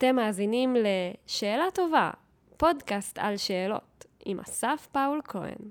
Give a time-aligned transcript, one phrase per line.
[0.00, 2.10] אתם מאזינים ל"שאלה טובה",
[2.56, 5.70] פודקאסט על שאלות, עם אסף פאול כהן.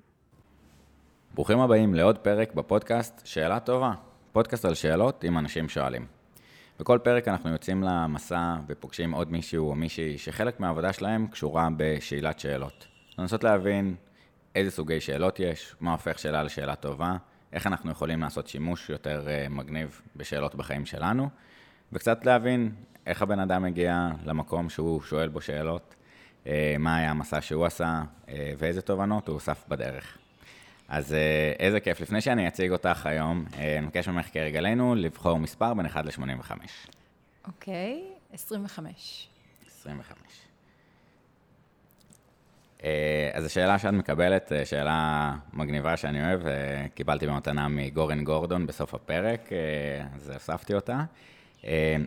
[1.34, 3.92] ברוכים הבאים לעוד פרק בפודקאסט שאלה טובה,
[4.32, 6.06] פודקאסט על שאלות עם אנשים שואלים.
[6.80, 12.40] בכל פרק אנחנו יוצאים למסע ופוגשים עוד מישהו או מישהי שחלק מהעבודה שלהם קשורה בשאלת
[12.40, 12.88] שאלות.
[13.18, 13.96] לנסות להבין
[14.56, 17.16] איזה סוגי שאלות יש, מה הופך שאלה לשאלה טובה,
[17.54, 21.30] איך אנחנו יכולים לעשות שימוש יותר uh, מגניב בשאלות בחיים שלנו,
[21.94, 22.72] וקצת להבין
[23.10, 25.96] איך הבן אדם מגיע למקום שהוא שואל בו שאלות,
[26.44, 26.48] uh,
[26.80, 30.18] מה היה המסע שהוא עשה uh, ואיזה תובנות הוא אוסף בדרך.
[30.88, 31.16] אז uh,
[31.60, 32.02] איזה כיף.
[32.02, 36.52] לפני שאני אציג אותך היום, אני מבקש ממך כרגלנו לבחור מספר בין 1 ל-85.
[37.48, 39.28] אוקיי, 25.
[39.68, 40.16] 25.
[42.84, 48.68] אה, אז השאלה שאת מקבלת, אה, שאלה מגניבה שאני אוהב, אה, קיבלתי במתנה מגורן גורדון
[48.68, 49.50] בסוף הפרק,
[50.16, 51.04] אז הוספתי אותה.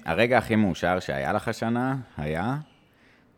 [0.05, 2.57] הרגע הכי מאושר שהיה לך השנה היה?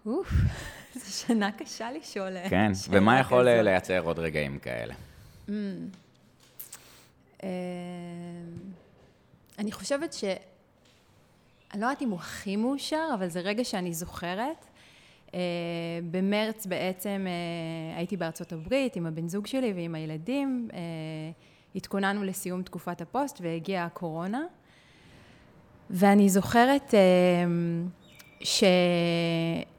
[0.07, 0.33] אוף,
[0.95, 2.33] זו שנה קשה לשאול.
[2.49, 3.65] כן, ומה יכול כזאת.
[3.65, 4.95] לייצר עוד רגעים כאלה?
[5.49, 5.53] Mm.
[9.59, 10.25] אני חושבת ש...
[11.73, 14.67] אני לא יודעת אם הוא הכי מאושר, אבל זה רגע שאני זוכרת.
[15.35, 15.41] אה,
[16.11, 20.79] במרץ בעצם אה, הייתי בארצות הברית עם הבן זוג שלי ועם הילדים, אה,
[21.75, 24.45] התכוננו לסיום תקופת הפוסט והגיעה הקורונה,
[25.91, 26.95] ואני זוכרת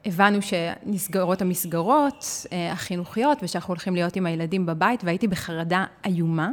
[0.05, 6.49] שהבנו שנסגרות המסגרות החינוכיות ושאנחנו הולכים להיות עם הילדים בבית והייתי בחרדה איומה.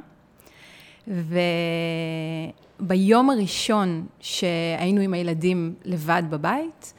[2.81, 6.93] וביום הראשון שהיינו עם הילדים לבד בבית,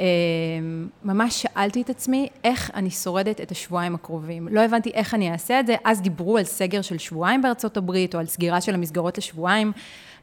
[0.00, 4.48] אמ, ממש שאלתי את עצמי איך אני שורדת את השבועיים הקרובים.
[4.48, 8.14] לא הבנתי איך אני אעשה את זה, אז דיברו על סגר של שבועיים בארצות הברית,
[8.14, 9.72] או על סגירה של המסגרות לשבועיים.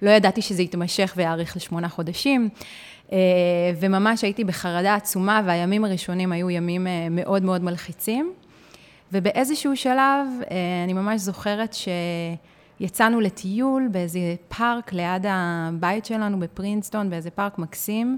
[0.02, 2.50] לא ידעתי שזה יתמשך ויאריך לשמונה חודשים.
[3.12, 3.18] אה,
[3.80, 8.34] וממש הייתי בחרדה עצומה, והימים הראשונים היו ימים אה, מאוד מאוד מלחיצים.
[9.14, 11.76] ובאיזשהו שלב, אה, אני ממש זוכרת
[12.80, 18.18] שיצאנו לטיול באיזה פארק ליד הבית שלנו בפרינסטון, באיזה פארק מקסים.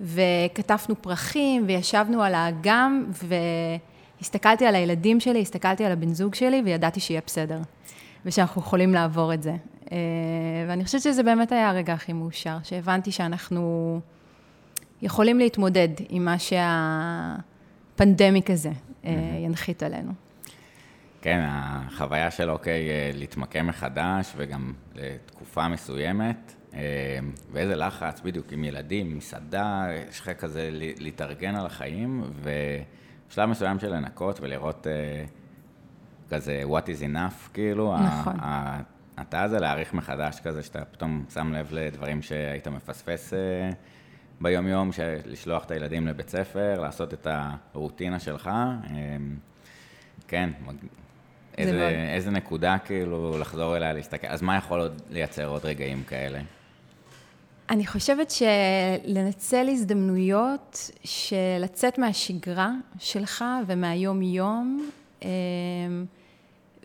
[0.00, 3.04] וכתפנו פרחים, וישבנו על האגם,
[4.20, 7.58] והסתכלתי על הילדים שלי, הסתכלתי על הבן זוג שלי, וידעתי שיהיה בסדר,
[8.26, 9.52] ושאנחנו יכולים לעבור את זה.
[9.92, 9.96] אה,
[10.68, 14.00] ואני חושבת שזה באמת היה הרגע הכי מאושר, שהבנתי שאנחנו
[15.02, 16.36] יכולים להתמודד עם מה
[17.98, 18.72] שהפנדמיק הזה
[19.04, 19.12] אה,
[19.44, 20.12] ינחית עלינו.
[21.22, 26.54] כן, החוויה של אוקיי, אה, להתמקם מחדש, וגם לתקופה מסוימת,
[27.52, 33.94] ואיזה לחץ, בדיוק, עם ילדים, מסעדה, יש לך כזה להתארגן על החיים, ושלב מסוים של
[33.94, 34.86] לנקות ולראות
[36.30, 38.36] כזה what is enough, כאילו, נכון.
[39.20, 43.70] אתה הזה להעריך מחדש כזה, שאתה פתאום שם לב לדברים שהיית מפספס אה,
[44.40, 44.90] ביום-יום,
[45.26, 47.26] לשלוח את הילדים לבית ספר, לעשות את
[47.74, 48.50] הרוטינה שלך.
[48.90, 49.36] אמ,
[50.28, 50.50] כן,
[51.58, 51.92] איזה, מאוד...
[52.14, 54.26] איזה נקודה כאילו לחזור אליה להסתכל.
[54.26, 56.40] אז מה יכול עוד לייצר עוד רגעים כאלה?
[57.70, 64.90] אני חושבת שלנצל הזדמנויות של לצאת מהשגרה שלך ומהיום-יום,
[65.22, 65.28] אמ,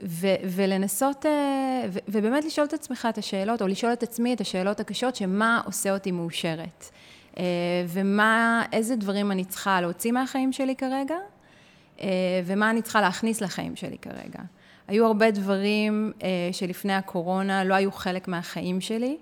[0.03, 4.41] ו- ולנסות, אה, ו- ובאמת לשאול את עצמך את השאלות, או לשאול את עצמי את
[4.41, 6.85] השאלות הקשות, שמה עושה אותי מאושרת,
[7.37, 7.43] אה,
[7.87, 11.15] ומה, איזה דברים אני צריכה להוציא מהחיים שלי כרגע,
[12.01, 12.07] אה,
[12.45, 14.39] ומה אני צריכה להכניס לחיים שלי כרגע.
[14.87, 16.11] היו הרבה דברים
[16.51, 19.17] שלפני הקורונה לא היו חלק מהחיים שלי,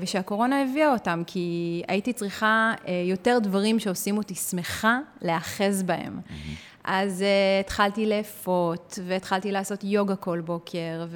[0.00, 2.72] ושהקורונה הביאה אותם, כי הייתי צריכה
[3.08, 6.18] יותר דברים שעושים אותי שמחה להאחז בהם.
[6.18, 6.73] Mm-hmm.
[6.84, 11.06] אז uh, התחלתי לאפות, והתחלתי לעשות יוגה כל בוקר,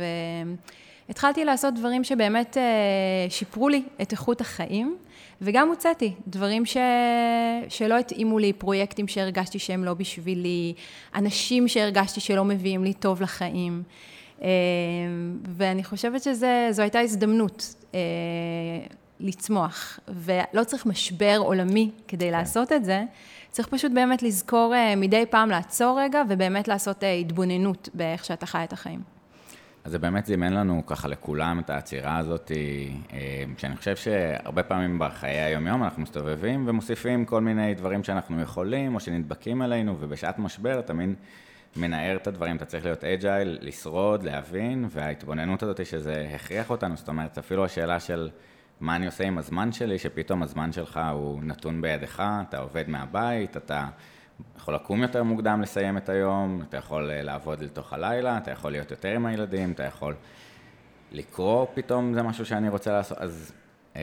[1.08, 4.96] והתחלתי לעשות דברים שבאמת uh, שיפרו לי את איכות החיים,
[5.40, 6.76] וגם הוצאתי דברים ש...
[7.68, 10.74] שלא התאימו לי, פרויקטים שהרגשתי שהם לא בשבילי,
[11.14, 13.82] אנשים שהרגשתי שלא מביאים לי טוב לחיים.
[14.38, 14.42] Uh,
[15.56, 18.00] ואני חושבת שזו הייתה הזדמנות אה,
[19.20, 22.30] לצמוח, ולא צריך משבר עולמי כדי כן.
[22.30, 23.02] לעשות את זה,
[23.50, 28.46] צריך פשוט באמת לזכור אה, מדי פעם לעצור רגע, ובאמת לעשות אה, התבוננות באיך שאתה
[28.46, 29.00] חי את החיים.
[29.84, 32.52] אז זה באמת זימן לנו ככה לכולם את העצירה הזאת,
[33.58, 39.00] שאני חושב שהרבה פעמים בחיי היום-יום אנחנו מסתובבים ומוסיפים כל מיני דברים שאנחנו יכולים או
[39.00, 41.14] שנדבקים עלינו, ובשעת משבר אתה מין
[41.76, 47.08] מנער את הדברים, אתה צריך להיות אג'ייל, לשרוד, להבין, וההתבוננות הזאת שזה הכריח אותנו, זאת
[47.08, 48.28] אומרת, אפילו השאלה של
[48.80, 53.56] מה אני עושה עם הזמן שלי, שפתאום הזמן שלך הוא נתון בידך, אתה עובד מהבית,
[53.56, 53.86] אתה
[54.56, 58.72] יכול לקום יותר מוקדם לסיים את היום, אתה יכול אה, לעבוד לתוך הלילה, אתה יכול
[58.72, 60.14] להיות יותר עם הילדים, אתה יכול
[61.12, 63.52] לקרוא פתאום, זה משהו שאני רוצה לעשות, אז
[63.96, 64.02] אה,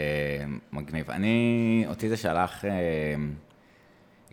[0.72, 1.12] מגניב.
[1.12, 2.66] אני, אותי זה שלח...
[2.66, 3.16] אה,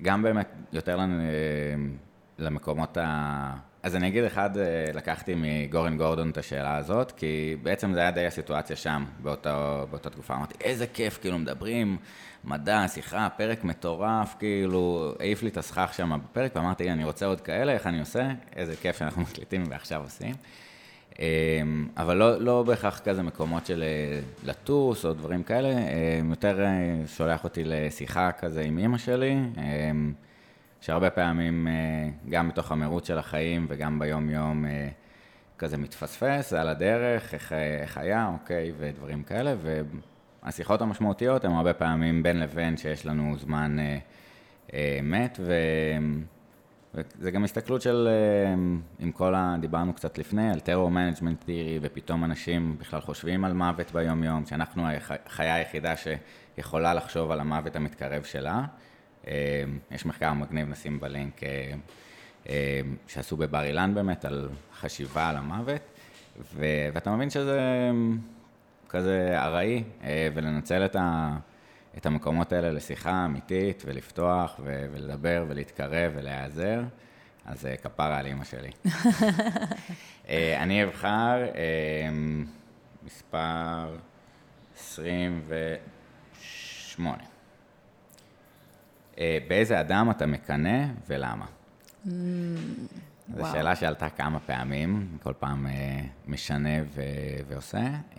[0.03, 1.23] גם באמת יותר לנו,
[2.39, 3.72] למקומות ה...
[3.83, 4.51] אז אני אגיד אחד,
[4.95, 10.11] לקחתי מגורן גורדון את השאלה הזאת, כי בעצם זה היה די הסיטואציה שם, באותו, באותה
[10.11, 10.35] תקופה.
[10.35, 11.97] אמרתי, איזה כיף, כאילו, מדברים,
[12.45, 17.41] מדע, שיחה, פרק מטורף, כאילו, העיף לי את הסכך שם בפרק, ואמרתי, אני רוצה עוד
[17.41, 18.29] כאלה, איך אני עושה?
[18.57, 20.35] איזה כיף שאנחנו מקליטים ועכשיו עושים.
[21.19, 26.61] אמ, אבל לא, לא בהכרח כזה מקומות של אה, לטוס או דברים כאלה, אמ, יותר
[26.61, 30.13] אה, שולח אותי לשיחה כזה עם אימא שלי, אמ,
[30.83, 31.73] שהרבה פעמים אה,
[32.31, 34.65] גם בתוך המרוץ של החיים וגם ביום-יום
[35.59, 39.55] כזה מתפספס על הדרך, איך, איך היה, אוקיי, ודברים כאלה,
[40.43, 43.77] והשיחות המשמעותיות הן הרבה פעמים בין לבין שיש לנו זמן
[45.03, 45.55] מת, ו...
[46.95, 48.55] וזה גם הסתכלות של, אה,
[48.99, 49.57] עם כל ה...
[49.61, 54.87] דיברנו קצת לפני, על terror management theory, ופתאום אנשים בכלל חושבים על מוות ביום-יום, שאנחנו
[55.27, 58.65] החיה היחידה שיכולה לחשוב על המוות המתקרב שלה.
[59.27, 61.41] אה, יש מחקר מגניב, נשים בלינק,
[62.49, 65.81] אה, שעשו בבר אילן באמת, על חשיבה על המוות,
[66.55, 66.65] ו...
[66.93, 67.61] ואתה מבין שזה
[68.89, 69.85] כזה ארעי,
[70.35, 71.37] ולנצל את ה...
[71.97, 76.83] את המקומות האלה לשיחה אמיתית, ולפתוח, ו- ולדבר, ולהתקרב, ולהיעזר,
[77.45, 78.71] אז כפרה על אימא שלי.
[80.63, 81.45] אני אבחר
[83.03, 83.97] מספר
[84.77, 87.32] 28.
[89.23, 91.47] Uh, באיזה אדם אתה מקנא ולמה?
[92.07, 92.09] Mm,
[93.37, 95.71] זו שאלה שעלתה כמה פעמים, כל פעם uh,
[96.27, 97.03] משנה ו-
[97.49, 97.89] ועושה.
[98.15, 98.19] Uh,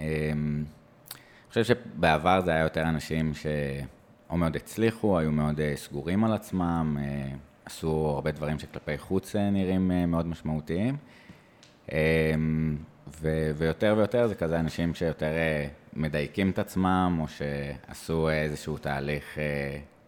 [1.53, 6.97] חושב שבעבר זה היה יותר אנשים שאו מאוד הצליחו, היו מאוד אה, סגורים על עצמם,
[6.99, 7.35] אה,
[7.65, 10.97] עשו הרבה דברים שכלפי חוץ אה, נראים מאוד משמעותיים.
[13.21, 15.31] ו- ויותר ויותר זה כזה אנשים שיותר
[15.93, 19.37] מדייקים את עצמם, או שעשו איזשהו תהליך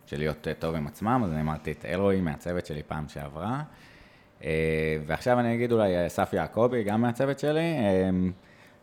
[0.05, 3.63] של להיות טוב עם עצמם, אז אני אמרתי את אלרועי מהצוות שלי פעם שעברה.
[5.05, 7.75] ועכשיו אני אגיד אולי אסף יעקבי, גם מהצוות שלי.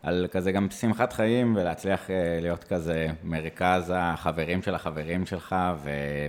[0.03, 5.55] על כזה גם שמחת חיים ולהצליח אה, להיות כזה מרכז החברים של החברים שלך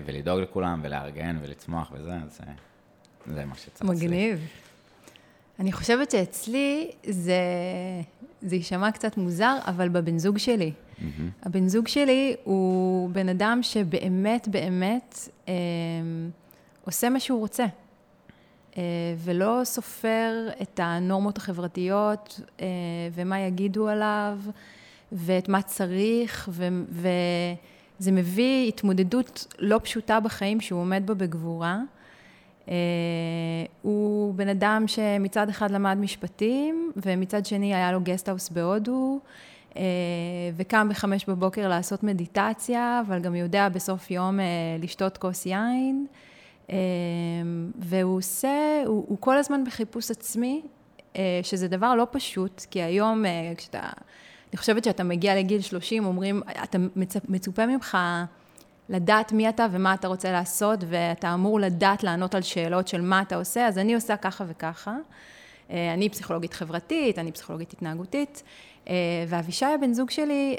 [0.04, 2.52] ולדאוג לכולם ולארגן ולצמוח וזה, אז אה,
[3.26, 3.90] זה מה שצריך.
[3.90, 4.48] מגניב.
[5.60, 7.40] אני חושבת שאצלי זה,
[8.42, 10.72] זה יישמע קצת מוזר, אבל בבן זוג שלי.
[10.72, 11.02] Mm-hmm.
[11.42, 15.54] הבן זוג שלי הוא בן אדם שבאמת באמת אה,
[16.84, 17.66] עושה מה שהוא רוצה.
[18.76, 18.82] אה,
[19.18, 22.66] ולא סופר את הנורמות החברתיות אה,
[23.14, 24.38] ומה יגידו עליו
[25.12, 31.78] ואת מה צריך, ו, וזה מביא התמודדות לא פשוטה בחיים שהוא עומד בה בגבורה.
[32.68, 32.74] אה,
[33.82, 39.20] הוא בן אדם שמצד אחד למד משפטים, ומצד שני היה לו גסטהאוס בהודו,
[40.56, 44.38] וקם בחמש בבוקר לעשות מדיטציה, אבל גם יודע בסוף יום
[44.82, 46.06] לשתות כוס יין.
[47.78, 50.62] והוא עושה, הוא, הוא כל הזמן בחיפוש עצמי,
[51.16, 53.80] אה, שזה דבר לא פשוט, כי היום אה, כשאתה,
[54.50, 56.78] אני חושבת שאתה מגיע לגיל 30, אומרים, אתה
[57.28, 57.98] מצופה ממך
[58.88, 63.22] לדעת מי אתה ומה אתה רוצה לעשות, ואתה אמור לדעת לענות על שאלות של מה
[63.22, 64.96] אתה עושה, אז אני עושה ככה וככה.
[65.70, 68.42] אה, אני פסיכולוגית חברתית, אני פסיכולוגית התנהגותית,
[69.28, 70.56] ואבישי הבן זוג שלי,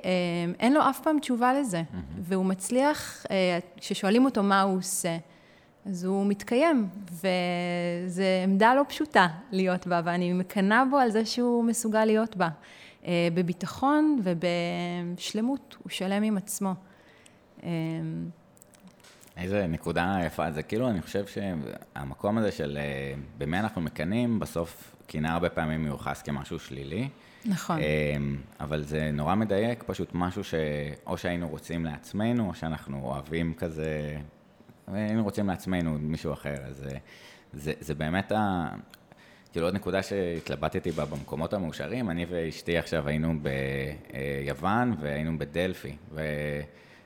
[0.59, 2.19] אין לו אף פעם תשובה לזה, mm-hmm.
[2.19, 3.25] והוא מצליח,
[3.77, 5.17] כששואלים אותו מה הוא עושה,
[5.85, 11.63] אז הוא מתקיים, וזו עמדה לא פשוטה להיות בה, ואני מקנאה בו על זה שהוא
[11.63, 12.49] מסוגל להיות בה.
[13.05, 16.73] אה, בביטחון ובשלמות, הוא שלם עם עצמו.
[17.65, 17.71] אה,
[19.37, 24.95] איזה נקודה יפה, זה כאילו, אני חושב שהמקום הזה של אה, במי אנחנו מקנאים, בסוף
[25.07, 27.09] קנאה הרבה פעמים מיוחס כמשהו שלילי.
[27.45, 27.79] נכון.
[28.59, 34.17] אבל זה נורא מדייק, פשוט משהו שאו שהיינו רוצים לעצמנו, או שאנחנו אוהבים כזה
[34.93, 36.97] היינו רוצים לעצמנו מישהו אחר, אז אה,
[37.53, 38.67] זה, זה באמת ה...
[39.51, 45.95] כאילו עוד נקודה שהתלבטתי בה במקומות המאושרים, אני ואשתי עכשיו היינו ביוון והיינו בדלפי,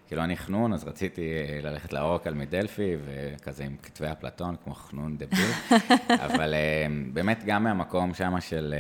[0.10, 5.18] וכאילו אני חנון, אז רציתי אה, ללכת לאורקל מדלפי, וכזה עם כתבי אפלטון, כמו חנון
[5.18, 5.52] דביל,
[6.26, 8.74] אבל אה, באמת גם מהמקום שם של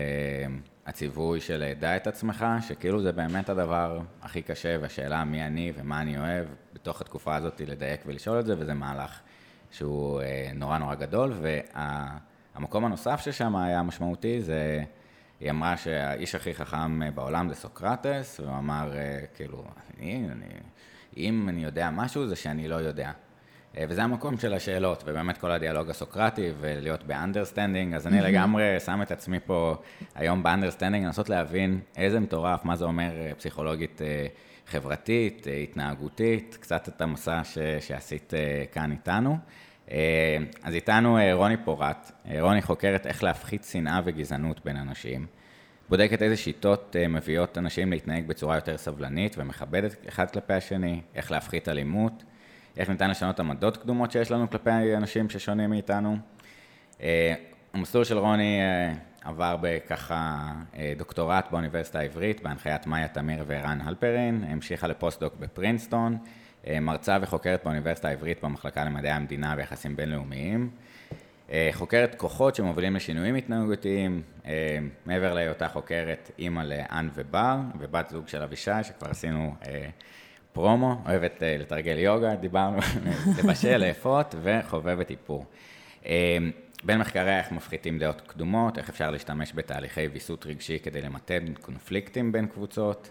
[0.85, 6.01] הציווי של דע את עצמך, שכאילו זה באמת הדבר הכי קשה, והשאלה מי אני ומה
[6.01, 9.19] אני אוהב, בתוך התקופה הזאת לדייק ולשאול את זה, וזה מהלך
[9.71, 14.83] שהוא אה, נורא נורא גדול, והמקום וה, הנוסף ששם היה משמעותי זה,
[15.39, 19.63] היא אמרה שהאיש הכי חכם בעולם זה סוקרטס, והוא אמר, אה, כאילו,
[19.97, 20.45] אני, אני,
[21.19, 23.11] אם אני יודע משהו זה שאני לא יודע.
[23.77, 28.79] אה, וזה המקום של השאלות, ובאמת כל הדיאלוג הסוקרטי, ולהיות ב understanding, אז אני לגמרי
[28.79, 29.75] שם את עצמי פה
[30.15, 34.01] היום ב understanding, לנסות להבין איזה מטורף, מה זה אומר פסיכולוגית
[34.67, 38.33] חברתית, התנהגותית, קצת את המסע ש, שעשית
[38.71, 39.37] כאן איתנו.
[40.63, 42.11] אז איתנו רוני פורת.
[42.39, 45.25] רוני חוקרת איך להפחית שנאה וגזענות בין אנשים.
[45.89, 51.69] בודקת איזה שיטות מביאות אנשים להתנהג בצורה יותר סבלנית ומכבדת אחד כלפי השני, איך להפחית
[51.69, 52.23] אלימות,
[52.77, 56.17] איך ניתן לשנות עמדות קדומות שיש לנו כלפי אנשים ששונים מאיתנו.
[57.73, 58.59] המסלול של רוני
[59.23, 66.17] עבר בככה אה, דוקטורט באוניברסיטה העברית, בהנחיית מאיה תמיר וערן הלפרין, המשיכה לפוסט-דוק בפרינסטון,
[66.67, 70.69] אה, מרצה וחוקרת באוניברסיטה העברית במחלקה למדעי המדינה ויחסים בינלאומיים.
[71.51, 74.21] אה, חוקרת כוחות שמובילים לשינויים התנהגותיים,
[75.05, 79.55] מעבר להיותה חוקרת אימא לאן ובר, ובת זוג של אבישי, שכבר עשינו
[80.53, 82.77] פרומו, אוהבת לתרגל יוגה, דיברנו,
[83.37, 85.45] לבשל, לאפות, וחובבת איפור.
[86.83, 92.31] בין מחקריה איך מפחיתים דעות קדומות, איך אפשר להשתמש בתהליכי ויסות רגשי כדי למתן קונפליקטים
[92.31, 93.09] בין קבוצות,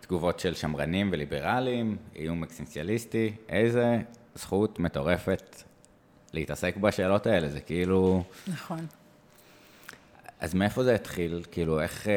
[0.00, 3.98] תגובות של שמרנים וליברלים, איום אקסנציאליסטי, איזה
[4.34, 5.62] זכות מטורפת
[6.32, 8.24] להתעסק בשאלות האלה, זה כאילו...
[8.48, 8.86] נכון.
[10.40, 11.44] אז מאיפה זה התחיל?
[11.50, 12.08] כאילו, איך,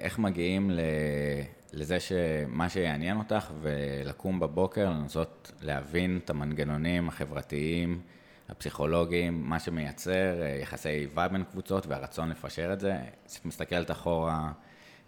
[0.00, 0.80] איך מגיעים ל,
[1.72, 8.00] לזה שמה שיעניין אותך ולקום בבוקר, לנסות להבין את המנגנונים החברתיים,
[8.48, 12.96] הפסיכולוגיים, מה שמייצר אה, יחסי איבה בין קבוצות והרצון לפשר את זה.
[13.26, 14.52] כשאת מסתכלת אחורה,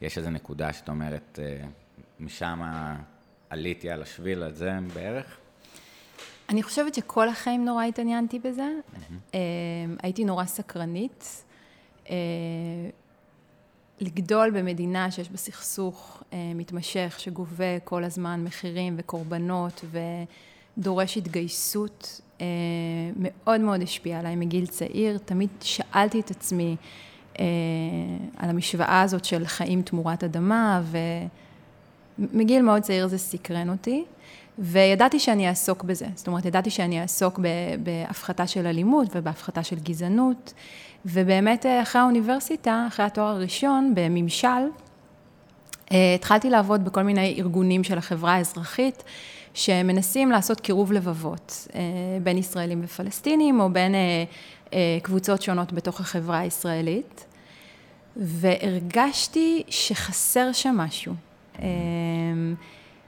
[0.01, 1.67] יש איזו נקודה שאת אומרת, אה,
[2.21, 2.61] משם
[3.51, 5.39] עליתי על השביל הזה בערך?
[6.49, 8.69] אני חושבת שכל החיים נורא התעניינתי בזה.
[8.95, 9.37] Mm-hmm.
[10.03, 11.45] הייתי נורא סקרנית.
[14.01, 16.23] לגדול במדינה שיש בה סכסוך
[16.55, 19.85] מתמשך, שגובה כל הזמן מחירים וקורבנות
[20.77, 22.47] ודורש התגייסות אה,
[23.17, 25.19] מאוד מאוד השפיע עליי מגיל צעיר.
[25.19, 26.77] תמיד שאלתי את עצמי
[27.39, 27.45] אה,
[28.37, 30.83] על המשוואה הזאת של חיים תמורת אדמה,
[32.19, 34.05] ומגיל מאוד צעיר זה סקרן אותי.
[34.59, 37.41] וידעתי שאני אעסוק בזה, זאת אומרת, ידעתי שאני אעסוק
[37.83, 40.53] בהפחתה של אלימות ובהפחתה של גזענות,
[41.07, 44.49] ובאמת אה, אחרי האוניברסיטה, אחרי התואר הראשון, בממשל,
[45.91, 49.05] התחלתי לעבוד בכל מיני ארגונים של החברה האזרחית,
[49.55, 51.81] שמנסים לעשות קירוב לבבות אה,
[52.23, 54.25] בין ישראלים ופלסטינים, או בין אה,
[54.73, 57.25] אה, קבוצות שונות בתוך החברה הישראלית,
[58.17, 61.15] והרגשתי שחסר שם משהו,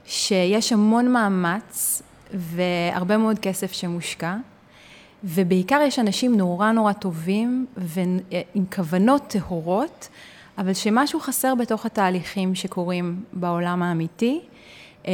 [0.05, 2.01] שיש המון מאמץ
[2.33, 4.35] והרבה מאוד כסף שמושקע,
[5.23, 10.09] ובעיקר יש אנשים נורא נורא טובים ועם כוונות טהורות,
[10.57, 14.41] אבל שמשהו חסר בתוך התהליכים שקורים בעולם האמיתי,
[15.07, 15.11] אה,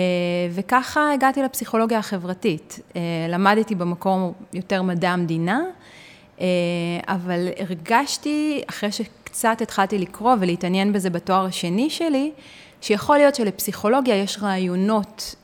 [0.51, 2.79] וככה הגעתי לפסיכולוגיה החברתית.
[2.95, 5.61] אה, למדתי במקום יותר מדע המדינה,
[6.41, 6.45] אה,
[7.07, 12.31] אבל הרגשתי, אחרי שקצת התחלתי לקרוא ולהתעניין בזה בתואר השני שלי,
[12.87, 15.35] שיכול להיות שלפסיכולוגיה יש רעיונות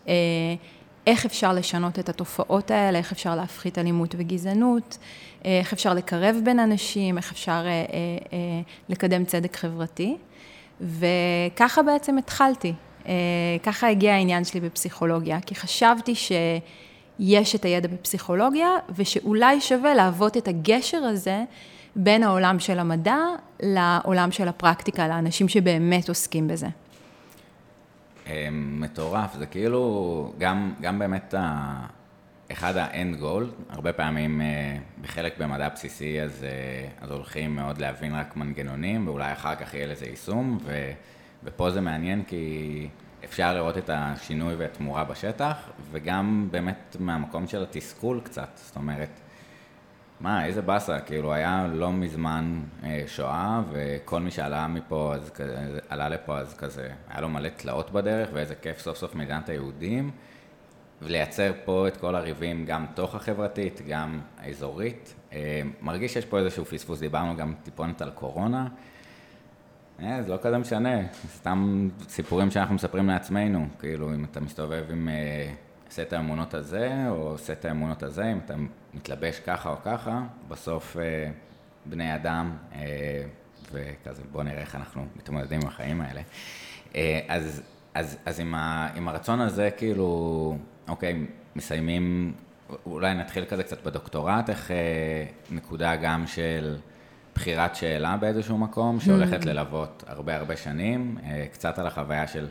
[1.07, 4.97] איך אפשר לשנות את התופעות האלה, איך אפשר להפחית אלימות וגזענות,
[5.45, 7.65] איך אפשר לקרב בין אנשים, איך אפשר
[8.89, 10.17] לקדם צדק חברתי.
[10.81, 12.73] וככה בעצם התחלתי.
[13.07, 13.13] אה,
[13.63, 20.47] ככה הגיע העניין שלי בפסיכולוגיה, כי חשבתי שיש את הידע בפסיכולוגיה, ושאולי שווה להוות את
[20.47, 21.43] הגשר הזה
[21.95, 23.17] בין העולם של המדע
[23.59, 26.67] לעולם של הפרקטיקה, לאנשים שבאמת עוסקים בזה.
[28.27, 31.85] אה, מטורף, זה כאילו גם, גם באמת ה...
[32.51, 36.45] אחד האנד גול, הרבה פעמים אה, בחלק במדע בסיסי אז,
[37.01, 40.91] אז הולכים מאוד להבין רק מנגנונים ואולי אחר כך יהיה לזה יישום ו...
[41.43, 42.87] ופה זה מעניין כי
[43.25, 45.57] אפשר לראות את השינוי והתמורה בשטח,
[45.91, 49.19] וגם באמת מהמקום של התסכול קצת, זאת אומרת,
[50.23, 55.79] מה, איזה באסה, כאילו היה לא מזמן אה, שואה, וכל מי שעלה מפה, אז כזה,
[55.89, 60.11] עלה לפה אז כזה, היה לו מלא תלאות בדרך, ואיזה כיף סוף סוף מדינת היהודים,
[61.01, 65.13] ולייצר פה את כל הריבים, גם תוך החברתית, גם האזורית.
[65.33, 68.67] אה, מרגיש שיש פה איזשהו פספוס, דיברנו גם טיפונת על קורונה.
[70.03, 70.99] אה, זה לא כזה משנה,
[71.35, 75.53] סתם סיפורים שאנחנו מספרים לעצמנו, כאילו אם אתה מסתובב עם אה,
[75.93, 78.53] סט האמונות הזה, או סט האמונות הזה, אם אתה
[78.93, 81.31] מתלבש ככה או ככה, בסוף אה,
[81.85, 82.57] בני אדם,
[83.71, 86.21] וכזה בוא נראה איך אנחנו מתמודדים עם החיים האלה.
[87.27, 87.61] אז,
[87.93, 90.57] אז, אז עם, ה, עם הרצון הזה, כאילו,
[90.87, 92.33] אוקיי, מסיימים,
[92.85, 94.71] אולי נתחיל כזה קצת בדוקטורט, איך
[95.51, 96.77] נקודה גם של...
[97.35, 99.45] בחירת שאלה באיזשהו מקום, שהולכת mm.
[99.45, 102.47] ללוות הרבה הרבה שנים, אה, קצת על החוויה של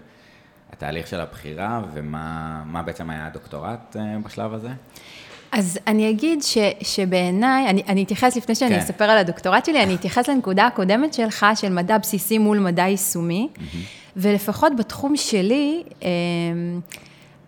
[0.73, 4.69] התהליך של הבחירה, ומה בעצם היה הדוקטורט אה, בשלב הזה?
[5.53, 8.81] אז אני אגיד ש, שבעיניי, אני, אני אתייחס לפני שאני כן.
[8.81, 13.49] אספר על הדוקטורט שלי, אני אתייחס לנקודה הקודמת שלך, של מדע בסיסי מול מדע יישומי,
[13.57, 13.61] mm-hmm.
[14.17, 16.09] ולפחות בתחום שלי, אמ,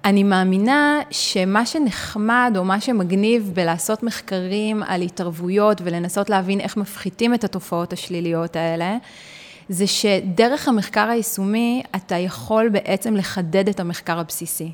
[0.04, 7.34] אני מאמינה שמה שנחמד או מה שמגניב בלעשות מחקרים על התערבויות ולנסות להבין איך מפחיתים
[7.34, 8.96] את התופעות השליליות האלה,
[9.68, 14.73] זה שדרך המחקר היישומי אתה יכול בעצם לחדד את המחקר הבסיסי.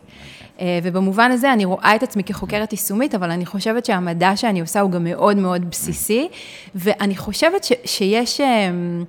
[0.60, 4.80] אה, ובמובן הזה אני רואה את עצמי כחוקרת יישומית, אבל אני חושבת שהמדע שאני עושה
[4.80, 6.28] הוא גם מאוד מאוד בסיסי,
[6.74, 8.40] ואני חושבת ש, שיש...
[8.40, 9.04] אמ,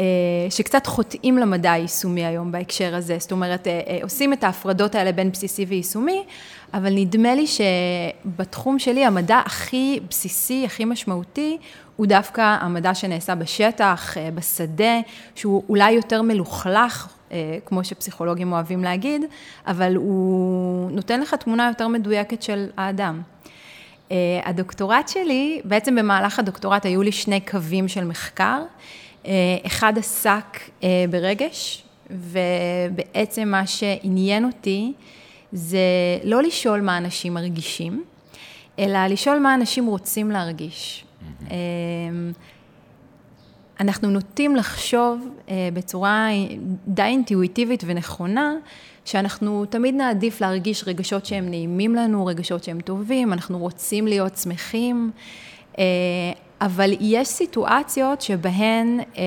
[0.00, 0.04] אה,
[0.50, 3.16] שקצת חוטאים למדע היישומי היום בהקשר הזה.
[3.18, 6.24] זאת אומרת, אה, עושים את ההפרדות האלה בין בסיסי ויישומי,
[6.74, 11.58] אבל נדמה לי שבתחום שלי המדע הכי בסיסי, הכי משמעותי,
[11.96, 15.00] הוא דווקא המדע שנעשה בשטח, בשדה,
[15.34, 19.22] שהוא אולי יותר מלוכלך, אה, כמו שפסיכולוגים אוהבים להגיד,
[19.66, 23.22] אבל הוא נותן לך תמונה יותר מדויקת של האדם.
[24.10, 28.62] אה, הדוקטורט שלי, בעצם במהלך הדוקטורט היו לי שני קווים של מחקר.
[29.26, 29.32] אה,
[29.66, 30.60] אחד עסק
[31.10, 34.92] ברגש, ובעצם מה שעניין אותי
[35.52, 35.78] זה
[36.24, 38.04] לא לשאול מה אנשים מרגישים,
[38.78, 41.04] אלא לשאול מה אנשים רוצים להרגיש.
[41.04, 41.52] Mm-hmm.
[43.80, 46.28] אנחנו נוטים לחשוב אה, בצורה
[46.86, 48.54] די אינטואיטיבית ונכונה,
[49.04, 55.10] שאנחנו תמיד נעדיף להרגיש רגשות שהם נעימים לנו, רגשות שהם טובים, אנחנו רוצים להיות שמחים.
[56.62, 59.22] אה, אבל יש סיטואציות שבהן אה,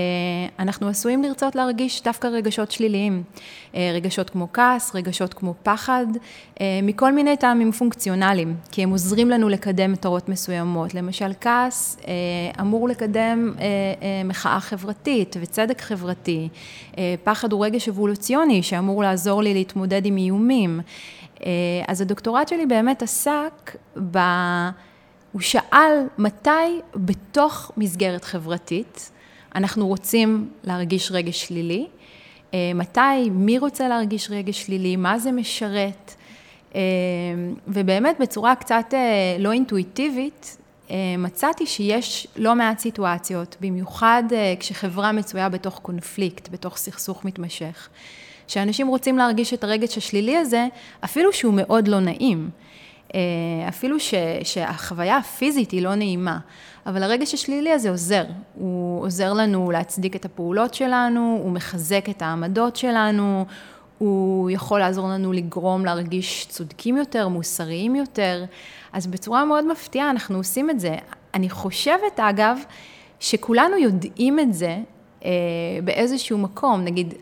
[0.59, 3.23] אנחנו עשויים לרצות להרגיש דווקא רגשות שליליים.
[3.75, 6.05] אה, רגשות כמו כעס, רגשות כמו פחד,
[6.61, 10.93] אה, מכל מיני טעמים פונקציונליים, כי הם עוזרים לנו לקדם מטרות מסוימות.
[10.93, 11.97] למשל, כעס
[12.61, 13.53] אמור לקדם
[14.25, 16.49] מחאה חברתית וצדק חברתי.
[17.23, 20.79] פחד הוא רגש אבולוציוני שאמור לעזור לי להתמודד עם איומים.
[21.87, 23.75] אז הדוקטורט שלי באמת עסק
[24.11, 24.17] ב...
[25.31, 29.11] הוא שאל מתי בתוך מסגרת חברתית
[29.55, 31.87] אנחנו רוצים להרגיש רגש שלילי,
[32.53, 36.15] אה, מתי, מי רוצה להרגיש רגש שלילי, מה זה משרת,
[36.75, 36.81] אה,
[37.67, 40.57] ובאמת בצורה קצת אה, לא אינטואיטיבית,
[41.17, 44.23] מצאתי שיש לא מעט סיטואציות, במיוחד
[44.59, 47.89] כשחברה מצויה בתוך קונפליקט, בתוך סכסוך מתמשך,
[48.47, 50.67] שאנשים רוצים להרגיש את הרגש השלילי הזה,
[51.05, 52.49] אפילו שהוא מאוד לא נעים.
[53.15, 53.19] אה,
[53.67, 56.39] אפילו ש, שהחוויה הפיזית היא לא נעימה,
[56.85, 58.23] אבל הרגש השלילי הזה עוזר.
[58.55, 63.45] הוא עוזר לנו להצדיק את הפעולות שלנו, הוא מחזק את העמדות שלנו,
[63.97, 68.45] הוא יכול לעזור לנו לגרום להרגיש צודקים יותר, מוסריים יותר,
[68.93, 70.95] אז בצורה מאוד מפתיעה אנחנו עושים את זה.
[71.33, 72.57] אני חושבת, אגב,
[73.19, 74.77] שכולנו יודעים את זה
[75.25, 75.29] אה,
[75.83, 76.81] באיזשהו מקום.
[76.81, 77.13] נגיד,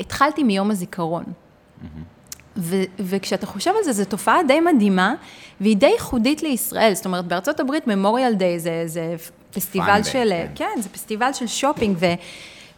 [0.00, 1.24] התחלתי מיום הזיכרון.
[1.24, 2.13] Mm-hmm.
[2.56, 5.14] ו- וכשאתה חושב על זה, זו תופעה די מדהימה,
[5.60, 6.94] והיא די ייחודית לישראל.
[6.94, 9.14] זאת אומרת, בארצות הברית ממוריאל דיי זה, זה
[9.54, 10.46] פסטיבל של, כן.
[10.54, 11.98] כן, זה פסטיבל של שופינג,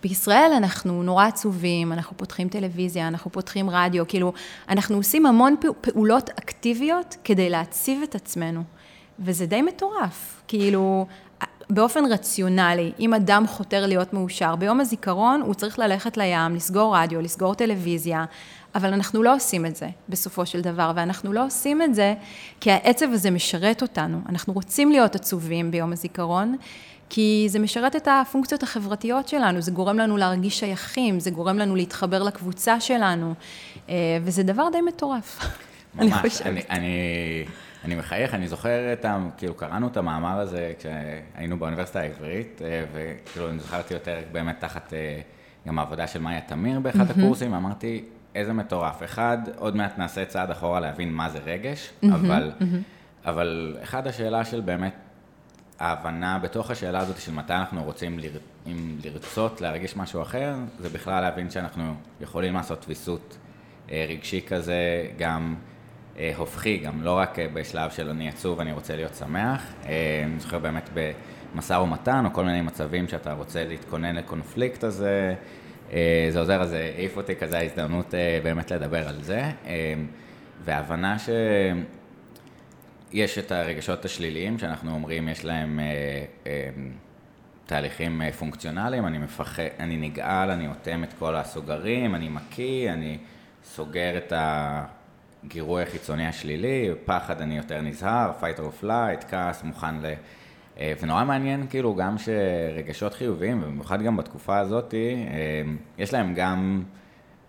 [0.01, 4.33] ובישראל אנחנו נורא עצובים, אנחנו פותחים טלוויזיה, אנחנו פותחים רדיו, כאילו,
[4.69, 8.63] אנחנו עושים המון פעולות אקטיביות כדי להציב את עצמנו,
[9.19, 10.43] וזה די מטורף.
[10.49, 11.07] כאילו,
[11.71, 17.21] באופן רציונלי, אם אדם חותר להיות מאושר, ביום הזיכרון הוא צריך ללכת לים, לסגור רדיו,
[17.21, 18.25] לסגור טלוויזיה,
[18.77, 22.15] אבל אנחנו לא עושים את זה בסופו של דבר, ואנחנו לא עושים את זה
[22.61, 24.21] כי העצב הזה משרת אותנו.
[24.29, 26.57] אנחנו רוצים להיות עצובים ביום הזיכרון,
[27.11, 31.77] כי זה משרת את הפונקציות החברתיות שלנו, זה גורם לנו להרגיש שייכים, זה גורם לנו
[31.77, 33.35] להתחבר לקבוצה שלנו,
[33.89, 35.39] אה, וזה דבר די מטורף.
[35.95, 36.47] ממש, אני חושבת.
[36.47, 37.45] אני, אני,
[37.85, 39.19] אני מחייך, אני זוכר את ה...
[39.37, 44.93] כאילו, קראנו את המאמר הזה כשהיינו באוניברסיטה העברית, אה, וכאילו, אני זכרתי יותר באמת תחת
[44.93, 45.21] אה,
[45.69, 48.05] גם העבודה של מאיה תמיר באחד הקורסים, אמרתי,
[48.37, 49.03] איזה מטורף.
[49.05, 52.65] אחד, עוד מעט נעשה צעד אחורה להבין מה זה רגש, mm-hmm, אבל, mm-hmm.
[53.25, 54.95] אבל אחד, השאלה של באמת
[55.79, 58.39] ההבנה בתוך השאלה הזאת של מתי אנחנו רוצים לר...
[58.67, 63.37] אם לרצות להרגיש משהו אחר, זה בכלל להבין שאנחנו יכולים לעשות ויסות
[63.91, 65.55] אה, רגשי כזה, גם
[66.19, 69.73] אה, הופכי, גם לא רק אה, בשלב של אני עצוב, אני רוצה להיות שמח.
[70.25, 70.91] אני זוכר באמת
[71.55, 75.35] במשא ומתן, או כל מיני מצבים שאתה רוצה להתכונן לקונפליקט הזה.
[75.93, 79.43] אה, זה עוזר, אז העיף אותי כזה ההזדמנות אה, באמת לדבר על זה.
[79.67, 79.95] אה,
[80.65, 81.17] והבנה
[83.13, 85.81] שיש את הרגשות השליליים, שאנחנו אומרים, יש להם
[87.67, 93.19] תהליכים פונקציונליים, אני מפחד, אני נגעל, אני אוטם את כל הסוגרים, אני מקיא, אני
[93.65, 100.07] סוגר את הגירוי החיצוני השלילי, פחד אני יותר נזהר, fight or flight, כעס, מוכן ל...
[100.81, 105.63] אה, ונורא מעניין, כאילו, גם שרגשות חיוביים, ובמיוחד גם בתקופה הזאת, אה,
[105.99, 106.83] יש להם גם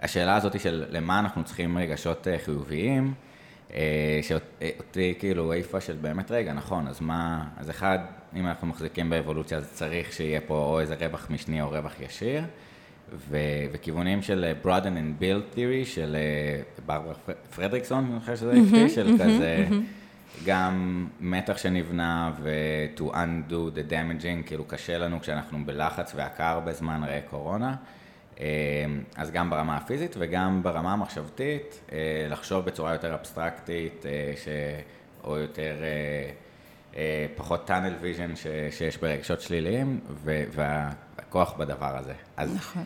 [0.01, 3.13] השאלה הזאת של למה אנחנו צריכים רגשות אה, חיוביים,
[4.21, 7.99] שאותי כאילו העיפה של באמת, רגע, נכון, אז מה, אז אחד,
[8.35, 12.43] אם אנחנו מחזיקים באבולוציה, אז צריך שיהיה פה או איזה רווח משני או רווח ישיר,
[13.29, 13.37] ו,
[13.71, 16.17] וכיוונים של broaden and build theory של
[16.85, 17.13] ברברה
[17.55, 19.67] פרדריקסון, אני חושב שזה הפתיע, של כזה...
[20.45, 22.49] גם מתח שנבנה ו-
[22.97, 27.75] to undo the damaging, כאילו קשה לנו כשאנחנו בלחץ והקר בזמן ראה קורונה.
[28.39, 28.45] אה,
[29.15, 34.47] אז גם ברמה הפיזית וגם ברמה המחשבתית, אה, לחשוב בצורה יותר אבסטרקטית, אה, ש...
[35.23, 35.75] או יותר,
[37.35, 38.47] פחות tunnel vision ש...
[38.71, 42.13] שיש ברגשות שליליים, והכוח בדבר הזה.
[42.37, 42.83] אז נכון.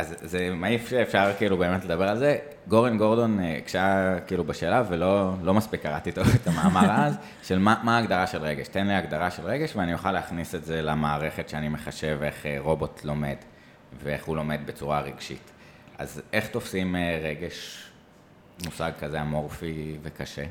[0.00, 2.38] אז זה מעיף שאפשר כאילו באמת לדבר על זה.
[2.68, 7.58] גורן גורדון, אה, כשהיה כאילו בשאלה, ולא לא מספיק קראתי טוב את המאמר אז, של
[7.58, 8.68] מה, מה ההגדרה של רגש.
[8.68, 12.56] תן לי הגדרה של רגש ואני אוכל להכניס את זה למערכת שאני מחשב איך אה,
[12.58, 13.36] רובוט לומד,
[14.02, 15.50] ואיך הוא לומד בצורה רגשית.
[15.98, 17.84] אז איך תופסים אה, רגש,
[18.64, 20.44] מושג כזה אמורפי וקשה?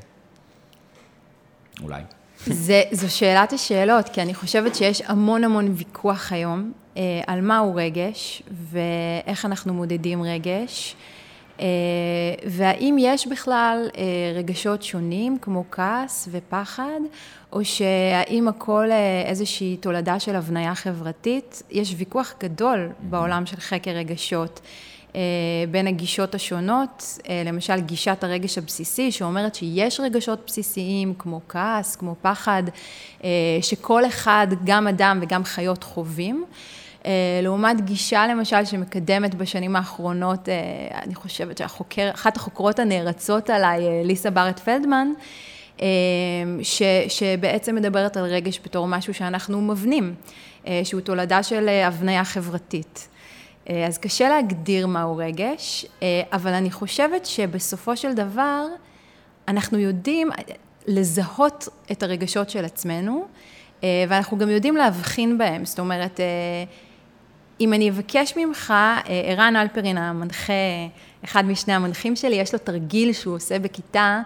[1.82, 2.02] אולי.
[2.46, 6.89] זה, זו שאלת השאלות, כי אני חושבת שיש המון המון ויכוח היום אה,
[7.26, 10.96] על מהו רגש ואיך אנחנו מודדים רגש.
[11.60, 11.66] אה,
[12.46, 14.02] והאם יש בכלל אה,
[14.34, 17.00] רגשות שונים כמו כעס ופחד,
[17.52, 21.62] או שהאם הכל אה, איזושהי תולדה של הבניה חברתית?
[21.70, 24.60] יש ויכוח גדול בעולם של חקר רגשות.
[25.14, 25.20] אה,
[25.70, 32.14] בין הגישות השונות, אה, למשל גישת הרגש הבסיסי שאומרת שיש רגשות בסיסיים כמו כעס, כמו
[32.22, 32.62] פחד,
[33.24, 33.28] אה,
[33.62, 36.44] שכל אחד, גם אדם וגם חיות חווים.
[37.42, 40.48] לעומת גישה למשל שמקדמת בשנים האחרונות,
[41.02, 45.08] אני חושבת שאחת החוקרות הנערצות עליי, ליסה בארט פלדמן,
[46.62, 50.14] ש, שבעצם מדברת על רגש בתור משהו שאנחנו מבנים,
[50.84, 53.08] שהוא תולדה של הבניה חברתית.
[53.70, 58.66] אה, אז קשה להגדיר מהו רגש, אה, אבל אני חושבת שבסופו של דבר
[59.48, 60.30] אנחנו יודעים
[60.86, 63.24] לזהות את הרגשות של עצמנו,
[63.84, 65.64] אה, ואנחנו גם יודעים להבחין בהם.
[65.64, 66.20] זאת אומרת,
[67.60, 68.74] אם אני אבקש ממך,
[69.28, 70.52] ערן אלפרין המנחה,
[71.24, 74.22] אחד משני המנחים שלי, יש לו תרגיל שהוא עושה בכיתה,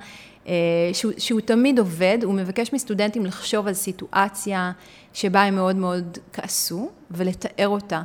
[0.92, 4.72] שהוא, שהוא תמיד עובד, הוא מבקש מסטודנטים לחשוב על סיטואציה
[5.12, 8.02] שבה הם מאוד מאוד כעסו ולתאר אותה.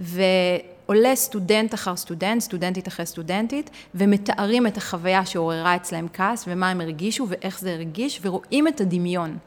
[0.00, 6.80] ועולה סטודנט אחר סטודנט, סטודנטית אחרי סטודנטית, ומתארים את החוויה שעוררה אצלהם כעס, ומה הם
[6.80, 9.38] הרגישו ואיך זה הרגיש, ורואים את הדמיון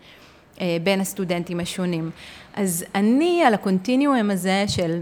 [0.62, 2.12] אה, בין הסטודנטים השונים.
[2.56, 5.02] אז אני על הקונטיניום הזה של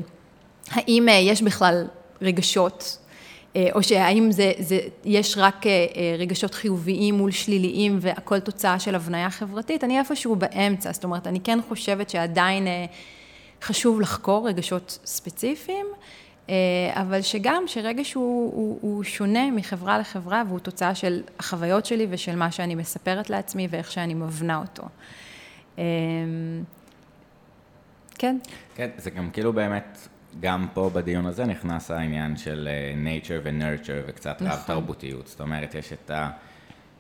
[0.72, 1.88] האם אה, יש בכלל
[2.22, 2.98] רגשות
[3.56, 5.66] אה, או שהאם זה, זה, יש רק
[6.18, 11.40] רגשות חיוביים מול שליליים והכל תוצאה של הבניה חברתית, אני איפשהו באמצע, זאת אומרת, אני
[11.40, 12.68] כן חושבת שעדיין
[13.62, 15.86] חשוב לחקור רגשות ספציפיים,
[16.50, 16.56] אה,
[16.94, 22.36] אבל שגם שרגש הוא, הוא, הוא שונה מחברה לחברה והוא תוצאה של החוויות שלי ושל
[22.36, 24.84] מה שאני מספרת לעצמי ואיך שאני מבנה אותו.
[25.78, 25.84] אה,
[28.18, 28.38] כן.
[28.76, 30.08] כן, זה גם כאילו באמת,
[30.40, 34.48] גם פה בדיון הזה נכנס העניין של אה, nature ו-nurture וקצת נכון.
[34.48, 35.28] רב תרבותיות.
[35.28, 36.30] זאת אומרת, יש את ה...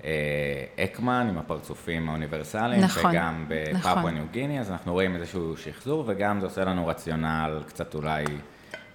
[0.04, 4.13] אה, אקמן עם הפרצופים האוניברסליים, נכון, וגם בפפואה נכון.
[4.13, 8.26] ניו גיני, אז אנחנו רואים איזשהו שחזור, וגם זה עושה לנו רציונל קצת אולי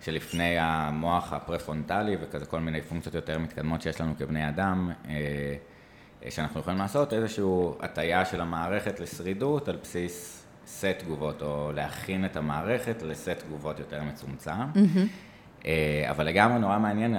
[0.01, 6.61] שלפני המוח הפרפרונטלי וכזה כל מיני פונקציות יותר מתקדמות שיש לנו כבני אדם, אה, שאנחנו
[6.61, 7.45] יכולים לעשות איזושהי
[7.81, 14.03] הטיה של המערכת לשרידות על בסיס סט תגובות, או להכין את המערכת לסט תגובות יותר
[14.03, 14.51] מצומצם.
[14.75, 15.67] Mm-hmm.
[16.11, 17.17] אבל לגמרי נורא מעניין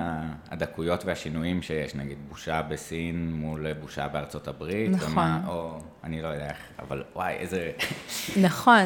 [0.51, 4.91] הדקויות והשינויים שיש, נגיד בושה בסין מול בושה בארצות הברית.
[4.91, 5.11] נכון.
[5.11, 7.71] ומה, או אני לא יודע איך, אבל וואי, איזה...
[8.41, 8.85] נכון.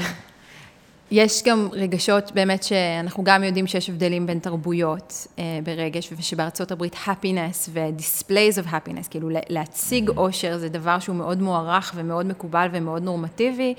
[1.11, 6.95] יש גם רגשות, באמת שאנחנו גם יודעים שיש הבדלים בין תרבויות אה, ברגש, ושבארצות הברית
[7.05, 13.03] happiness ו-displays of happiness, כאילו להציג אושר זה דבר שהוא מאוד מוערך ומאוד מקובל ומאוד
[13.03, 13.73] נורמטיבי,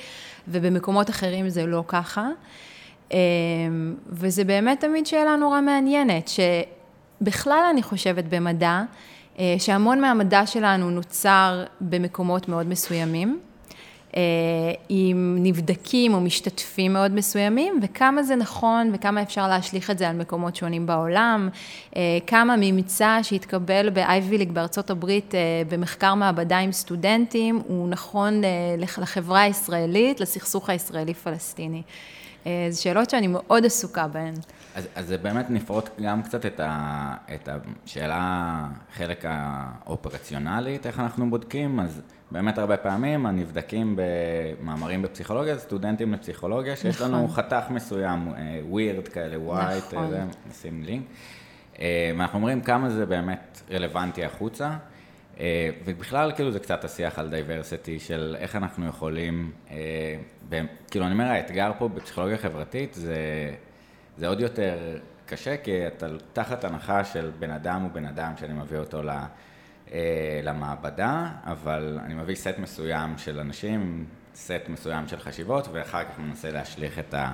[0.48, 2.28] ובמקומות אחרים זה לא ככה.
[3.12, 3.16] אמ,
[4.08, 6.30] וזה באמת תמיד שאלה נורא מעניינת,
[7.20, 8.82] שבכלל אני חושבת במדע,
[9.38, 13.47] אה, שהמון מהמדע שלנו נוצר במקומות מאוד מסוימים, אה,
[14.88, 20.16] עם נבדקים או משתתפים מאוד מסוימים, וכמה זה נכון וכמה אפשר להשליך את זה על
[20.16, 21.48] מקומות שונים בעולם,
[21.96, 25.34] אה, כמה ממצא שהתקבל באייבי ליג בארצות הברית
[25.68, 28.42] במחקר מעבדה עם סטודנטים, הוא נכון
[28.78, 31.82] לחברה הישראלית, לסכסוך הישראלי-פלסטיני.
[32.46, 34.34] אה, זה שאלות שאני מאוד עסוקה בהן.
[34.74, 37.48] אז, אז זה באמת נפרוט גם קצת את, ה, את
[37.84, 38.64] השאלה,
[38.96, 42.00] חלק האופרציונלית, איך אנחנו בודקים, אז
[42.30, 47.14] באמת הרבה פעמים הנבדקים במאמרים בפסיכולוגיה, זה סטודנטים לפסיכולוגיה, שיש נכון.
[47.14, 50.14] לנו חתך מסוים, WEIRD אה, כאלה, white, נכון.
[50.50, 51.04] נשים לינק.
[51.80, 54.76] אה, ואנחנו אומרים כמה זה באמת רלוונטי החוצה.
[55.40, 59.76] אה, ובכלל, כאילו, זה קצת השיח על diversity של איך אנחנו יכולים, אה,
[60.90, 63.16] כאילו, אני אומר, האתגר פה בפסיכולוגיה חברתית זה,
[64.16, 68.52] זה עוד יותר קשה, כי אתה תחת הנחה של בן אדם הוא בן אדם שאני
[68.52, 69.10] מביא אותו ל...
[69.92, 76.18] אה, למעבדה, אבל אני מביא סט מסוים של אנשים, סט מסוים של חשיבות, ואחר כך
[76.18, 77.32] מנסה להשליך את ה...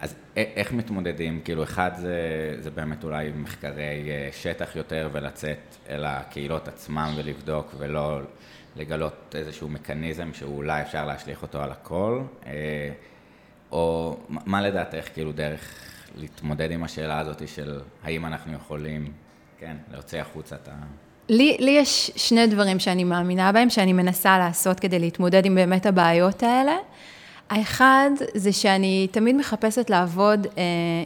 [0.00, 1.40] אז איך מתמודדים?
[1.44, 7.74] כאילו, אחד זה, זה באמת אולי מחקרי אה, שטח יותר ולצאת אל הקהילות עצמם ולבדוק
[7.78, 8.20] ולא
[8.76, 12.90] לגלות איזשהו מכניזם שאולי אפשר להשליך אותו על הכל, אה,
[13.72, 15.74] או מה לדעתך, כאילו, דרך
[16.16, 19.12] להתמודד עם השאלה הזאת של האם אנחנו יכולים,
[19.58, 20.74] כן, להוציא החוצה את ה...
[21.28, 25.86] לי, לי יש שני דברים שאני מאמינה בהם, שאני מנסה לעשות כדי להתמודד עם באמת
[25.86, 26.76] הבעיות האלה.
[27.50, 30.62] האחד זה שאני תמיד מחפשת לעבוד אה,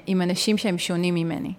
[0.06, 1.52] עם אנשים שהם שונים ממני.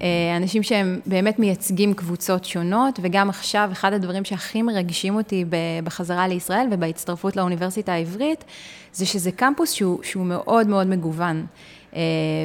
[0.00, 5.44] אה, אנשים שהם באמת מייצגים קבוצות שונות, וגם עכשיו, אחד הדברים שהכי מרגשים אותי
[5.84, 8.44] בחזרה לישראל ובהצטרפות לאוניברסיטה העברית,
[8.92, 11.46] זה שזה קמפוס שהוא, שהוא מאוד מאוד מגוון.
[11.94, 12.00] אה,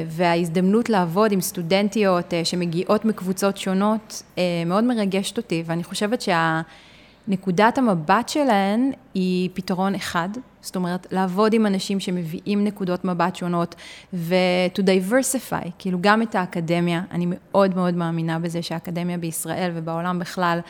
[0.08, 7.78] וההזדמנות לעבוד עם סטודנטיות אה, שמגיעות מקבוצות שונות אה, מאוד מרגשת אותי, ואני חושבת שהנקודת
[7.78, 10.28] המבט שלהן היא פתרון אחד,
[10.60, 13.74] זאת אומרת, לעבוד עם אנשים שמביאים נקודות מבט שונות
[14.12, 14.34] ו-
[14.76, 20.60] to diversify, כאילו גם את האקדמיה, אני מאוד מאוד מאמינה בזה שהאקדמיה בישראל ובעולם בכלל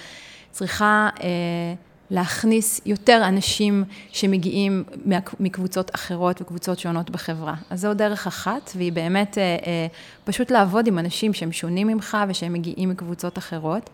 [0.50, 1.08] צריכה...
[2.10, 4.84] להכניס יותר אנשים שמגיעים
[5.40, 7.54] מקבוצות אחרות וקבוצות שונות בחברה.
[7.70, 9.86] אז זו דרך אחת, והיא באמת אה, אה,
[10.24, 13.90] פשוט לעבוד עם אנשים שהם שונים ממך ושהם מגיעים מקבוצות אחרות.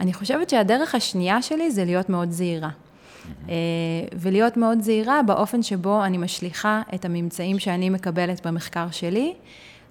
[0.00, 2.68] אני חושבת שהדרך השנייה שלי זה להיות מאוד זהירה.
[3.48, 3.54] אה,
[4.12, 9.34] ולהיות מאוד זהירה באופן שבו אני משליכה את הממצאים שאני מקבלת במחקר שלי,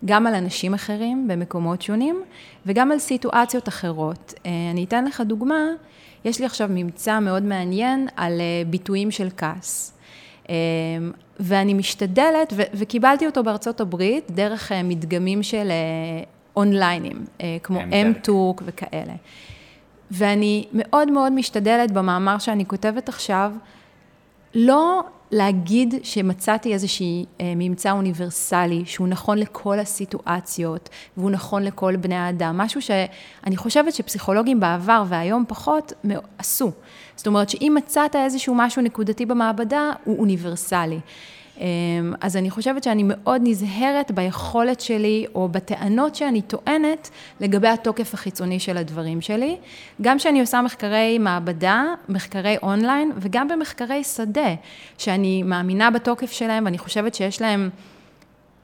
[0.05, 2.23] גם על אנשים אחרים במקומות שונים,
[2.65, 4.33] וגם על סיטואציות אחרות.
[4.71, 5.55] אני אתן לך דוגמה.
[6.25, 9.93] יש לי עכשיו ממצא מאוד מעניין על אה, ביטויים של כעס.
[10.49, 10.55] אה,
[11.39, 15.71] ואני משתדלת, ו- וקיבלתי אותו בארצות הברית, דרך אה, מדגמים של
[16.55, 17.25] אונליינים,
[17.63, 19.13] כמו M-Talk וכאלה.
[20.11, 23.51] ואני מאוד מאוד משתדלת במאמר שאני כותבת עכשיו,
[24.55, 32.15] לא להגיד שמצאתי איזושהי אה, ממצא אוניברסלי, שהוא נכון לכל הסיטואציות, והוא נכון לכל בני
[32.15, 35.93] האדם, משהו שאני חושבת שפסיכולוגים בעבר והיום פחות
[36.37, 36.71] עשו.
[37.15, 40.99] זאת אומרת שאם מצאת איזשהו משהו נקודתי במעבדה, הוא אוניברסלי.
[41.61, 48.13] אמ, אז אני חושבת שאני מאוד נזהרת ביכולת שלי, או בטענות שאני טוענת, לגבי התוקף
[48.13, 49.57] החיצוני של הדברים שלי.
[50.01, 54.55] גם כשאני עושה מחקרי מעבדה, מחקרי אונליין, וגם במחקרי שדה,
[54.97, 57.69] שאני מאמינה בתוקף שלהם, ואני חושבת שיש להם...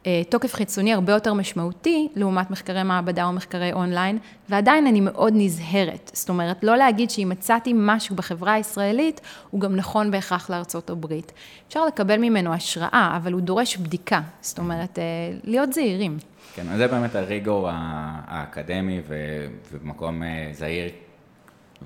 [0.07, 4.17] אה, תוקף חיצוני הרבה יותר משמעותי לעומת מחקרי מעבדה או מחקרי אונליין,
[4.49, 6.11] ועדיין אני מאוד נזהרת.
[6.13, 11.31] זאת אומרת, לא להגיד שאם מצאתי משהו בחברה הישראלית, הוא גם נכון בהכרח לארצות הברית.
[11.67, 14.21] אפשר לקבל ממנו השראה, אבל הוא דורש בדיקה.
[14.41, 15.03] זאת אומרת, אה,
[15.43, 16.17] להיות זהירים.
[16.55, 20.89] כן, אז זה באמת הריגור האקדמי ובמקום אה, זהיר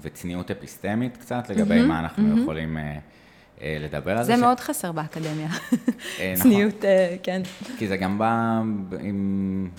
[0.01, 2.41] וצניעות אפיסטמית קצת, לגבי mm-hmm, מה אנחנו mm-hmm.
[2.41, 2.77] יכולים...
[3.61, 4.35] אה, לדבר על זה.
[4.35, 4.61] זה מאוד ש...
[4.61, 5.47] חסר באקדמיה.
[6.19, 6.51] אה, נכון.
[6.51, 7.41] צניעות, אה, כן.
[7.77, 8.61] כי זה גם בא
[8.99, 9.69] עם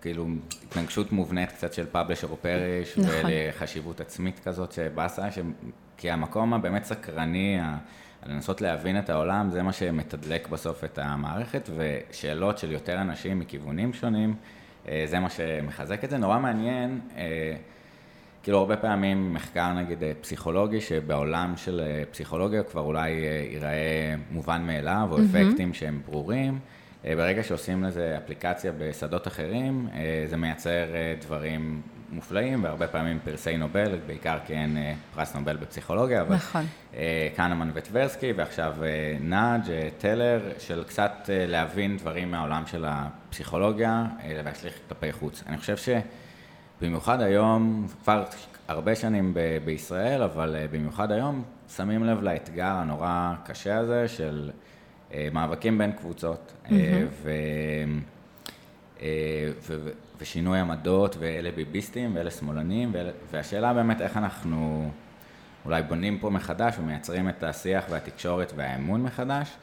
[0.00, 0.26] כאילו
[0.62, 3.30] התנגשות מובנית קצת של פאבלשר או פרש, נכון.
[3.30, 5.38] וחשיבות עצמית כזאת שבאסה, ש...
[5.96, 7.58] כי המקום הבאמת סקרני,
[8.26, 13.92] לנסות להבין את העולם, זה מה שמתדלק בסוף את המערכת, ושאלות של יותר אנשים מכיוונים
[13.92, 14.34] שונים,
[14.84, 16.18] זה מה שמחזק את זה.
[16.18, 17.00] נורא מעניין.
[18.42, 24.14] כאילו הרבה פעמים מחקר נגיד אה, פסיכולוגי, שבעולם של אה, פסיכולוגיה כבר אולי אה, ייראה
[24.30, 25.20] מובן מאליו, או mm-hmm.
[25.38, 26.58] אפקטים שהם ברורים.
[27.04, 29.88] ברגע שעושים לזה אפליקציה בשדות אחרים,
[30.26, 30.84] זה מייצר
[31.20, 34.76] דברים מופלאים, והרבה פעמים פרסי נובל, בעיקר כי אין
[35.14, 36.64] פרס נובל בפסיכולוגיה, אבל נכון.
[37.36, 38.74] קנמן וטברסקי, ועכשיו
[39.20, 39.62] נאג',
[39.98, 44.06] טלר, של קצת להבין דברים מהעולם של הפסיכולוגיה,
[44.44, 45.42] להשליך כלפי חוץ.
[45.46, 45.88] אני חושב ש...
[46.80, 48.24] במיוחד היום, כבר
[48.68, 51.42] הרבה שנים ב- בישראל, אבל uh, במיוחד היום,
[51.76, 54.50] שמים לב לאתגר הנורא קשה הזה של
[55.10, 56.70] uh, מאבקים בין קבוצות, mm-hmm.
[57.22, 57.30] ו,
[59.66, 59.90] ו-
[60.20, 64.90] ושינוי עמדות, ואלה ביביסטים ואלה שמאלנים, ואלה, והשאלה באמת איך אנחנו
[65.64, 69.56] אולי בונים פה מחדש ומייצרים את השיח והתקשורת והאמון מחדש.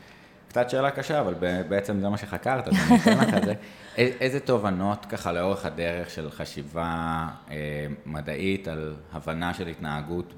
[0.50, 1.34] קצת שאלה קשה, אבל
[1.70, 3.54] בעצם זה מה שחקרת, אז אני אתן לך את זה.
[3.98, 7.56] איזה תובנות ככה לאורך הדרך של חשיבה אה,
[8.06, 10.34] מדעית על הבנה של התנהגות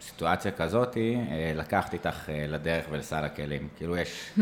[0.00, 3.68] בסיטואציה כזאת, אה, לקחת איתך אה, לדרך ולסל הכלים?
[3.76, 4.40] כאילו יש hmm.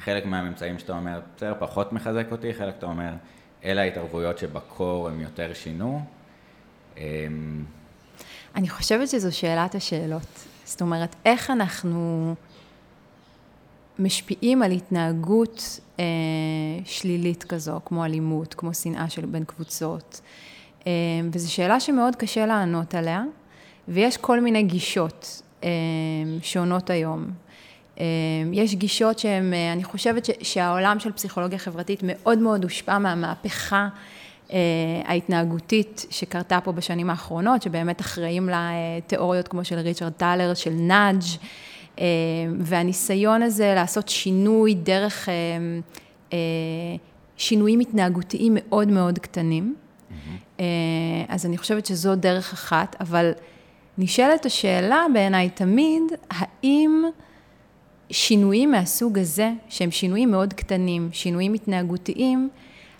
[0.00, 3.12] חלק מהממצאים שאתה אומר, בסדר, פחות מחזק אותי, חלק אתה אומר,
[3.64, 6.04] אלה ההתערבויות שבקור הם יותר שינו.
[6.98, 7.02] אה,
[8.56, 10.46] אני חושבת שזו שאלת השאלות.
[10.64, 12.34] זאת אומרת, איך אנחנו...
[14.00, 16.04] משפיעים על התנהגות אה,
[16.84, 20.20] שלילית כזו, כמו אלימות, כמו שנאה של בין קבוצות.
[20.86, 20.92] אה,
[21.32, 23.22] וזו שאלה שמאוד קשה לענות עליה,
[23.88, 25.68] ויש כל מיני גישות אה,
[26.42, 27.30] שונות היום.
[28.00, 28.04] אה,
[28.52, 33.88] יש גישות שהן, אה, אני חושבת ש, שהעולם של פסיכולוגיה חברתית מאוד מאוד הושפע מהמהפכה
[34.52, 34.58] אה,
[35.04, 41.22] ההתנהגותית שקרתה פה בשנים האחרונות, שבאמת אחראים לתיאוריות כמו של ריצ'רד טלר, של נאג',
[42.60, 45.28] והניסיון הזה לעשות שינוי דרך
[47.36, 49.74] שינויים התנהגותיים מאוד מאוד קטנים.
[49.74, 50.62] Mm-hmm.
[51.28, 53.32] אז אני חושבת שזו דרך אחת, אבל
[53.98, 57.04] נשאלת השאלה בעיניי תמיד, האם
[58.10, 62.48] שינויים מהסוג הזה, שהם שינויים מאוד קטנים, שינויים התנהגותיים,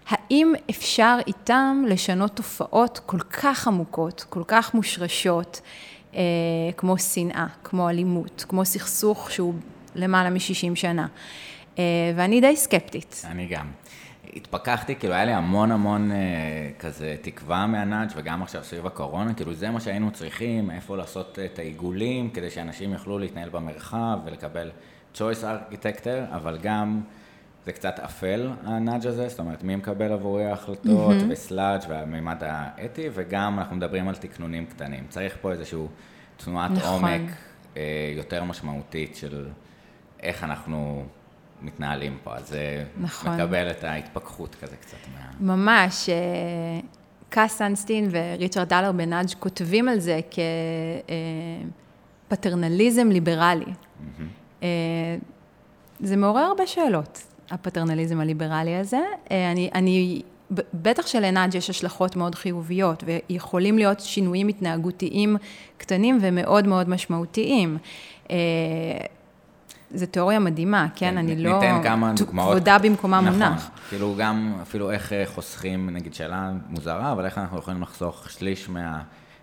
[0.09, 5.61] האם אפשר איתם לשנות תופעות כל כך עמוקות, כל כך מושרשות,
[6.15, 6.21] אה,
[6.77, 9.55] כמו שנאה, כמו אלימות, כמו סכסוך שהוא
[9.95, 11.07] למעלה מ-60 שנה.
[11.79, 11.85] אה,
[12.17, 13.23] ואני די סקפטית.
[13.25, 13.67] אני גם.
[14.37, 16.17] התפכחתי, כאילו היה לי המון המון אה,
[16.79, 21.39] כזה תקווה מה nudge וגם עכשיו סביב הקורונה, כאילו זה מה שהיינו צריכים, איפה לעשות
[21.45, 24.71] את העיגולים, כדי שאנשים יוכלו להתנהל במרחב ולקבל
[25.15, 27.01] choice architecture, אבל גם
[27.67, 31.25] זה קצת אפל ה nudge הזה, זאת אומרת מי מקבל עבורי ההחלטות mm-hmm.
[31.29, 35.07] ו sludge והמימד האתי, וגם אנחנו מדברים על תקנונים קטנים.
[35.09, 35.79] צריך פה איזושהי
[36.37, 37.05] תנועת נכון.
[37.05, 37.31] עומק
[37.77, 39.49] אה, יותר משמעותית של
[40.23, 41.05] איך אנחנו
[41.63, 43.35] מתנהלים פה, אז זה נכון.
[43.35, 44.97] מקבל את ההתפכחות כזה קצת.
[45.15, 45.57] מה...
[45.57, 46.09] ממש.
[46.09, 46.81] אה,
[47.29, 50.21] קאס סנסטין וריצ'רד דלר בנאג' כותבים על זה
[52.29, 53.65] כפטרנליזם אה, ליברלי.
[53.65, 54.65] Mm-hmm.
[56.01, 59.01] זה מעורר הרבה שאלות, הפטרנליזם הליברלי הזה.
[59.31, 60.23] אני, אני,
[60.75, 65.37] בטח שלנאג' יש השלכות מאוד חיוביות, ויכולים להיות שינויים התנהגותיים
[65.79, 67.79] קטנים ומאוד מאוד משמעותיים.
[69.95, 71.11] זו תיאוריה מדהימה, כן?
[71.11, 71.55] כן אני לא...
[71.55, 72.55] ניתן כמה דוגמאות.
[72.55, 73.71] כבודה במקומה נכון, מונח.
[73.89, 78.69] כאילו גם, אפילו איך אה, חוסכים, נגיד שאלה מוזרה, אבל איך אנחנו יכולים לחסוך שליש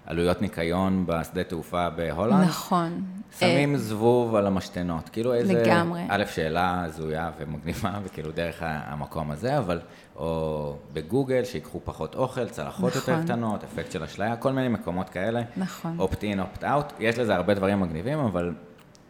[0.07, 2.43] מהעלויות ניקיון בשדה תעופה בהולנד?
[2.43, 3.03] נכון.
[3.39, 5.09] שמים אה, זבוב על המשתנות.
[5.09, 5.53] כאילו איזה...
[5.53, 6.01] לגמרי.
[6.09, 9.79] א', שאלה הזויה ומגניבה, וכאילו דרך המקום הזה, אבל...
[10.15, 13.13] או בגוגל, שיקחו פחות אוכל, צלחות נכון.
[13.13, 15.41] יותר קטנות, אפקט של אשליה, כל מיני מקומות כאלה.
[15.57, 15.95] נכון.
[15.99, 16.93] opt-in, opt-out.
[16.99, 18.53] יש לזה הרבה דברים מגניבים, אבל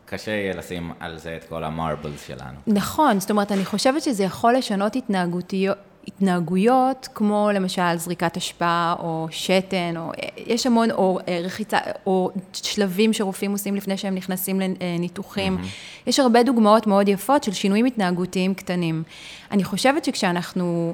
[0.05, 2.59] קשה יהיה לשים על זה את כל המרבלס שלנו.
[2.67, 5.77] נכון, זאת אומרת, אני חושבת שזה יכול לשנות התנהגותיות.
[6.07, 13.13] התנהגויות כמו למשל זריקת אשפה או שתן, או יש המון, או אה, רחיצה, או שלבים
[13.13, 15.57] שרופאים עושים לפני שהם נכנסים לניתוחים.
[15.57, 16.09] Mm-hmm.
[16.09, 19.03] יש הרבה דוגמאות מאוד יפות של שינויים התנהגותיים קטנים.
[19.51, 20.93] אני חושבת שכשאנחנו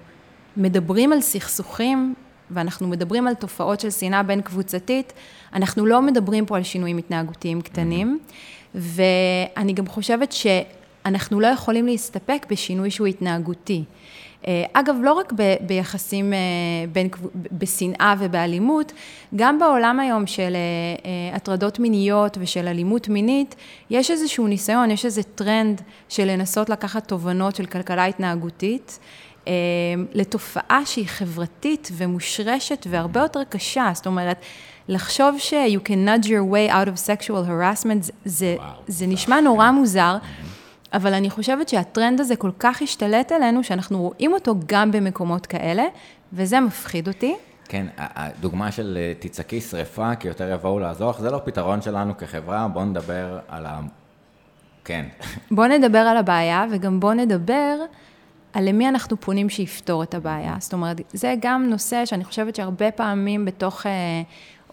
[0.58, 2.14] מדברים על סכסוכים,
[2.52, 5.14] ואנחנו מדברים על תופעות של שנאה בין קבוצתית,
[5.54, 8.20] אנחנו לא מדברים פה על שינויים התנהגותיים קטנים.
[8.22, 8.78] Mm-hmm.
[9.56, 13.84] ואני גם חושבת שאנחנו לא יכולים להסתפק בשינוי שהוא התנהגותי.
[14.48, 16.40] אה, אגב, לא רק ב, ביחסים אה,
[16.92, 17.10] בין,
[17.52, 18.92] בשנאה ובאלימות,
[19.36, 23.56] גם בעולם היום של אה, הטרדות מיניות ושל אלימות מינית,
[23.90, 29.00] יש איזשהו ניסיון, יש איזה טרנד של לנסות לקחת תובנות של כלכלה התנהגותית.
[30.14, 34.38] לתופעה שהיא חברתית ומושרשת והרבה יותר קשה, זאת אומרת,
[34.88, 39.42] לחשוב ש- you can nudge your way out of sexual harassment, זה, וואו, זה נשמע
[39.42, 40.18] נורא מוזר,
[40.94, 45.84] אבל אני חושבת שהטרנד הזה כל כך השתלט עלינו, שאנחנו רואים אותו גם במקומות כאלה,
[46.34, 47.36] וזה מפחיד אותי.
[47.68, 52.68] כן, הדוגמה של אה, תצעקי שריפה, כי יותר יבואו לעזור, זה לא פתרון שלנו כחברה,
[52.68, 53.80] בואו נדבר על ה...
[54.84, 55.06] כן.
[55.52, 57.76] בואו נדבר על הבעיה, וגם בואו נדבר
[58.54, 60.56] על למי אנחנו פונים שיפתור את הבעיה.
[60.60, 63.86] זאת אומרת, זה גם נושא שאני חושבת שהרבה פעמים בתוך...
[63.86, 63.90] Uh,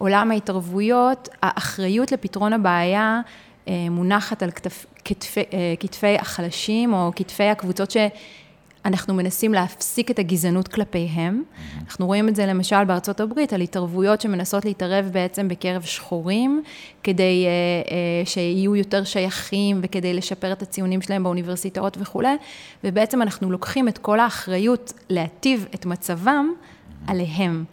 [0.01, 3.21] עולם ההתערבויות, האחריות לפתרון הבעיה
[3.67, 10.19] אה, מונחת על כתפ, כתפי, אה, כתפי החלשים או כתפי הקבוצות שאנחנו מנסים להפסיק את
[10.19, 11.43] הגזענות כלפיהם.
[11.43, 11.83] Mm-hmm.
[11.85, 16.63] אנחנו רואים את זה למשל בארצות הברית, על התערבויות שמנסות להתערב בעצם בקרב שחורים,
[17.03, 22.35] כדי uh, uh, שיהיו יותר שייכים וכדי לשפר את הציונים שלהם באוניברסיטאות וכולי,
[22.83, 27.11] ובעצם אנחנו לוקחים את כל האחריות להטיב את מצבם mm-hmm.
[27.11, 27.65] עליהם.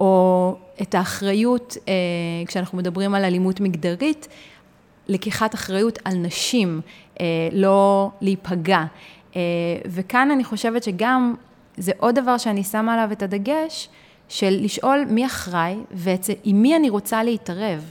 [0.00, 1.94] או את האחריות, אה,
[2.46, 4.28] כשאנחנו מדברים על אלימות מגדרית,
[5.08, 6.80] לקיחת אחריות על נשים,
[7.20, 8.84] אה, לא להיפגע.
[9.36, 9.40] אה,
[9.86, 11.34] וכאן אני חושבת שגם,
[11.76, 13.88] זה עוד דבר שאני שמה עליו את הדגש,
[14.28, 17.90] של לשאול מי אחראי ועם מי אני רוצה להתערב.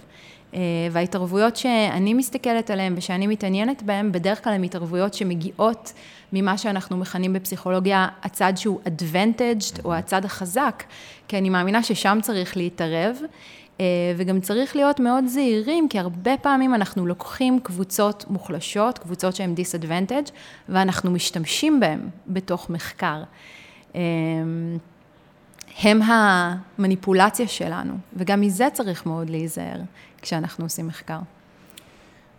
[0.91, 5.93] וההתערבויות שאני מסתכלת עליהן ושאני מתעניינת בהן, בדרך כלל הן התערבויות שמגיעות
[6.33, 10.83] ממה שאנחנו מכנים בפסיכולוגיה הצד שהוא advantaged, או הצד החזק,
[11.27, 13.17] כי אני מאמינה ששם צריך להתערב.
[14.17, 20.31] וגם צריך להיות מאוד זהירים, כי הרבה פעמים אנחנו לוקחים קבוצות מוחלשות, קבוצות שהן disadvantage,
[20.69, 23.23] ואנחנו משתמשים בהן בתוך מחקר.
[25.83, 29.79] הם המניפולציה שלנו, וגם מזה צריך מאוד להיזהר
[30.21, 31.19] כשאנחנו עושים מחקר.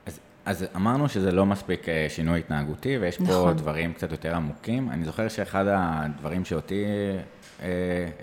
[0.07, 3.34] אז, אז אמרנו שזה לא מספיק אה, שינוי התנהגותי, ויש נכון.
[3.34, 4.91] פה דברים קצת יותר עמוקים.
[4.91, 7.20] אני זוכר שאחד הדברים שאותי אה,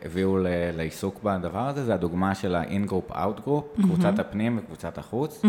[0.05, 3.81] הביאו ל, לעיסוק בדבר הזה, זה הדוגמה של ה-in-group, out-group, mm-hmm.
[3.81, 5.41] קבוצת הפנים וקבוצת החוץ.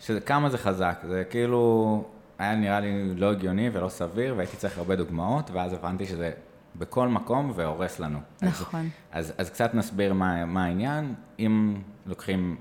[0.00, 2.04] שזה כמה זה חזק, זה כאילו
[2.38, 6.30] היה נראה לי לא הגיוני ולא סביר, והייתי צריך הרבה דוגמאות, ואז הבנתי שזה
[6.76, 8.18] בכל מקום והורס לנו.
[8.42, 8.88] נכון.
[9.12, 11.14] אז, אז, אז קצת נסביר מה, מה העניין.
[11.38, 11.74] אם
[12.06, 12.56] לוקחים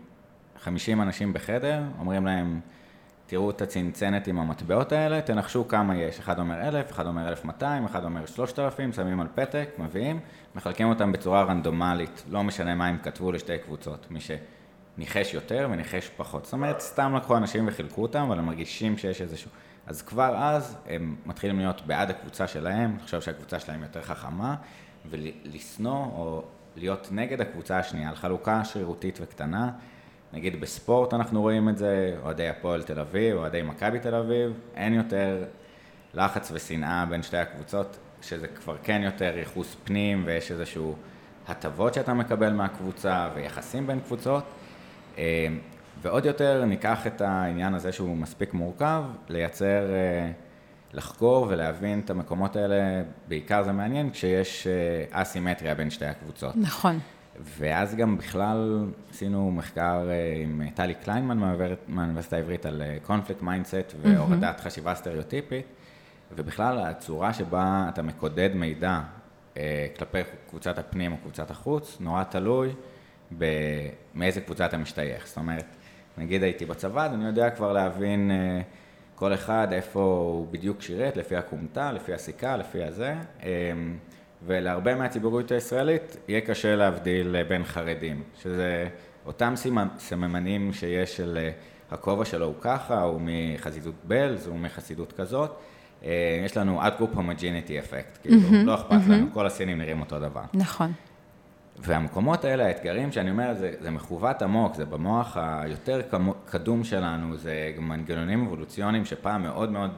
[0.63, 2.59] 50 אנשים בחדר, אומרים להם,
[3.29, 6.19] תראו את הצנצנת עם המטבעות האלה, תנחשו כמה יש.
[6.19, 10.19] אחד אומר 1,000, אחד אומר 1,200, אחד אומר 3,000, שמים על פתק, מביאים,
[10.55, 14.07] מחלקים אותם בצורה רנדומלית, לא משנה מה הם כתבו לשתי קבוצות.
[14.11, 16.43] מי שניחש יותר וניחש פחות.
[16.45, 19.51] זאת אומרת, סתם לקחו אנשים וחילקו אותם, אבל הם מרגישים שיש איזשהו...
[19.87, 24.55] אז כבר אז הם מתחילים להיות בעד הקבוצה שלהם, לחשוב שהקבוצה שלהם יותר חכמה,
[25.09, 26.43] ולשנוא או
[26.75, 29.71] להיות נגד הקבוצה השנייה, על חלוקה שרירותית וקטנה.
[30.33, 34.93] נגיד בספורט אנחנו רואים את זה, אוהדי הפועל תל אביב, אוהדי מכבי תל אביב, אין
[34.93, 35.43] יותר
[36.13, 40.95] לחץ ושנאה בין שתי הקבוצות, שזה כבר כן יותר ייחוס פנים ויש איזשהו
[41.47, 44.43] הטבות שאתה מקבל מהקבוצה ויחסים בין קבוצות.
[45.17, 45.47] אה,
[46.01, 50.31] ועוד יותר ניקח את העניין הזה שהוא מספיק מורכב, לייצר, אה,
[50.93, 56.55] לחקור ולהבין את המקומות האלה, בעיקר זה מעניין כשיש אה, אסימטריה בין שתי הקבוצות.
[56.55, 56.99] נכון.
[57.43, 61.57] ואז גם בכלל עשינו מחקר אה, עם טלי קליינמן
[61.87, 65.65] מהאוניברסיטה העברית על conflict mindset והורדת חשיבה סטריאוטיפית,
[66.35, 69.01] ובכלל הצורה שבה אתה מקודד מידע
[69.97, 70.17] כלפי
[70.49, 72.73] קבוצת הפנים או קבוצת החוץ, נורא תלוי
[74.15, 75.27] מאיזה קבוצה אתה משתייך.
[75.27, 75.65] זאת אומרת,
[76.17, 78.61] נגיד הייתי בצבא, אז אני יודע כבר להבין אה,
[79.15, 83.15] כל אחד איפה הוא בדיוק שירת, לפי הכומתה, לפי הסיכה, לפי הזה.
[84.41, 88.87] אה, ולהרבה מהציבוריות הישראלית יהיה קשה להבדיל אה, בין חרדים, שזה
[89.25, 89.53] אותם
[89.97, 91.49] סממנים שיש של
[91.91, 95.51] הכובע שלו הוא ככה, הוא מחסידות בלז, הוא מחסידות כזאת.
[96.45, 100.41] יש לנו out-group homogeneity effect, כאילו, לא אכפת לנו, כל הסינים נראים אותו דבר.
[100.53, 100.91] נכון.
[101.79, 106.01] והמקומות האלה, האתגרים שאני אומר, זה, זה מכוות עמוק, זה במוח היותר
[106.45, 109.91] קדום שלנו, זה מנגנונים אבולוציוניים שפעם מאוד מאוד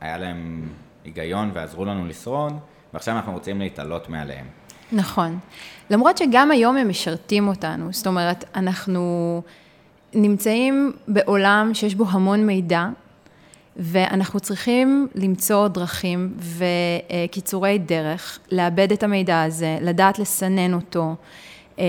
[0.00, 0.68] היה להם
[1.04, 2.52] היגיון ועזרו לנו לשרוד,
[2.94, 4.46] ועכשיו אנחנו רוצים להתעלות מעליהם.
[4.92, 5.38] נכון.
[5.90, 9.42] למרות שגם היום הם משרתים אותנו, זאת אומרת, אנחנו
[10.14, 12.88] נמצאים בעולם שיש בו המון מידע,
[13.76, 21.14] ואנחנו צריכים למצוא דרכים וקיצורי דרך, לאבד את המידע הזה, לדעת לסנן אותו.
[21.78, 21.84] אמ,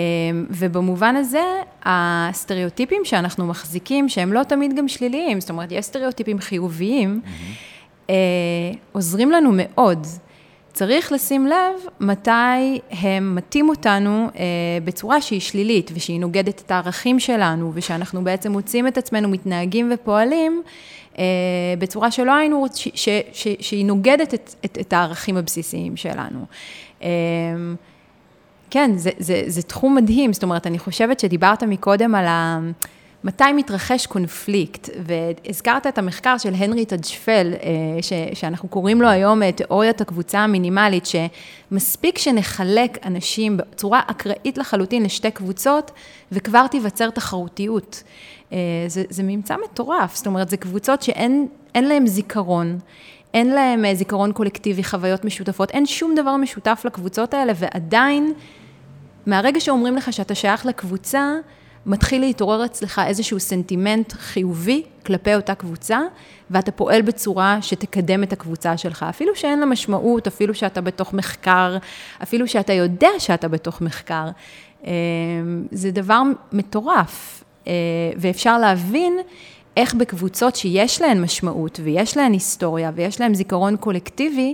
[0.49, 1.43] ובמובן הזה,
[1.83, 8.11] הסטריאוטיפים שאנחנו מחזיקים, שהם לא תמיד גם שליליים, זאת אומרת, יש סטריאוטיפים חיוביים, mm-hmm.
[8.91, 10.07] עוזרים לנו מאוד.
[10.73, 14.43] צריך לשים לב מתי הם מטים אותנו אה,
[14.83, 20.61] בצורה שהיא שלילית ושהיא נוגדת את הערכים שלנו ושאנחנו בעצם מוצאים את עצמנו מתנהגים ופועלים
[21.17, 21.23] אה,
[21.79, 22.91] בצורה שלא היינו, רוצים,
[23.59, 26.45] שהיא נוגדת את, את, את הערכים הבסיסיים שלנו.
[27.03, 27.09] אה,
[28.69, 32.59] כן, זה, זה, זה תחום מדהים, זאת אומרת, אני חושבת שדיברת מקודם על ה...
[33.23, 40.01] מתי מתרחש קונפליקט, והזכרת את המחקר של הנרי טג'פל, אה, שאנחנו קוראים לו היום תיאוריית
[40.01, 45.91] הקבוצה המינימלית, שמספיק שנחלק אנשים בצורה אקראית לחלוטין לשתי קבוצות,
[46.31, 48.03] וכבר תיווצר תחרותיות.
[48.53, 48.57] אה,
[48.87, 52.79] זה, זה ממצא מטורף, זאת אומרת, זה קבוצות שאין להן זיכרון.
[53.33, 58.33] אין להם אה, זיכרון קולקטיבי, חוויות משותפות, אין שום דבר משותף לקבוצות האלה, ועדיין,
[59.25, 61.31] מהרגע שאומרים לך שאתה שייך לקבוצה,
[61.85, 65.99] מתחיל להתעורר אצלך איזשהו סנטימנט חיובי כלפי אותה קבוצה,
[66.51, 71.77] ואתה פועל בצורה שתקדם את הקבוצה שלך, אפילו שאין לה משמעות, אפילו שאתה בתוך מחקר,
[72.23, 74.29] אפילו שאתה יודע שאתה בתוך מחקר.
[74.85, 74.91] אה,
[75.71, 76.21] זה דבר
[76.51, 77.73] מטורף, אה,
[78.17, 79.17] ואפשר להבין
[79.77, 84.53] איך בקבוצות שיש להן משמעות, ויש להן היסטוריה, ויש להן זיכרון קולקטיבי,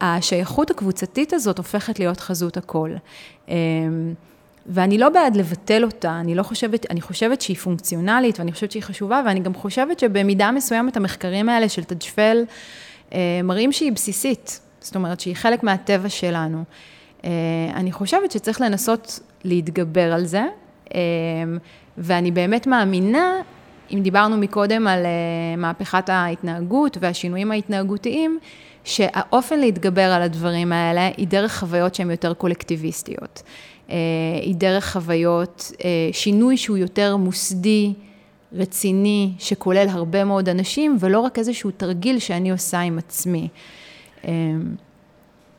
[0.00, 2.90] השייכות הקבוצתית הזאת הופכת להיות חזות הכל.
[4.66, 8.82] ואני לא בעד לבטל אותה, אני לא חושבת, אני חושבת שהיא פונקציונלית ואני חושבת שהיא
[8.82, 12.44] חשובה, ואני גם חושבת שבמידה מסוימת המחקרים האלה של תג'פל
[13.12, 16.64] אה, מראים שהיא בסיסית, זאת אומרת שהיא חלק מהטבע שלנו.
[17.24, 17.30] אה,
[17.74, 20.44] אני חושבת שצריך לנסות להתגבר על זה,
[20.94, 21.00] אה,
[21.98, 23.32] ואני באמת מאמינה,
[23.90, 25.06] אם דיברנו מקודם על
[25.56, 28.38] מהפכת ההתנהגות והשינויים ההתנהגותיים,
[28.84, 33.42] שהאופן להתגבר על הדברים האלה היא דרך חוויות שהן יותר קולקטיביסטיות.
[34.42, 35.72] היא דרך חוויות,
[36.12, 37.94] שינוי שהוא יותר מוסדי,
[38.52, 43.48] רציני, שכולל הרבה מאוד אנשים, ולא רק איזשהו תרגיל שאני עושה עם עצמי.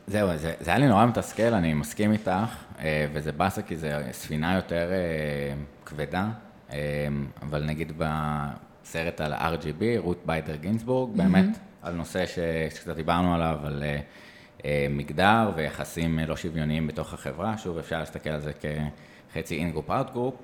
[0.06, 2.56] זהו, זה, זה היה לי נורא מתסכל, אני מסכים איתך,
[3.12, 4.90] וזה באסה כי זו ספינה יותר
[5.84, 6.28] כבדה,
[7.42, 11.16] אבל נגיד בסרט על RGB, רות ביידר גינסבורג, mm-hmm.
[11.16, 12.24] באמת על נושא.
[12.26, 13.82] שקצת דיברנו עליו, על
[14.90, 20.34] מגדר ויחסים לא שוויוניים בתוך החברה, שוב אפשר להסתכל על זה כחצי in-group, out-group.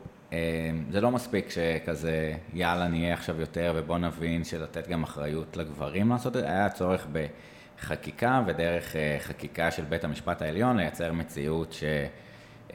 [0.91, 6.37] זה לא מספיק שכזה, יאללה, נהיה עכשיו יותר ובוא נבין שלתת גם אחריות לגברים לעשות
[6.37, 11.85] את זה, היה צורך בחקיקה ודרך uh, חקיקה של בית המשפט העליון לייצר מציאות ש...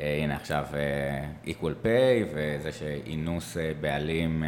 [0.02, 4.44] אה, הנה עכשיו אה, equal pay וזה שאינוס אה, בעלים.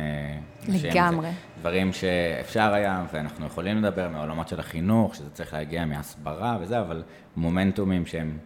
[0.67, 1.29] לגמרי.
[1.59, 7.03] דברים שאפשר היה, ואנחנו יכולים לדבר מעולמות של החינוך, שזה צריך להגיע מהסברה וזה, אבל
[7.35, 8.37] מומנטומים שהם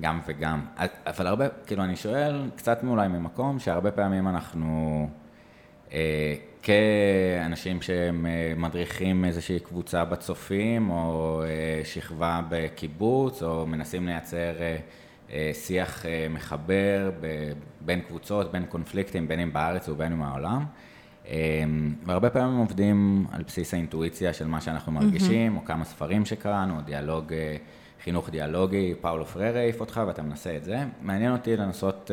[0.00, 0.60] גם וגם.
[1.06, 5.08] אבל הרבה, כאילו אני שואל, קצת מאולי ממקום, שהרבה פעמים אנחנו...
[6.62, 11.42] כאנשים שהם מדריכים איזושהי קבוצה בצופים, או
[11.84, 14.52] שכבה בקיבוץ, או מנסים לייצר
[15.52, 17.10] שיח אה, מחבר
[17.80, 20.64] בין קבוצות, בין קונפליקטים, בין אם בארץ ובין אם בעולם.
[21.28, 21.64] אה,
[22.06, 25.60] והרבה פעמים עובדים על בסיס האינטואיציה של מה שאנחנו מרגישים, mm-hmm.
[25.60, 27.32] או כמה ספרים שקראנו, או דיאלוג,
[28.04, 30.84] חינוך דיאלוגי, פאולו פררה העיף אותך ואתה מנסה את זה.
[31.02, 32.10] מעניין אותי לנסות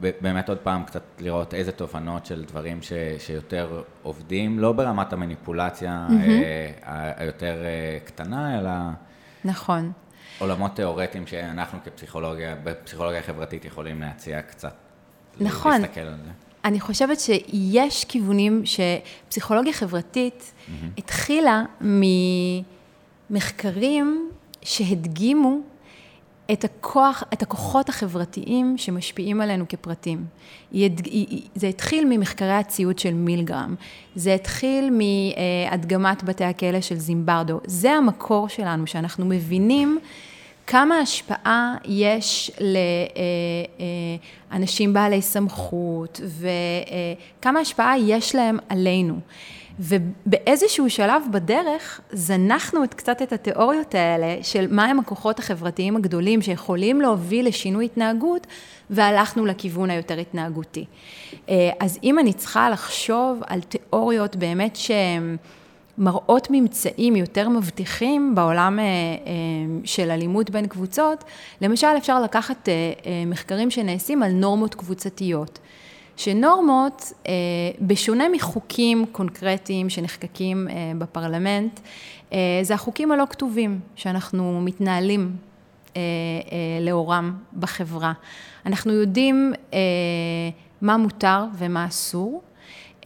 [0.00, 6.06] באמת עוד פעם קצת לראות איזה תובנות של דברים ש, שיותר עובדים, לא ברמת המניפולציה
[6.08, 6.82] mm-hmm.
[7.16, 7.56] היותר
[8.04, 8.70] קטנה, אלא...
[9.44, 9.92] נכון.
[10.40, 14.74] עולמות תיאורטיים שאנחנו כפסיכולוגיה, בפסיכולוגיה חברתית יכולים להציע קצת.
[15.40, 15.80] נכון.
[15.80, 16.30] להסתכל על זה.
[16.64, 20.70] אני חושבת שיש כיוונים שפסיכולוגיה חברתית mm-hmm.
[20.98, 21.62] התחילה
[23.30, 24.30] ממחקרים
[24.62, 25.58] שהדגימו
[26.52, 30.24] את הכוח, את הכוחות החברתיים שמשפיעים עלינו כפרטים.
[31.54, 33.74] זה התחיל ממחקרי הציוד של מילגרם,
[34.14, 37.60] זה התחיל מהדגמת בתי הכלא של זימברדו.
[37.64, 39.98] זה המקור שלנו, שאנחנו מבינים
[40.70, 42.50] כמה השפעה יש
[44.50, 46.20] לאנשים בעלי סמכות
[47.38, 49.18] וכמה השפעה יש להם עלינו.
[49.80, 57.00] ובאיזשהו שלב בדרך זנחנו את קצת את התיאוריות האלה של מהם הכוחות החברתיים הגדולים שיכולים
[57.00, 58.46] להוביל לשינוי התנהגות
[58.90, 60.84] והלכנו לכיוון היותר התנהגותי.
[61.80, 65.36] אז אם אני צריכה לחשוב על תיאוריות באמת שהן
[65.98, 68.90] מראות ממצאים יותר מבטיחים בעולם אה, אה,
[69.84, 71.24] של אלימות בין קבוצות,
[71.60, 72.74] למשל אפשר לקחת אה,
[73.26, 75.58] מחקרים שנעשים על נורמות קבוצתיות.
[76.16, 77.12] שנורמות,
[77.80, 80.68] בשונה מחוקים קונקרטיים שנחקקים
[80.98, 81.80] בפרלמנט,
[82.62, 85.36] זה החוקים הלא כתובים שאנחנו מתנהלים
[86.80, 88.12] לאורם בחברה.
[88.66, 89.52] אנחנו יודעים
[90.80, 92.42] מה מותר ומה אסור,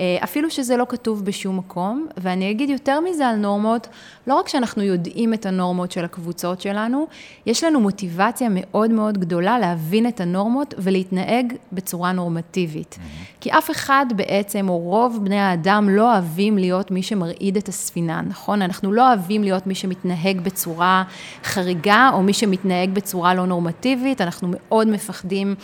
[0.01, 3.89] אפילו שזה לא כתוב בשום מקום, ואני אגיד יותר מזה על נורמות,
[4.27, 7.07] לא רק שאנחנו יודעים את הנורמות של הקבוצות שלנו,
[7.47, 12.99] יש לנו מוטיבציה מאוד מאוד גדולה להבין את הנורמות ולהתנהג בצורה נורמטיבית.
[12.99, 13.41] Mm-hmm.
[13.41, 18.21] כי אף אחד בעצם, או רוב בני האדם, לא אוהבים להיות מי שמרעיד את הספינה,
[18.21, 18.63] נכון?
[18.63, 21.05] אנחנו לא אוהבים להיות מי שמתנהג בצורה
[21.45, 25.55] חריגה, או מי שמתנהג בצורה לא נורמטיבית, אנחנו מאוד מפחדים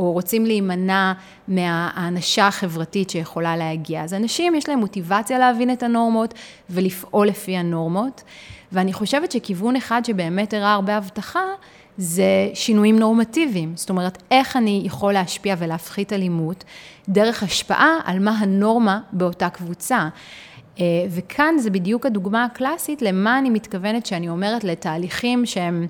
[0.00, 1.12] או רוצים להימנע
[1.48, 4.02] מהאנשה החברתית שיכולה להגיע.
[4.04, 6.34] אז אנשים יש להם מוטיבציה להבין את הנורמות
[6.70, 8.22] ולפעול לפי הנורמות,
[8.72, 11.40] ואני חושבת שכיוון אחד שבאמת הראה הרבה הבטחה,
[11.96, 13.72] זה שינויים נורמטיביים.
[13.76, 16.64] זאת אומרת, איך אני יכול להשפיע ולהפחית אלימות
[17.08, 20.08] דרך השפעה על מה הנורמה באותה קבוצה.
[20.80, 25.86] אה, וכאן זה בדיוק הדוגמה הקלאסית למה אני מתכוונת שאני אומרת לתהליכים שהם...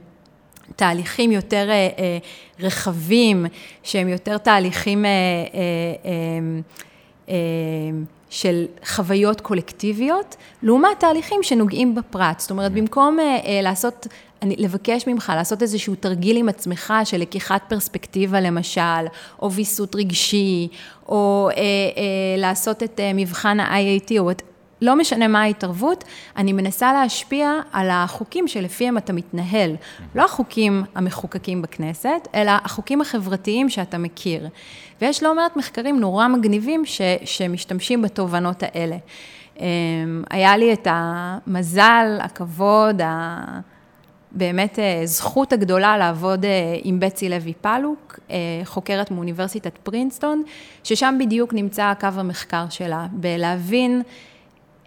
[0.81, 2.19] תהליכים יותר אה, אה,
[2.61, 3.47] רחבים,
[3.83, 5.11] שהם יותר תהליכים אה,
[8.31, 12.41] של חוויות קולקטיביות, לעומת תהליכים שנוגעים בפרט.
[12.41, 13.19] זאת אומרת, במקום
[13.63, 14.07] לעשות,
[14.43, 19.07] אני, לבקש ממך לעשות איזשהו תרגיל עם עצמך של לקיחת פרספקטיבה למשל,
[19.43, 20.69] או ויסות רגשי,
[21.09, 21.63] או אה, אה,
[22.39, 24.43] לעשות את אה, מבחן ה-IAT, או את
[24.83, 26.05] לא משנה מה ההתערבות,
[26.37, 29.77] אני מנסה להשפיע על החוקים שלפיהם אתה מתנהל.
[30.15, 34.49] לא החוקים המחוקקים בכנסת, אלא החוקים החברתיים שאתה מכיר.
[35.01, 38.97] ויש לא מעט מחקרים נורא מגניבים ש, שמשתמשים בתובנות האלה.
[39.61, 43.03] אמ, היה לי את המזל, הכבוד.
[44.33, 46.51] באמת אה, זכות הגדולה לעבוד אה,
[46.83, 50.43] עם בצי לוי פלוק, אה, חוקרת מאוניברסיטת פרינסטון,
[50.85, 54.03] ששם בדיוק נמצא קו המחקר שלה, בלהבין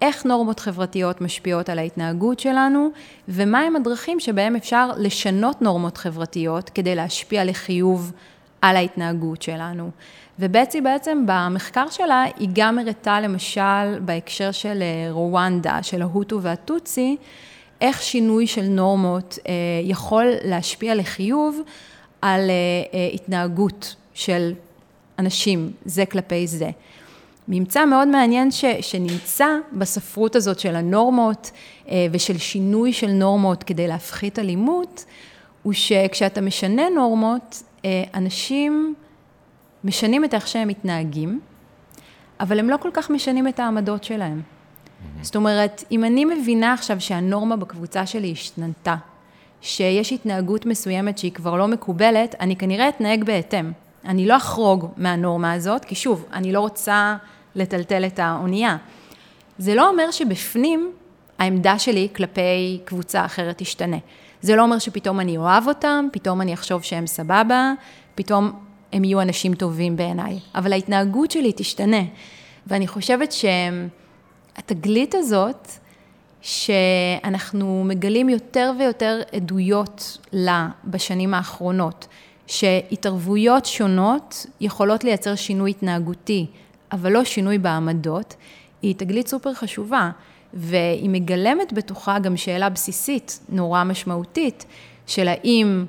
[0.03, 2.89] איך נורמות חברתיות משפיעות על ההתנהגות שלנו,
[3.27, 8.11] ומהם הדרכים שבהם אפשר לשנות נורמות חברתיות כדי להשפיע לחיוב
[8.61, 9.89] על ההתנהגות שלנו.
[10.39, 17.17] ובצי בעצם במחקר שלה, היא גם הראתה למשל בהקשר של אה, רואנדה, של ההוטו והטוצי,
[17.81, 21.61] איך שינוי של נורמות אה, יכול להשפיע לחיוב
[22.21, 24.53] על אה, התנהגות של
[25.19, 26.69] אנשים, זה כלפי זה.
[27.47, 31.51] ממצא מאוד מעניין ש, שנמצא בספרות הזאת של הנורמות
[32.11, 35.05] ושל שינוי של נורמות כדי להפחית אלימות,
[35.63, 37.63] הוא שכשאתה משנה נורמות,
[38.13, 38.93] אנשים
[39.83, 41.39] משנים את איך שהם מתנהגים,
[42.39, 44.41] אבל הם לא כל כך משנים את העמדות שלהם.
[44.41, 45.23] Mm-hmm.
[45.23, 48.95] זאת אומרת, אם אני מבינה עכשיו שהנורמה בקבוצה שלי השתנתה,
[49.61, 53.71] שיש התנהגות מסוימת שהיא כבר לא מקובלת, אני כנראה אתנהג בהתאם.
[54.05, 57.15] אני לא אחרוג מהנורמה הזאת, כי שוב, אני לא רוצה
[57.55, 58.77] לטלטל את האונייה.
[59.57, 60.91] זה לא אומר שבפנים
[61.39, 63.97] העמדה שלי כלפי קבוצה אחרת תשתנה.
[64.41, 67.73] זה לא אומר שפתאום אני אוהב אותם, פתאום אני אחשוב שהם סבבה,
[68.15, 68.51] פתאום
[68.93, 72.01] הם יהיו אנשים טובים בעיניי, אבל ההתנהגות שלי תשתנה.
[72.67, 75.67] ואני חושבת שהתגלית הזאת,
[76.41, 82.07] שאנחנו מגלים יותר ויותר עדויות לה בשנים האחרונות,
[82.47, 86.45] שהתערבויות שונות יכולות לייצר שינוי התנהגותי,
[86.93, 88.35] אבל לא שינוי בעמדות,
[88.81, 90.11] היא תגלית סופר חשובה,
[90.53, 94.65] והיא מגלמת בתוכה גם שאלה בסיסית, נורא משמעותית,
[95.07, 95.85] של האם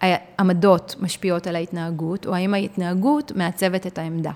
[0.00, 4.32] העמדות משפיעות על ההתנהגות, או האם ההתנהגות מעצבת את העמדה.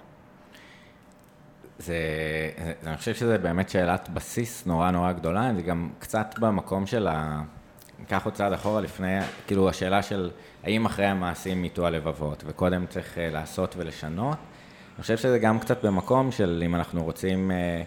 [1.79, 1.95] זה,
[2.87, 7.43] אני חושב שזה באמת שאלת בסיס נורא נורא גדולה, זה גם קצת במקום של ה...
[7.99, 10.31] ניקח עוד צעד אחורה לפני, כאילו השאלה של
[10.65, 14.37] האם אחרי המעשים מיטו הלבבות, וקודם צריך אה, לעשות ולשנות.
[14.97, 17.83] אני חושב שזה גם קצת במקום של אם אנחנו רוצים אה,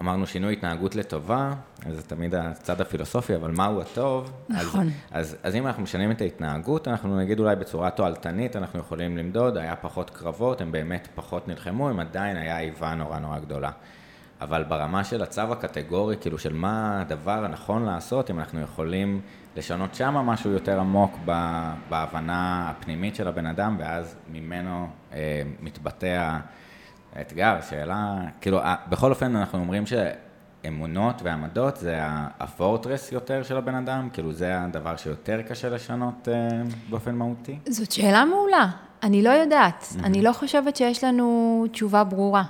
[0.00, 1.52] אמרנו שינוי התנהגות לטובה,
[1.90, 4.32] זה תמיד הצד הפילוסופי, אבל מהו הטוב?
[4.48, 4.86] נכון.
[4.86, 9.16] אז, אז, אז אם אנחנו משנים את ההתנהגות, אנחנו נגיד אולי בצורה תועלתנית, אנחנו יכולים
[9.16, 13.70] למדוד, היה פחות קרבות, הם באמת פחות נלחמו, הם עדיין היה איבה נורא נורא גדולה.
[14.40, 19.20] אבל ברמה של הצו הקטגורי, כאילו של מה הדבר הנכון לעשות, אם אנחנו יכולים
[19.56, 21.18] לשנות שם משהו יותר עמוק
[21.88, 24.88] בהבנה הפנימית של הבן אדם, ואז ממנו
[25.60, 26.38] מתבטא
[27.20, 28.58] אתגר, שאלה, כאילו,
[28.88, 31.98] בכל אופן אנחנו אומרים שאמונות ועמדות זה
[32.40, 36.48] הפורטרס יותר של הבן אדם, כאילו זה הדבר שיותר קשה לשנות אה,
[36.90, 37.58] באופן מהותי?
[37.68, 38.66] זאת שאלה מעולה,
[39.02, 40.04] אני לא יודעת, mm-hmm.
[40.04, 42.44] אני לא חושבת שיש לנו תשובה ברורה.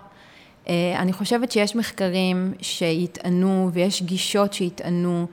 [0.69, 5.27] אה, אני חושבת שיש מחקרים שיטענו ויש גישות שיטענו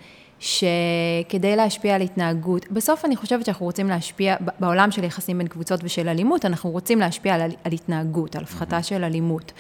[0.43, 5.79] שכדי להשפיע על התנהגות, בסוף אני חושבת שאנחנו רוצים להשפיע, בעולם של יחסים בין קבוצות
[5.83, 9.51] ושל אלימות, אנחנו רוצים להשפיע על, על התנהגות, על הפחתה של אלימות.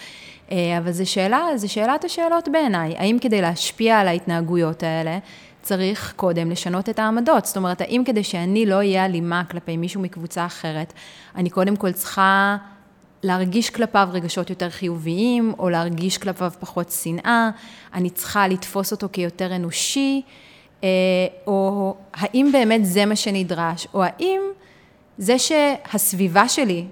[0.51, 5.19] אה, אבל זו שאלה, זו שאלת השאלות בעיניי, האם כדי להשפיע על ההתנהגויות האלה,
[5.61, 7.45] צריך קודם לשנות את העמדות.
[7.45, 10.93] זאת אומרת, האם כדי שאני לא אהיה אלימה כלפי מישהו מקבוצה אחרת,
[11.35, 12.57] אני קודם כל צריכה
[13.23, 17.49] להרגיש כלפיו רגשות יותר חיוביים, או להרגיש כלפיו פחות שנאה,
[17.93, 20.21] אני צריכה לתפוס אותו כיותר אנושי,
[21.47, 24.41] או האם באמת זה מה שנדרש, או האם
[25.17, 26.85] זה שהסביבה שלי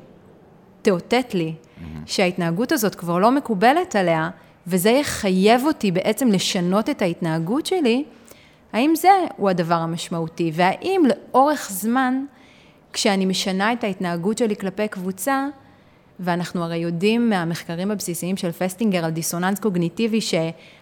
[0.81, 1.53] תאותת לי.
[2.05, 4.29] שההתנהגות הזאת כבר לא מקובלת עליה,
[4.67, 8.03] וזה יחייב אותי בעצם לשנות את ההתנהגות שלי,
[8.73, 12.25] האם זה הוא הדבר המשמעותי, והאם לאורך זמן,
[12.93, 15.47] כשאני משנה את ההתנהגות שלי כלפי קבוצה,
[16.19, 20.21] ואנחנו הרי יודעים מהמחקרים הבסיסיים של פסטינגר על דיסוננס קוגניטיבי,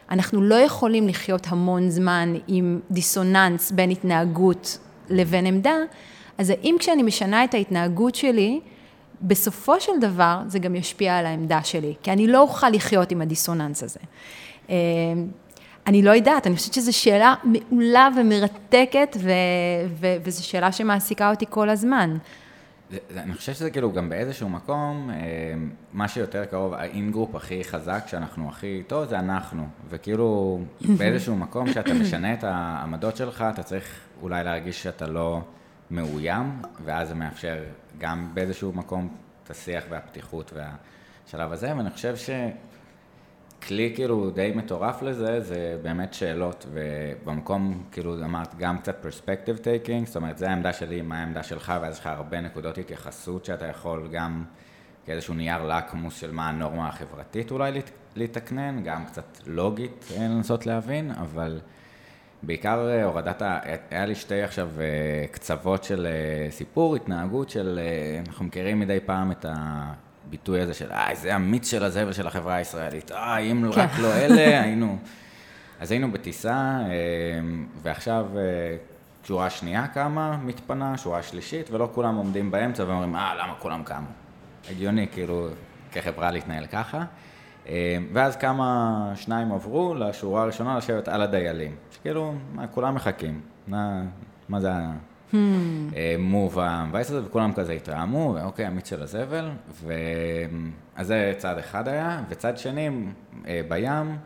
[0.10, 4.78] שאנחנו לא יכולים לחיות המון זמן עם דיסוננס בין התנהגות
[5.10, 5.76] לבין עמדה,
[6.38, 8.60] אז האם כשאני משנה את ההתנהגות שלי,
[9.22, 13.22] בסופו של דבר זה גם ישפיע על העמדה שלי, כי אני לא אוכל לחיות עם
[13.22, 14.00] הדיסוננס הזה.
[14.70, 14.76] אה,
[15.88, 19.32] אני לא יודעת, אני חושבת שזו שאלה מעולה ומרתקת, ו-
[20.00, 22.18] ו- וזו שאלה שמעסיקה אותי כל הזמן.
[23.18, 25.18] אני חושב שזה כאילו גם באיזשהו מקום, אה,
[25.94, 29.68] מה שיותר קרוב, ה in-group הכי חזק שאנחנו הכי איתו זה אנחנו.
[29.90, 30.60] וכאילו
[30.98, 35.42] באיזשהו מקום שאתה משנה את העמדות שלך, אתה צריך אולי להרגיש שאתה לא
[35.92, 37.64] מאוים, ואז זה מאפשר
[37.98, 39.10] גם באיזשהו מקום
[39.44, 42.30] את השיח והפתיחות והשלב הזה, ואני חושב ש...
[43.68, 50.08] כלי כאילו די מטורף לזה, זה באמת שאלות, ובמקום, כאילו אמרת, גם קצת perspective taking,
[50.08, 53.68] זאת אומרת, זה העמדה שלי, מה העמדה שלך, ואז יש לך הרבה נקודות התייחסות שאתה
[53.68, 54.44] יכול גם
[55.06, 57.82] כאיזשהו נייר לקמוס של מה הנורמה החברתית אולי
[58.16, 61.60] להתקנן, גם קצת לוגית אה, לנסות להבין, אבל
[62.44, 63.42] בעיקר אה, הורדת.
[63.92, 66.08] היה לי שתי עכשיו אה, קצוות של
[66.50, 67.80] סיפור, התנהגות של,
[68.28, 69.94] אנחנו מכירים מדי פעם את ה...
[70.30, 73.80] הביטוי הזה של, אה, זה המיץ של הזבל של החברה הישראלית, אה, אם כן.
[73.82, 74.98] רק לא אלה, היינו...
[75.80, 76.90] אז היינו בטיסה, אה,
[77.82, 78.42] ועכשיו אה,
[79.24, 84.08] שורה שנייה קמה, מתפנה, שורה שלישית, ולא כולם עומדים באמצע ואומרים, אה, למה כולם קמו?
[84.70, 85.48] הגיוני, כאילו,
[85.92, 87.04] כחברה להתנהל ככה.
[87.68, 91.76] אה, ואז כמה שניים עברו לשורה הראשונה לשבת על הדיילים.
[91.92, 93.42] שכאילו, מה, כולם מחכים.
[93.68, 94.02] מה,
[94.50, 94.70] מה זה
[95.32, 96.60] hmm.
[96.60, 99.50] המבייס הזה, וכולם כזה התרעמו, ואוקיי, המיץ של הזבל.
[99.72, 99.94] ו...
[100.96, 102.90] אז זה צד אחד היה, וצד שני,
[103.68, 104.18] בים,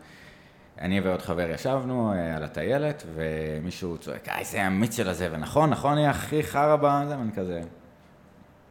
[0.80, 5.70] אני ועוד חבר ישבנו אה, על הטיילת, ומישהו צועק, אה, זה המיץ של הזבל, נכון,
[5.70, 7.60] נכון, היא הכי חרא בזה, ואני כזה...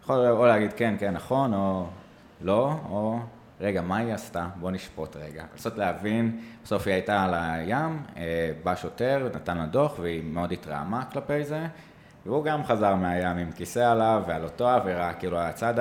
[0.04, 1.88] יכול או להגיד כן, כן, נכון, או
[2.42, 3.20] לא, או
[3.62, 4.48] רגע, מה היא עשתה?
[4.60, 5.44] בוא נשפוט רגע.
[5.54, 10.52] לנסות להבין, בסוף היא הייתה על הים, אה, בא שוטר, נתן לה דוח, והיא מאוד
[10.52, 11.66] התרעמה כלפי זה,
[12.26, 15.74] והוא גם חזר מהים עם כיסא עליו ועל אותו עבירה, כאילו הצד.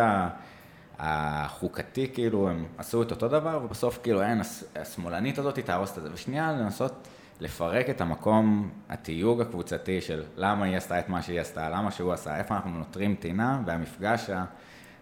[0.99, 4.41] החוקתי, כאילו, הם עשו את אותו דבר, ובסוף כאילו אין,
[4.77, 6.09] השמאלנית הזאת תהרוס את זה.
[6.13, 7.09] ושנייה, לנסות
[7.41, 12.13] לפרק את המקום, התיוג הקבוצתי של למה היא עשתה את מה שהיא עשתה, למה שהוא
[12.13, 14.31] עשה, איפה אנחנו נותרים טינה, והמפגש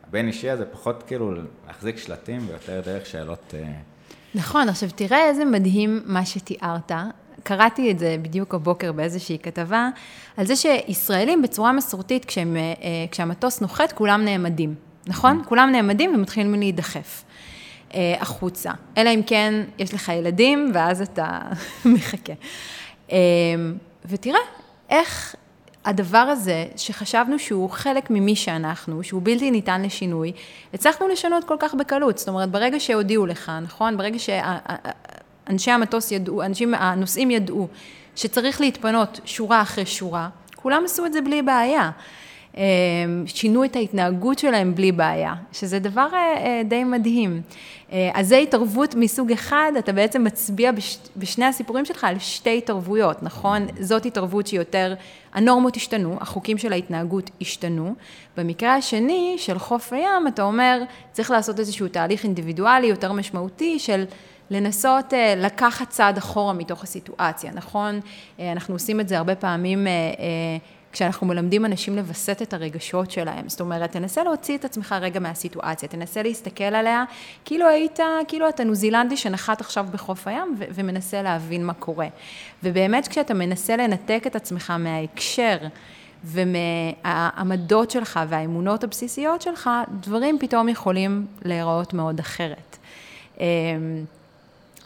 [0.07, 1.35] הבין אישי הזה פחות כאילו
[1.67, 3.55] להחזיק שלטים ויותר דרך שאלות...
[3.55, 3.73] אה,
[4.35, 6.93] נכון, עכשיו תראה איזה מדהים מה שתיארת.
[7.43, 9.89] קראתי את זה בדיוק הבוקר באיזושהי כתבה,
[10.37, 12.73] על זה שישראלים בצורה מסורתית, כשהם, אה,
[13.11, 14.75] כשהמטוס נוחת, כולם נעמדים.
[15.07, 15.43] נכון?
[15.45, 17.25] כולם נעמדים ומתחילים להידחף
[17.95, 18.73] אה, החוצה.
[18.99, 21.39] אלא אם כן יש לך ילדים, ואז אתה
[21.95, 22.33] מחכה.
[23.13, 23.19] אה,
[24.05, 24.41] ותראה
[24.91, 25.37] איך
[25.85, 30.33] הדבר הזה, שחשבנו שהוא חלק ממי שאנחנו, שהוא בלתי ניתן לשינוי,
[30.75, 32.19] הצלחנו לשנות כל כך בקלות.
[32.19, 33.97] זאת אומרת, ברגע שהודיעו לך, נכון?
[33.97, 34.19] ברגע
[35.51, 37.69] שאנשי המטוס ידעו, אנשים, הנוסעים ידעו
[38.17, 41.91] שצריך להתפנות שורה אחרי שורה, כולם עשו את זה בלי בעיה.
[42.57, 42.63] אמ,
[43.27, 47.43] שינו את ההתנהגות שלהם בלי בעיה, שזה דבר אה, אה, די מדהים.
[47.93, 52.59] אה, אז זו התערבות מסוג אחד, אתה בעצם מצביע בש, בשני הסיפורים שלך על שתי
[52.59, 53.67] התערבויות, נכון?
[53.81, 54.95] זאת התערבות שיותר,
[55.35, 57.95] הנורמות השתנו, החוקים של ההתנהגות השתנו.
[58.37, 60.83] במקרה השני, של חוף הים, אתה אומר,
[61.13, 64.05] צריך לעשות איזשהו תהליך אינדיבידואלי יותר משמעותי של...
[64.51, 68.01] לנסות לקחת צעד אחורה מתוך הסיטואציה, נכון?
[68.39, 69.87] אנחנו עושים את זה הרבה פעמים
[70.93, 73.49] כשאנחנו מלמדים אנשים לווסת את הרגשות שלהם.
[73.49, 77.05] זאת אומרת, תנסה להוציא את עצמך רגע מהסיטואציה, תנסה להסתכל עליה
[77.45, 77.99] כאילו היית,
[78.29, 82.07] כאילו אתה ניו זילנדי שנחת עכשיו בחוף הים ומנסה להבין מה קורה.
[82.63, 85.57] ובאמת כשאתה מנסה לנתק את עצמך מההקשר
[86.25, 89.71] ומהעמדות שלך והאמונות הבסיסיות שלך,
[90.01, 92.79] דברים פתאום יכולים להיראות מאוד אחרת.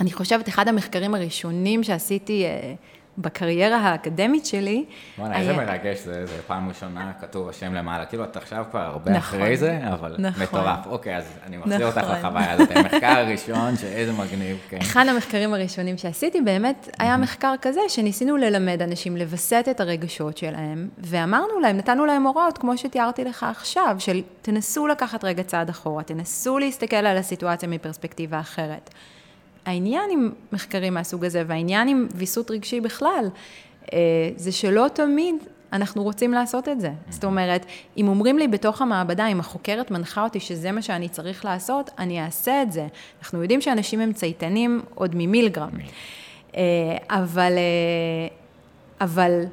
[0.00, 2.74] אני חושבת, אחד המחקרים הראשונים שעשיתי, אה,
[3.18, 4.84] בקריירה האקדמית שלי...
[5.18, 8.06] וואלה, איזה מרגש זה, זה פעם ראשונה כתוב השם למעלה.
[8.06, 10.42] כאילו, את עכשיו כבר הרבה נכון, אחרי זה, אבל נכון.
[10.42, 10.86] מטורף.
[10.86, 12.02] אוקיי, אז אני מחזיר נכון.
[12.02, 12.70] אותך לחוויה הזאת.
[12.76, 14.78] המחקר הראשון, שאיזה מגניב, כן.
[14.80, 20.88] אחד המחקרים הראשונים שעשיתי, באמת היה מחקר כזה, שניסינו ללמד אנשים לווסת את הרגשות שלהם,
[20.98, 26.02] ואמרנו להם, נתנו להם הוראות, כמו שתיארתי לך עכשיו, של תנסו לקחת רגע צעד אחורה,
[26.02, 28.90] תנסו להסתכל על הסיטואציה מפרספקטיבה אחרת.
[29.66, 33.28] העניין עם מחקרים מהסוג הזה, והעניין עם ויסות רגשי בכלל,
[33.92, 33.98] אה,
[34.36, 35.34] זה שלא תמיד
[35.72, 36.90] אנחנו רוצים לעשות את זה.
[37.08, 41.44] זאת אומרת, אם אומרים לי בתוך המעבדה, אם החוקרת מנחה אותי שזה מה שאני צריך
[41.44, 42.86] לעשות, אני אעשה את זה.
[43.20, 45.70] אנחנו יודעים שאנשים הם צייתנים עוד ממילגרם.
[46.56, 46.62] אה,
[47.08, 48.28] אבל, אה,
[49.00, 49.44] אבל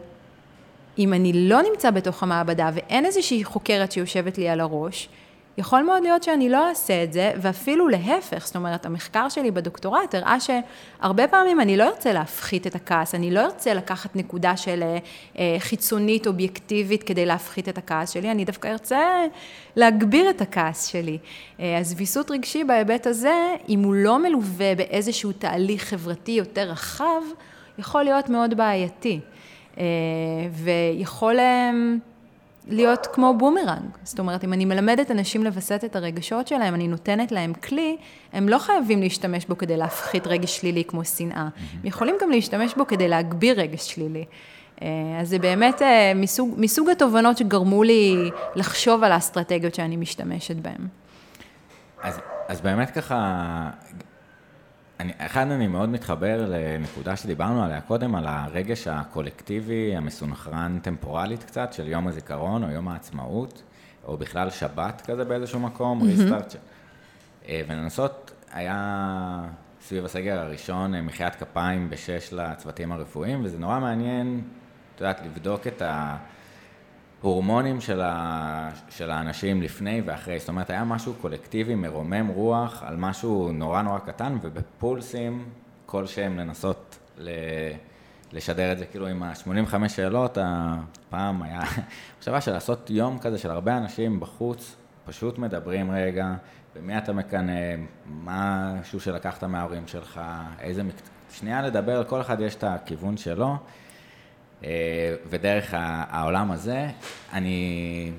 [0.99, 5.09] אם אני לא נמצא בתוך המעבדה ואין איזושהי חוקרת שיושבת לי על הראש,
[5.57, 10.15] יכול מאוד להיות שאני לא אעשה את זה, ואפילו להפך, זאת אומרת, המחקר שלי בדוקטורט
[10.15, 14.83] הראה שהרבה פעמים אני לא ארצה להפחית את הכעס, אני לא ארצה לקחת נקודה של
[15.39, 19.01] אה, חיצונית, אובייקטיבית, כדי להפחית את הכעס שלי, אני דווקא ארצה
[19.75, 21.17] להגביר את הכעס שלי.
[21.59, 27.21] אה, אז ויסות רגשי בהיבט הזה, אם הוא לא מלווה באיזשהו תהליך חברתי יותר רחב,
[27.79, 29.19] יכול להיות מאוד בעייתי.
[29.77, 29.83] אה,
[30.51, 31.35] ויכול...
[32.74, 33.97] להיות כמו בומרנג.
[34.03, 37.97] זאת אומרת, אם אני מלמדת אנשים לווסת את הרגשות שלהם, אני נותנת להם כלי,
[38.34, 41.47] הם לא חייבים להשתמש בו כדי להפחית רגש שלילי כמו שנאה.
[41.74, 44.26] הם יכולים גם להשתמש בו כדי להגביר רגש שלילי.
[44.82, 44.88] אה,
[45.22, 50.88] אז זה באמת אה, מסוג, מסוג התובנות שגרמו לי לחשוב על האסטרטגיות שאני משתמשת בהן.
[52.03, 53.69] אז, אז באמת ככה,
[55.01, 61.73] אני, אחד, אני מאוד מתחבר לנקודה שדיברנו עליה קודם, על הרגש הקולקטיבי, המסונכרן טמפורלית קצת,
[61.73, 63.63] של יום הזיכרון או יום העצמאות,
[64.05, 66.05] או בכלל שבת כזה באיזשהו מקום, mm-hmm.
[66.05, 66.55] ריסטארט.
[67.47, 69.43] אה, ולנסות, היה
[69.81, 74.41] סביב הסגר הראשון אה, מחיית כפיים בשש לצוותים הרפואיים, וזה נורא מעניין,
[74.95, 76.17] את יודעת, לבדוק את ה...
[77.24, 82.95] ההורמונים של, ה, של האנשים לפני ואחרי, זאת אומרת, היה משהו קולקטיבי, מרומם רוח, על
[82.95, 85.45] משהו נורא נורא קטן, ובפולסים,
[85.86, 87.30] כלשהם לנסות ל...
[88.34, 88.86] לשדר את זה.
[88.86, 91.61] כאילו עם ה-85 שאלות, הפעם היה
[92.17, 96.34] מחשבה של לעשות יום כזה של הרבה אנשים בחוץ, פשוט מדברים רגע,
[96.76, 97.53] במי אתה מקנא,
[98.24, 100.22] משהו שלקחת מההורים שלך,
[100.59, 103.57] איזה מקצוע, שנייה לדבר, כל אחד יש את הכיוון שלו,
[105.30, 106.88] ודרך העולם הזה,
[107.34, 108.12] אני...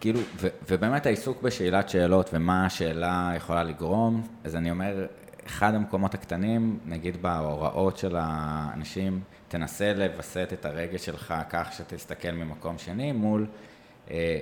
[0.00, 5.06] כאילו, ו, ובאמת העיסוק בשאלת שאלות ומה השאלה יכולה לגרום, אז אני אומר,
[5.46, 12.78] אחד המקומות הקטנים, נגיד בהוראות של האנשים, תנסה לווסת את הרגש שלך כך שתסתכל ממקום
[12.78, 13.46] שני מול
[14.10, 14.40] אה,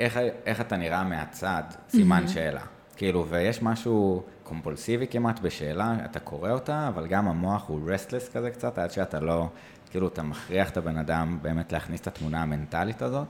[0.00, 2.30] איך, איך אתה נראה מהצד, סימן mm-hmm.
[2.30, 2.62] שאלה.
[2.96, 8.50] כאילו, ויש משהו קומפולסיבי כמעט בשאלה, אתה קורא אותה, אבל גם המוח הוא רסטלס כזה
[8.50, 9.48] קצת, עד שאתה לא,
[9.92, 13.28] כאילו, אתה מכריח את הבן אדם באמת להכניס את התמונה המנטלית הזאת.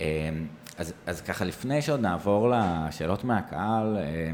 [0.00, 0.30] אה,
[0.78, 4.30] אז, אז ככה, לפני שעוד נעבור לשאלות מהקהל, אה,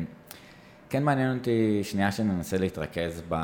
[0.90, 3.34] כן מעניין אותי שנייה שננסה להתרכז ב...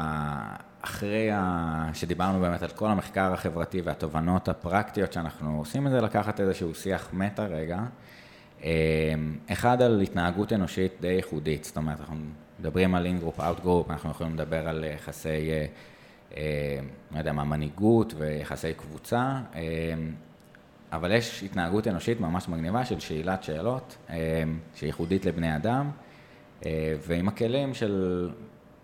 [0.83, 1.91] אחרי ה...
[1.95, 7.09] שדיברנו באמת על כל המחקר החברתי והתובנות הפרקטיות שאנחנו עושים את זה, לקחת איזשהו שיח
[7.12, 7.78] מטה רגע.
[8.62, 8.68] אמ,
[9.53, 12.16] אחד על התנהגות אנושית די ייחודית, זאת אומרת, אנחנו
[12.61, 15.66] מדברים על in-group, out-group, אנחנו יכולים לדבר על יחסי, אה,
[17.12, 19.61] לא יודע מה, מנהיגות ויחסי קבוצה, אמ,
[20.93, 24.14] אבל יש התנהגות אנושית ממש מגניבה של שאלת שאלות, אמ,
[24.74, 25.91] שהיא ייחודית לבני אדם.
[26.66, 28.30] אה, ועם הכלים של,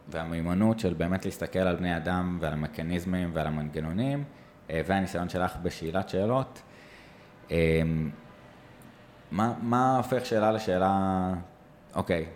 [0.09, 4.25] והמיומנות של באמת להסתכל על בני אדם ועל המכניזמים ועל המנגנונים,
[4.71, 6.63] אה, והניסיון שלך בשאלת שאלות,
[7.51, 7.83] אה,
[9.31, 11.33] מה, מה הופך שאלה לשאלה,
[11.95, 12.27] אוקיי,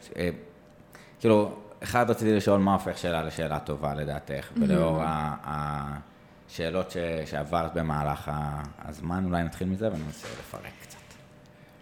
[1.21, 4.62] כאילו, אחד רציתי לשאול מה הופך שאלה לשאלה טובה לדעתך, mm-hmm.
[4.62, 5.03] ולאור
[5.45, 8.30] השאלות ש, שעברת במהלך
[8.85, 10.99] הזמן, אולי נתחיל מזה וננסה לפרק קצת.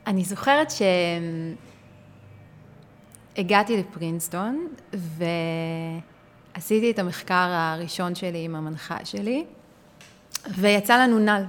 [0.06, 0.82] אני זוכרת ש...
[3.36, 4.68] הגעתי לפרינסטון
[6.54, 9.44] ועשיתי את המחקר הראשון שלי עם המנחה שלי,
[10.56, 11.44] ויצא לנו נל.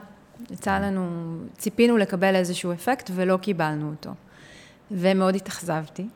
[0.49, 1.09] יצא לנו,
[1.57, 4.11] ציפינו לקבל איזשהו אפקט ולא קיבלנו אותו.
[4.91, 6.07] ומאוד התאכזבתי.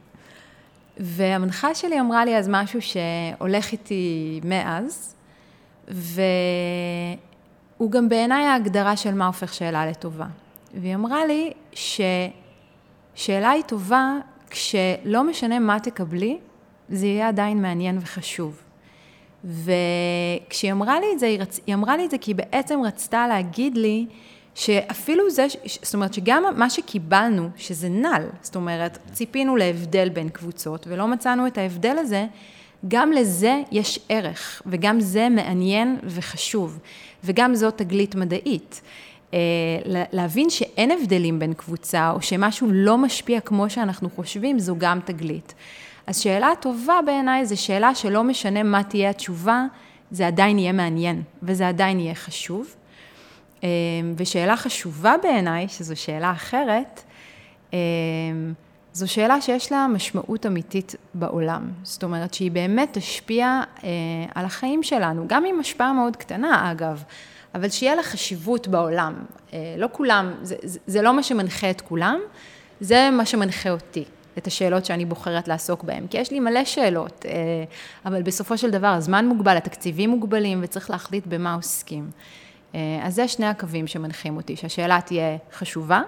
[0.98, 5.16] והמנחה שלי אמרה לי אז משהו שהולך איתי מאז,
[5.88, 6.22] והוא
[7.92, 10.26] גם בעיניי ההגדרה של מה הופך שאלה לטובה.
[10.74, 14.18] והיא אמרה לי ששאלה היא טובה
[14.50, 16.38] כשלא משנה מה תקבלי,
[16.90, 18.62] זה יהיה עדיין מעניין וחשוב.
[19.44, 21.60] וכשהיא אמרה לי את זה, היא, רצ...
[21.68, 24.06] היא אמרה לי את זה כי היא בעצם רצתה להגיד לי
[24.56, 25.46] שאפילו זה,
[25.82, 31.48] זאת אומרת שגם מה שקיבלנו, שזה נל, זאת אומרת, ציפינו להבדל בין קבוצות ולא מצאנו
[31.48, 32.26] את ההבדל הזה,
[32.88, 36.80] גם לזה יש ערך, וגם זה מעניין וחשוב,
[37.24, 38.82] וגם זאת תגלית מדעית.
[39.34, 39.40] אה,
[40.12, 45.54] להבין שאין הבדלים בין קבוצה, או שמשהו לא משפיע כמו שאנחנו חושבים, זו גם תגלית.
[46.08, 49.66] אז שאלה טובה בעיניי זו שאלה שלא משנה מה תהיה התשובה,
[50.12, 52.76] זה עדיין יהיה מעניין, וזה עדיין יהיה חשוב.
[53.66, 53.70] אה,
[54.18, 57.02] ושאלה חשובה בעיניי, שזו שאלה אחרת,
[57.74, 57.80] אה,
[58.94, 61.72] זו שאלה שיש לה משמעות אמיתית בעולם.
[61.84, 63.62] זאת אומרת שהיא באמת תשפיע
[64.36, 67.04] על החיים שלנו, גם עם השפעה מאוד קטנה אגב.
[67.56, 69.14] אבל שיהיה לה חשיבות בעולם.
[69.54, 72.20] אה, לא כולם, זה, זה, זה לא מה שמנחה את כולם,
[72.80, 74.04] זה מה שמנחה אותי,
[74.38, 76.08] את השאלות שאני בוחרת לעסוק בהן.
[76.08, 77.32] כי יש לי מלא שאלות, אה,
[78.06, 82.10] אבל בסופו של דבר הזמן מוגבל, התקציבים מוגבלים, וצריך להחליט במה עוסקים.
[82.76, 86.02] אה, אז זה שני הקווים שמנחים אותי, שהשאלה תהיה חשובה,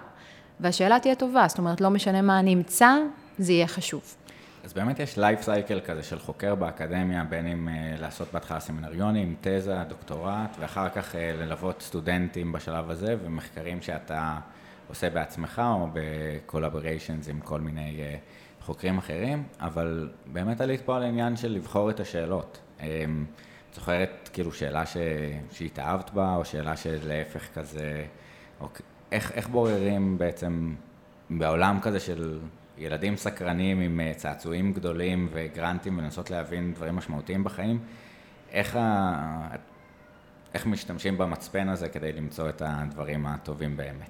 [0.59, 2.95] והשאלה תהיה טובה, זאת אומרת, לא משנה מה אני אמצא,
[3.37, 4.15] זה יהיה חשוב.
[4.63, 9.35] אז באמת יש לייף סייקל כזה של חוקר באקדמיה, בין אם uh, לעשות בהתחלה סמינריונים,
[9.41, 14.37] תזה, דוקטורט, ואחר כך uh, ללוות סטודנטים בשלב הזה, ומחקרים שאתה
[14.87, 18.01] עושה בעצמך, או בקולבריישנס עם כל מיני
[18.61, 22.59] חוקרים אחרים, אבל באמת עלית פה על העניין של לבחור את השאלות.
[22.79, 22.81] Um,
[23.77, 24.97] זוכרת כאילו שאלה ש...
[25.51, 28.05] שהתאהבת בה, או שאלה שלהפך כזה,
[28.61, 28.67] או
[29.11, 30.75] איך, איך בוררים בעצם
[31.29, 32.39] בעולם כזה של
[32.77, 37.79] ילדים סקרנים עם אה, צעצועים גדולים וגרנטים ולנסות להבין דברים משמעותיים בחיים,
[38.51, 39.47] איך, ה...
[40.53, 44.09] איך משתמשים במצפן הזה כדי למצוא את הדברים הטובים באמת?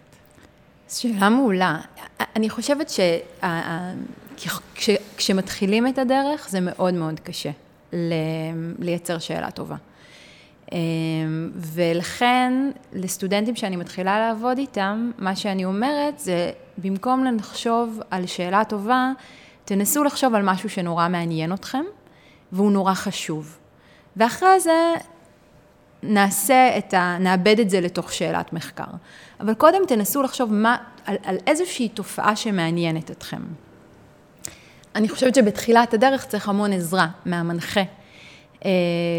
[0.90, 1.80] שאלה מעולה.
[2.36, 2.92] אני חושבת
[4.78, 7.52] שכשמתחילים את הדרך זה מאוד מאוד קשה
[8.80, 9.76] לייצר שאלה טובה.
[10.72, 10.78] אמ,
[11.56, 12.54] ולכן,
[12.94, 19.12] לסטודנטים שאני מתחילה לעבוד איתם, מה שאני אומרת זה, במקום לחשוב על שאלה טובה,
[19.66, 21.84] תנסו לחשוב על משהו שנורא מעניין אתכם,
[22.52, 23.58] והוא נורא חשוב.
[24.18, 24.94] ואחרי זה,
[26.04, 27.18] נעשה את ה...
[27.20, 28.84] נאבד את זה לתוך שאלת מחקר.
[29.40, 33.42] אבל קודם תנסו לחשוב מה, על, על איזושהי תופעה שמעניינת אתכם.
[34.98, 37.82] אני חושבת שבתחילת הדרך צריך המון עזרה מהמנחה
[38.66, 38.72] אה,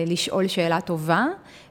[0.07, 1.27] לשאול שאלה טובה,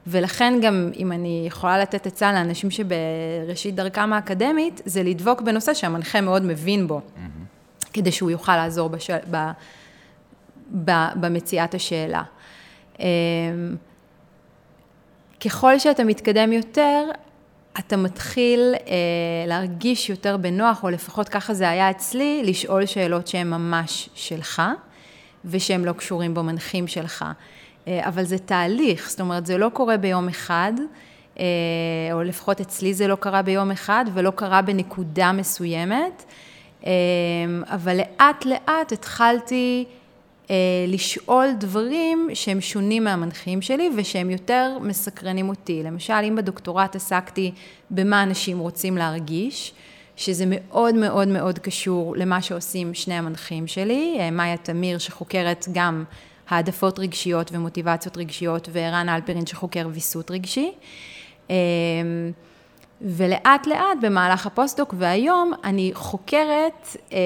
[0.06, 6.20] ולכן גם אם אני יכולה לתת עצה לאנשים שבראשית דרכם האקדמית, זה לדבוק בנושא שהמנחה
[6.20, 7.86] מאוד מבין בו, mm-hmm.
[7.92, 9.36] כדי שהוא יוכל לעזור בשל, ב,
[10.84, 12.22] ב, במציאת השאלה.
[13.00, 13.06] אה,
[15.40, 17.04] ככל שאתה מתקדם יותר,
[17.78, 18.92] אתה מתחיל אה,
[19.46, 24.62] להרגיש יותר בנוח, או לפחות ככה זה היה אצלי, לשאול שאלות שהן ממש שלך,
[25.44, 27.24] ושהן לא קשורים במנחים שלך.
[27.88, 30.72] אה, אבל זה תהליך, זאת אומרת, זה לא קורה ביום אחד,
[31.38, 31.44] אה,
[32.12, 36.24] או לפחות אצלי זה לא קרה ביום אחד, ולא קרה בנקודה מסוימת,
[36.86, 36.92] אה,
[37.66, 39.84] אבל לאט לאט התחלתי
[40.88, 45.82] לשאול דברים שהם שונים מהמנחים שלי ושהם יותר מסקרנים אותי.
[45.82, 47.52] למשל, אם בדוקטורט עסקתי
[47.90, 49.72] במה אנשים רוצים להרגיש,
[50.16, 56.04] שזה מאוד מאוד מאוד קשור למה שעושים שני המנחים שלי, מאיה תמיר שחוקרת גם
[56.48, 60.72] העדפות רגשיות ומוטיבציות רגשיות, וערן אלפרין שחוקר ויסות רגשי.
[61.50, 61.54] אמ,
[63.00, 67.18] ולאט לאט במהלך הפוסט-דוק והיום אני חוקרת אה,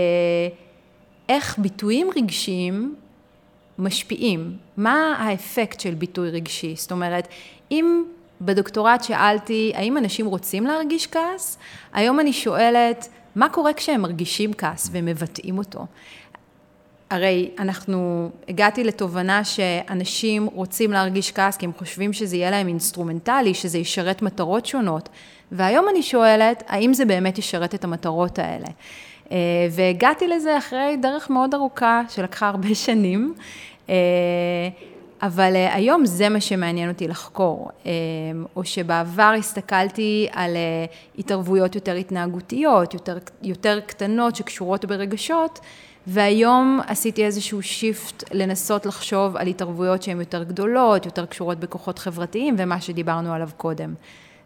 [1.28, 2.94] איך ביטויים רגשיים
[3.78, 7.28] משפיעים, מה האפקט של ביטוי רגשי, זאת אומרת,
[7.70, 8.04] אם
[8.40, 11.58] בדוקטורט שאלתי האם אנשים רוצים להרגיש כעס,
[11.92, 15.86] היום אני שואלת מה קורה כשהם מרגישים כעס ומבטאים אותו.
[17.10, 23.54] הרי אנחנו, הגעתי לתובנה שאנשים רוצים להרגיש כעס כי הם חושבים שזה יהיה להם אינסטרומנטלי,
[23.54, 25.08] שזה ישרת מטרות שונות.
[25.52, 28.66] והיום אני שואלת, האם זה באמת ישרת את המטרות האלה?
[29.32, 29.36] אה,
[29.70, 33.34] והגעתי לזה אחרי דרך מאוד ארוכה, שלקחה הרבה שנים,
[33.88, 33.94] אה,
[35.22, 37.70] אבל אה, היום זה מה שמעניין אותי לחקור.
[38.56, 40.56] או שבעבר הסתכלתי על
[41.18, 45.60] התערבויות יותר התנהגותיות, יותר, יותר קטנות שקשורות ברגשות,
[46.06, 52.54] והיום עשיתי איזשהו שיפט לנסות לחשוב על התערבויות שהן יותר גדולות, יותר קשורות בכוחות חברתיים
[52.58, 53.94] ומה שדיברנו עליו קודם.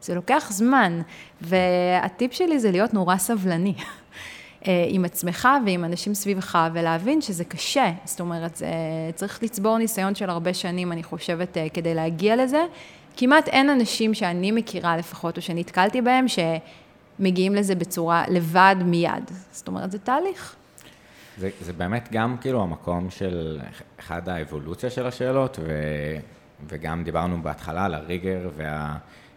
[0.02, 1.00] זה לוקח זמן,
[1.40, 3.74] והטיפ שלי זה להיות נורא סבלני.
[4.66, 7.92] אה, עם עצמך ועם אנשים סביבך, ולהבין שזה קשה.
[8.04, 8.62] זאת אומרת,
[9.14, 12.64] צריך לצבור ניסיון של הרבה שנים, אני חושבת, אה, כדי להגיע לזה.
[13.16, 19.30] כמעט אין אנשים שאני מכירה לפחות, או שנתקלתי בהם, שמגיעים לזה בצורה לבד מיד.
[19.52, 20.54] זאת אומרת, זה תהליך.
[21.38, 23.60] זה, זה באמת גם כאילו המקום של
[24.00, 25.72] אחד האבולוציה של השאלות, ו,
[26.68, 28.50] וגם דיברנו בהתחלה על הריגר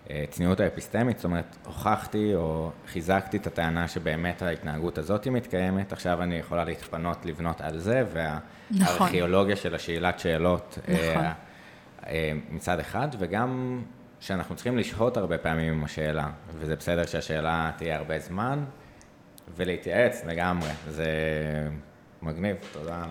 [0.09, 6.23] והצניעות האפיסטמית, זאת אומרת, הוכחתי או חיזקתי את הטענה שבאמת ההתנהגות הזאת היא מתקיימת, עכשיו
[6.23, 9.63] אני יכולה להתפנות לבנות על זה, והארכיאולוגיה נכון.
[9.63, 11.25] של השאלת שאלות אה, נכון.
[12.07, 13.81] אה, מצד אחד, וגם
[14.19, 18.63] שאנחנו צריכים לשהות הרבה פעמים עם השאלה, וזה בסדר שהשאלה תהיה הרבה זמן,
[19.55, 21.07] ולהתייעץ לגמרי, זה
[22.21, 23.03] מגניב, תודה.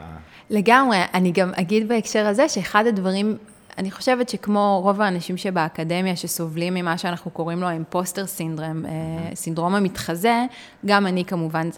[0.51, 3.37] לגמרי, אני גם אגיד בהקשר הזה שאחד הדברים,
[3.79, 9.35] אני חושבת שכמו רוב האנשים שבאקדמיה שסובלים ממה שאנחנו קוראים לו אימפוסטר סינדרום, mm-hmm.
[9.35, 10.45] סינדרום המתחזה,
[10.87, 11.69] גם אני כמובן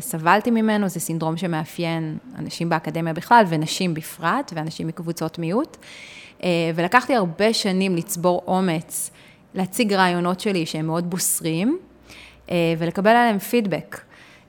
[0.00, 5.76] סבלתי ממנו, זה סינדרום שמאפיין אנשים באקדמיה בכלל ונשים בפרט, ואנשים מקבוצות מיעוט.
[6.44, 9.10] אה, ולקחתי הרבה שנים לצבור אומץ,
[9.54, 11.78] להציג רעיונות שלי שהם מאוד בוסריים,
[12.50, 14.00] אה, ולקבל עליהם פידבק.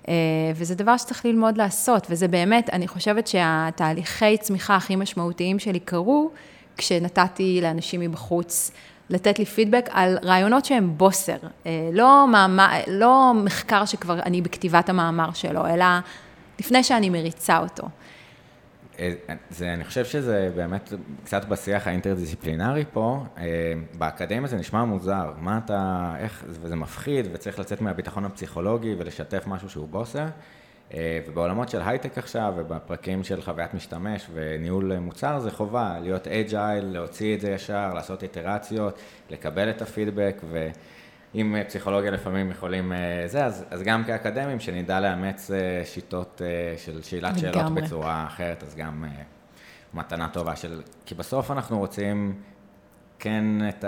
[0.07, 0.13] אה,
[0.55, 6.31] וזה דבר שצריך ללמוד לעשות, וזה באמת, אני חושבת שהתהליכי צמיחה הכי משמעותיים שלי קרו
[6.77, 8.71] כשנתתי לאנשים מבחוץ
[9.09, 14.89] לתת לי פידבק על רעיונות שהם בוסר, אה, לא, מאמר, לא מחקר שכבר אני בכתיבת
[14.89, 15.85] המאמר שלו, אלא
[16.59, 17.87] לפני שאני מריצה אותו.
[18.99, 19.13] אה,
[19.49, 20.93] זה, אני חושב שזה באמת
[21.23, 27.59] קצת בשיח האינטרדיסציפלינרי פה, אה, באקדמיה זה נשמע מוזר, מה אתה, איך, וזה מפחיד וצריך
[27.59, 30.25] לצאת מהביטחון הפסיכולוגי ולשתף משהו שהוא בוסר,
[31.27, 37.35] ובעולמות של הייטק עכשיו ובפרקים של חוויית משתמש וניהול מוצר זה חובה, להיות agile, להוציא
[37.35, 40.69] את זה ישר, לעשות איטרציות, לקבל את הפידבק ו...
[41.35, 46.41] אם אה, פסיכולוגיה לפעמים יכולים אה, זה, אז, אז גם כאקדמים, שנדע לאמץ אה, שיטות
[46.77, 49.05] של שאלת שאלות בצורה אחרת, אז גם
[49.93, 50.81] מתנה טובה של...
[51.05, 52.33] כי בסוף אנחנו רוצים
[53.19, 53.85] כן את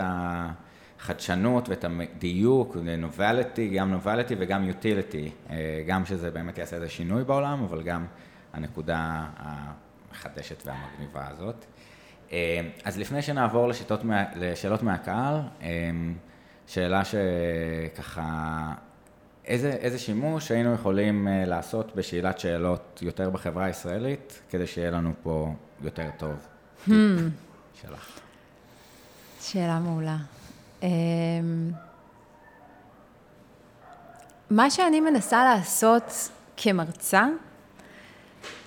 [1.05, 5.31] החדשנות ואת הדיוק, novelty, גם novelty וגם utility,
[5.87, 8.05] גם שזה באמת יעשה איזה שינוי בעולם, אבל גם
[8.53, 11.65] הנקודה המחדשת והמגניבה הזאת.
[12.83, 14.01] אז לפני שנעבור לשיטות,
[14.35, 15.41] לשאלות מהקהל,
[16.67, 18.73] שאלה שככה,
[19.45, 25.13] איזה, איזה שימוש היינו יכולים אה, לעשות בשאלת שאלות יותר בחברה הישראלית, כדי שיהיה לנו
[25.23, 26.47] פה יותר טוב?
[26.87, 26.91] Hmm.
[27.81, 28.19] שלך.
[29.41, 30.17] שאלה מעולה.
[30.85, 31.71] אמ,
[34.49, 37.25] מה שאני מנסה לעשות כמרצה,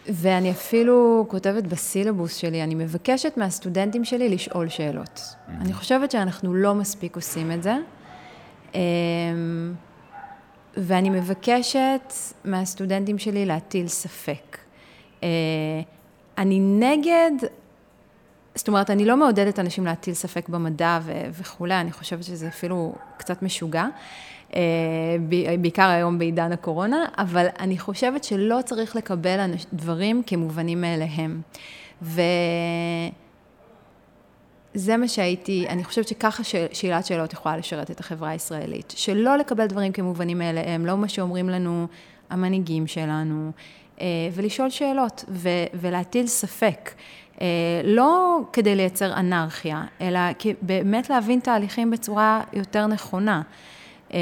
[0.09, 5.19] ואני אפילו כותבת בסילבוס שלי, אני מבקשת מהסטודנטים שלי לשאול שאלות.
[5.19, 5.51] Mm-hmm.
[5.61, 7.77] אני חושבת שאנחנו לא מספיק עושים את זה.
[8.75, 9.75] אמ,
[10.77, 12.13] ואני מבקשת
[12.45, 14.59] מהסטודנטים שלי להטיל ספק.
[15.23, 15.29] אה,
[16.39, 17.49] אני נגד,
[18.59, 20.99] זאת אומרת, אני לא מעודדת אנשים להטיל ספק במדע
[21.31, 23.87] וכולי, אני חושבת שזה אפילו קצת משוגע.
[24.55, 24.61] אה,
[25.61, 31.41] בעיקר היום בעידן הקורונה, אבל אני חושבת שלא צריך לקבל דברים כמובנים מאליהם.
[32.03, 32.23] וזה
[34.99, 36.43] מה שהייתי, אני חושבת שככה
[36.73, 38.93] שאלת שאלות יכולה לשרת את החברה הישראלית.
[38.97, 41.87] שלא לקבל דברים כמובנים מאליהם, לא מה שאומרים לנו
[42.31, 43.53] המנהיגים שלנו,
[44.01, 45.25] אה, ולשאול שאלות
[45.75, 46.91] ולהטיל ספק.
[47.41, 47.47] אה,
[47.85, 50.21] לא כדי לייצר אנרכיה, אלא
[50.63, 53.43] באמת להבין תהליכים בצורה יותר נכונה.
[54.13, 54.19] אמ,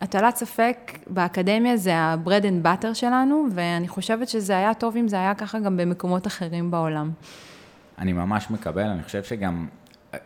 [0.00, 5.16] הטלת ספק באקדמיה זה ה-bread and butter שלנו, ואני חושבת שזה היה טוב אם זה
[5.16, 7.10] היה ככה גם במקומות אחרים בעולם.
[7.98, 9.68] אני ממש מקבל, אני חושב שגם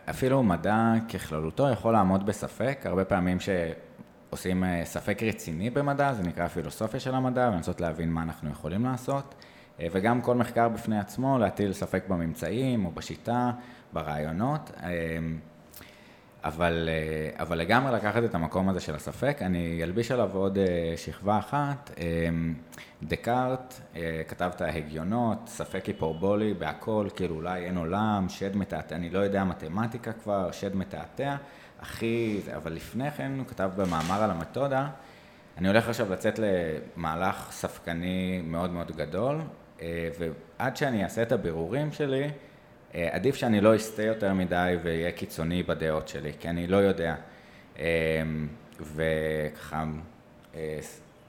[0.09, 6.47] אפילו מדע ככללותו יכול לעמוד בספק, הרבה פעמים שעושים אה, ספק רציני במדע, זה נקרא
[6.47, 9.42] פילוסופיה של המדע, ולנסות להבין מה אנחנו יכולים לעשות, אה,
[9.79, 13.51] וגם כל מחקר בפני עצמו, להטיל ספק בממצאים או בשיטה,
[13.93, 14.71] ברעיונות.
[14.83, 15.39] אמ,
[16.43, 20.93] אבל, אה, אבל לגמרי לקחת את המקום הזה של הספק, אני אלביש עליו עוד אה,
[20.97, 21.91] שכבה אחת.
[21.97, 22.05] אה,
[23.03, 23.79] דקארט
[24.27, 29.43] כתב את ההגיונות, ספק היפורבולי בהכל, כאילו אולי אין עולם, שד מתעתע, אני לא יודע
[29.43, 31.35] מתמטיקה כבר, שד מתעתע,
[31.81, 34.87] הכי, אבל לפני כן הוא כתב במאמר על המתודה,
[35.57, 39.41] אני הולך עכשיו לצאת למהלך ספקני מאוד מאוד גדול,
[39.79, 42.29] ועד שאני אעשה את הבירורים שלי,
[42.95, 47.15] אה, עדיף שאני לא אסטה יותר מדי ואהיה קיצוני בדעות שלי, כי אני לא יודע.
[47.79, 47.85] אה,
[48.95, 49.83] וככה,
[50.55, 50.79] אה,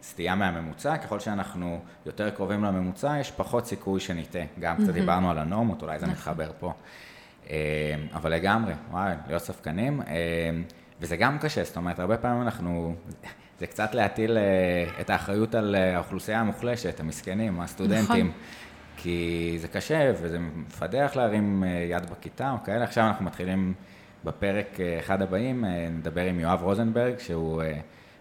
[0.02, 4.42] סטייה מהממוצע, ככל שאנחנו יותר קרובים לממוצע, יש פחות סיכוי שנטעה.
[4.60, 6.16] גם קצת דיברנו על הנורמות, אולי זה נכון.
[6.16, 6.72] מתחבר פה.
[8.12, 10.02] אבל לגמרי, וואי, להיות ספקנים.
[11.00, 12.94] וזה גם קשה, זאת אומרת, הרבה פעמים אנחנו,
[13.60, 14.38] זה קצת להטיל
[15.00, 18.26] את האחריות על האוכלוסייה המוחלשת, המסכנים, הסטודנטים.
[18.26, 18.40] נכון.
[18.96, 22.84] כי זה קשה וזה מפדח להרים אה, יד בכיתה או כאלה.
[22.84, 23.74] עכשיו אנחנו מתחילים
[24.24, 27.62] בפרק אה, אחד הבאים, אה, נדבר עם יואב רוזנברג, שהוא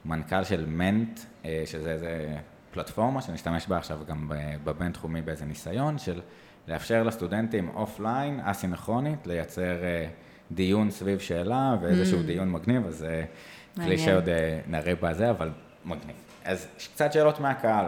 [0.05, 1.19] מנכ"ל של מנט,
[1.65, 2.37] שזה איזה
[2.71, 4.31] פלטפורמה שנשתמש בה עכשיו גם
[4.63, 6.21] בבינתחומי באיזה ניסיון של
[6.67, 9.75] לאפשר לסטודנטים offline, אסינכרונית, לייצר
[10.53, 12.23] דיון סביב שאלה ואיזשהו mm.
[12.23, 13.05] דיון מגניב, אז
[13.75, 14.29] כלי שעוד
[14.67, 15.49] נראה בזה, אבל
[15.85, 16.15] מגניב.
[16.45, 17.85] אז קצת שאלות מהקהל.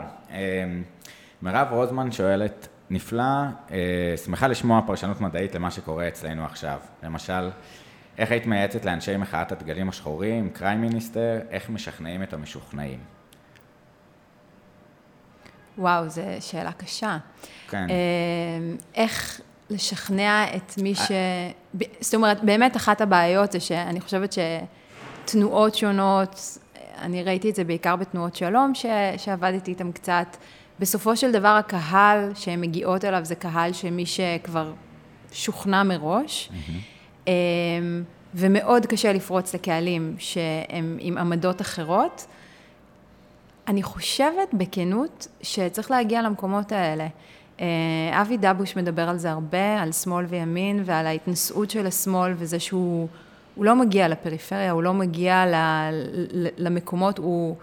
[1.42, 3.24] מירב רוזמן שואלת, נפלא,
[3.72, 6.80] אה, שמחה לשמוע פרשנות מדעית למה שקורה אצלנו עכשיו.
[7.04, 7.50] למשל,
[8.18, 13.00] איך היית מייעצת לאנשי מחאת הדגלים השחורים, קריים מיניסטר, איך משכנעים את המשוכנעים?
[15.78, 17.18] וואו, זו שאלה קשה.
[17.70, 17.88] כן.
[17.90, 17.96] אה,
[18.96, 21.12] איך לשכנע את מי ש...
[22.00, 24.36] זאת אומרת, באמת אחת הבעיות זה שאני חושבת
[25.26, 26.58] שתנועות שונות,
[27.02, 28.86] אני ראיתי את זה בעיקר בתנועות שלום, ש...
[29.18, 30.38] שעבדתי איתן קצת,
[30.80, 34.74] בסופו של דבר הקהל שהן מגיעות אליו זה קהל שמי שכבר
[35.32, 37.30] שוכנע מראש, mm-hmm.
[38.34, 42.26] ומאוד קשה לפרוץ לקהלים שהם עם עמדות אחרות.
[43.68, 47.08] אני חושבת בכנות שצריך להגיע למקומות האלה.
[47.62, 52.60] אה, אבי דבוש מדבר על זה הרבה, על שמאל וימין ועל ההתנשאות של השמאל וזה
[52.60, 53.08] שהוא
[53.58, 55.46] לא מגיע לפריפריה, הוא לא מגיע
[56.58, 57.56] למקומות, הוא...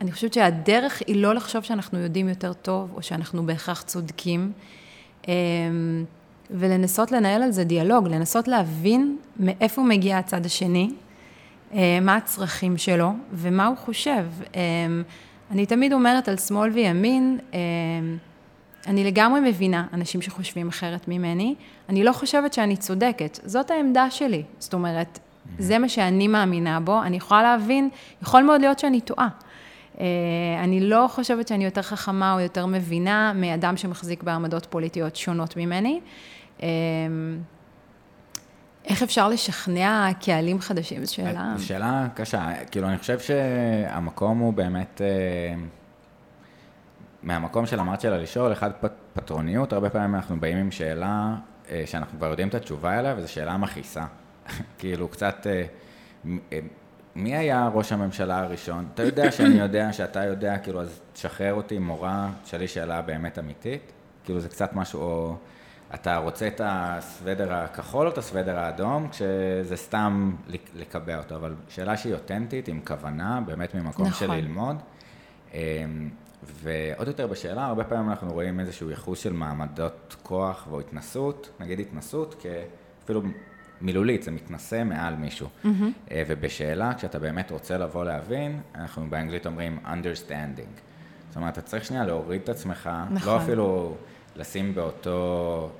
[0.00, 4.52] אני חושבת שהדרך היא לא לחשוב שאנחנו יודעים יותר טוב, או שאנחנו בהכרח צודקים,
[5.28, 5.32] אמ,
[6.50, 10.90] ולנסות לנהל על זה דיאלוג, לנסות להבין מאיפה מגיע הצד השני,
[11.74, 14.24] אה, מה הצרכים שלו ומה הוא חושב.
[15.50, 17.38] אני תמיד אומרת על שמאל וימין,
[18.88, 21.54] אני לגמרי מבינה אנשים שחושבים אחרת ממני,
[21.88, 24.42] אני לא חושבת שאני צודקת, זאת העמדה שלי.
[24.58, 25.18] זאת אומרת,
[25.58, 27.88] זה מה שאני מאמינה בו, אני יכולה להבין,
[28.22, 29.28] יכול מאוד להיות שאני טועה.
[30.00, 30.06] אה,
[30.64, 36.00] אני לא חושבת שאני יותר חכמה או יותר מבינה מאדם שמחזיק בעמדות פוליטיות שונות ממני.
[36.62, 36.68] אה,
[38.84, 41.04] איך אפשר לשכנע קהלים חדשים?
[41.04, 41.54] זו שאלה...
[41.56, 42.64] זו שאלה קשה.
[42.70, 45.00] כאילו, אני חושב שהמקום הוא באמת...
[47.22, 48.70] אה, מהמקום של אמרת שלה לשאול, אחד
[49.12, 51.34] פטרוניות, הרבה פעמים אנחנו באים עם שאלה
[51.86, 54.04] שאנחנו כבר יודעים את התשובה אליה, וזו שאלה מכעיסה.
[54.78, 55.46] כאילו, קצת...
[57.14, 58.88] מי היה ראש הממשלה הראשון?
[58.94, 63.92] אתה יודע שאני יודע שאתה יודע, כאילו, אז תשחרר אותי, מורה, תשאלי שאלה באמת אמיתית.
[64.24, 65.36] כאילו, זה קצת משהו, או
[65.94, 70.32] אתה רוצה את הסוודר הכחול או את הסוודר האדום, כשזה סתם
[70.74, 74.28] לקבע אותו, אבל שאלה שהיא אותנטית, עם כוונה, באמת ממקום נכון.
[74.28, 74.76] של ללמוד.
[76.54, 81.80] ועוד יותר בשאלה, הרבה פעמים אנחנו רואים איזשהו ייחוס של מעמדות כוח או התנסות, נגיד
[81.80, 83.22] התנסות, כאפילו
[83.80, 85.48] מילולית, זה מתנשא מעל מישהו.
[85.64, 85.68] Mm-hmm.
[86.26, 90.80] ובשאלה, כשאתה באמת רוצה לבוא להבין, אנחנו באנגלית אומרים understanding.
[91.28, 93.32] זאת אומרת, אתה צריך שנייה להוריד את עצמך, לא נכון.
[93.32, 93.96] לא אפילו
[94.36, 95.70] לשים באותו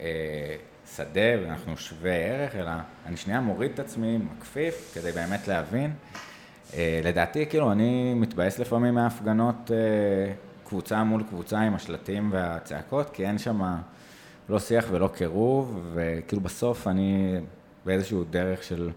[0.00, 0.56] אה,
[0.96, 2.70] שדה, ואנחנו שווי ערך, אלא
[3.06, 5.92] אני שנייה מוריד את עצמי, מקפיף, כדי באמת להבין.
[6.74, 10.32] אה, לדעתי, כאילו, אני מתבאס לפעמים מההפגנות אה,
[10.64, 13.60] קבוצה מול קבוצה עם השלטים והצעקות, כי אין שם
[14.48, 17.36] לא שיח ולא קירוב, וכאילו בסוף אני
[17.84, 18.90] באיזשהו דרך של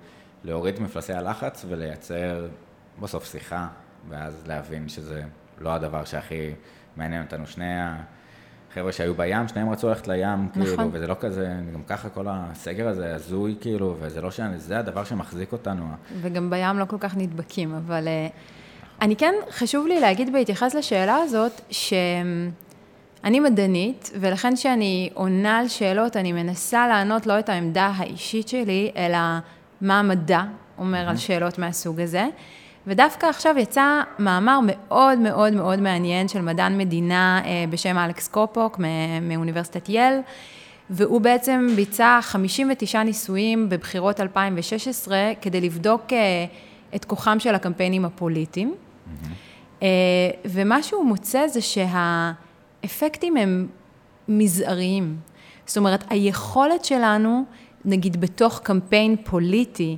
[0.44, 2.48] להוריד מפלסי הלחץ ולייצר
[3.00, 3.68] בסוף שיחה,
[4.10, 5.24] ואז להבין שזה
[5.60, 6.54] לא הדבר שהכי
[6.96, 7.48] מעניין אותנו.
[7.48, 7.66] שני
[8.78, 10.78] החבר'ה שהיו בים, שניהם רצו ללכת לים, כאילו, נכון.
[10.78, 14.80] כאילו, וזה לא כזה, גם ככה כל הסגר הזה הזוי, כאילו, וזה לא שאני, זה
[14.80, 15.86] הדבר שמחזיק אותנו.
[16.22, 18.40] וגם בים לא כל כך נדבקים, אבל נכון.
[19.02, 26.18] אני כן, חשוב לי להגיד בהתייחס לשאלה הזאת, שאני מדענית, ולכן כשאני עונה על שאלות,
[26.18, 29.18] אני מנסה לענות לא את העמדה האישית שלי, אלא
[29.82, 30.42] מה המדע
[30.78, 32.26] אומר על שאלות מהסוג הזה.
[32.88, 38.80] ודווקא עכשיו יצא מאמר מאוד מאוד מאוד מעניין של מדען מדינה אה, בשם אלכס קופוק
[39.22, 40.14] מאוניברסיטת יל,
[40.90, 46.18] והוא בעצם ביצע 59 ניסויים בבחירות 2016 כדי לבדוק אה,
[46.96, 48.76] את כוחם של הקמפיינים הפוליטיים.
[48.76, 49.84] Mm-hmm.
[50.46, 53.68] ומה שהוא מוצא זה שהאפקטים הם
[54.28, 55.18] מזעריים.
[55.66, 57.44] זאת אומרת, היכולת שלנו,
[57.86, 59.98] נגיד בתוך קמפיין פוליטי,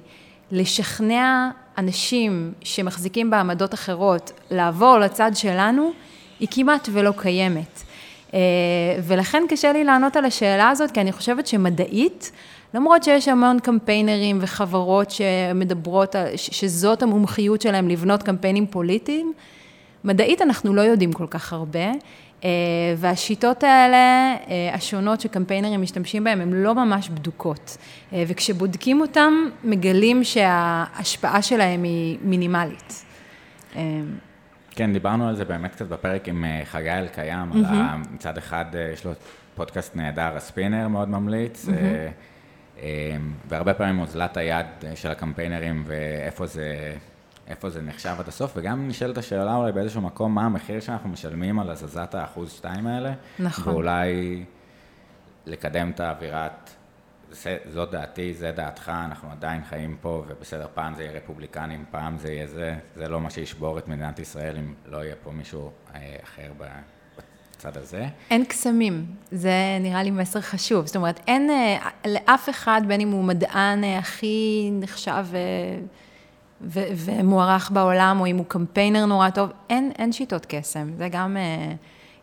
[0.52, 1.50] לשכנע
[1.80, 5.92] אנשים שמחזיקים בעמדות אחרות לעבור לצד שלנו,
[6.40, 7.84] היא כמעט ולא קיימת.
[8.34, 8.40] אה,
[9.04, 12.32] ולכן קשה לי לענות על השאלה הזאת, כי אני חושבת שמדעית,
[12.74, 19.34] למרות שיש המון קמפיינרים וחברות שמדברות, שזאת המומחיות שלהם לבנות קמפיינים פוליטיים,
[20.04, 21.92] מדעית אנחנו לא יודעים כל כך הרבה.
[22.44, 22.50] אה,
[22.98, 27.78] והשיטות האלה, אה, השונות שקמפיינרים משתמשים בהן, הן לא ממש בדוקות.
[28.14, 29.34] אה, וכשבודקים אותן,
[29.64, 33.06] מגלים שההשפעה שלהן היא מינימלית.
[34.72, 37.52] כן, דיברנו על זה באמת קצת בפרק עם חגי אלקיים.
[37.52, 39.12] על מצד אחד יש לו
[39.56, 41.66] פודקאסט נהדר, הספינר, מאוד ממליץ.
[43.50, 46.94] והרבה פעמים אוזלת היד של הקמפיינרים ואיפה זה
[47.50, 51.60] איפה זה נחשב עד הסוף, וגם נשאלת השאלה אולי באיזשהו מקום, מה המחיר שאנחנו משלמים
[51.60, 53.14] על הזזת האחוז שתיים האלה.
[53.40, 53.74] נכון.
[53.74, 54.44] ואולי
[55.46, 56.70] לקדם את האווירת,
[57.74, 62.32] זאת דעתי, זה דעתך, אנחנו עדיין חיים פה, ובסדר, פעם זה יהיה רפובליקנים, פעם זה
[62.32, 66.16] יהיה זה, זה לא מה שישבור את מדינת ישראל אם לא יהיה פה מישהו אה,
[66.24, 68.08] אחר בצד הזה.
[68.32, 70.86] אין קסמים, זה נראה לי מסר חשוב.
[70.86, 75.26] זאת אומרת, אין אה, לאף אחד, בין אם הוא מדען אה, הכי נחשב...
[76.62, 80.90] ו- ומוערך בעולם, או אם הוא קמפיינר נורא טוב, אין, אין שיטות קסם.
[80.98, 81.76] זה גם, uh,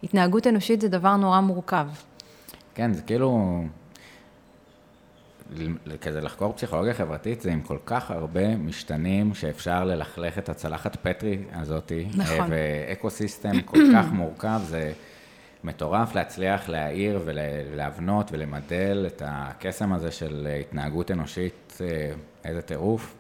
[0.02, 1.86] התנהגות אנושית זה דבר נורא מורכב.
[2.74, 3.62] כן, זה כאילו,
[6.00, 11.38] כזה לחקור פסיכולוגיה חברתית, זה עם כל כך הרבה משתנים שאפשר ללכלך את הצלחת פטרי
[11.52, 12.06] הזאתי.
[12.14, 12.48] נכון.
[12.50, 14.92] ואקו סיסטם כל כך מורכב, זה
[15.64, 22.10] מטורף להצליח להעיר ולהבנות ולמדל את הקסם הזה של התנהגות אנושית, אה,
[22.44, 23.14] איזה טירוף.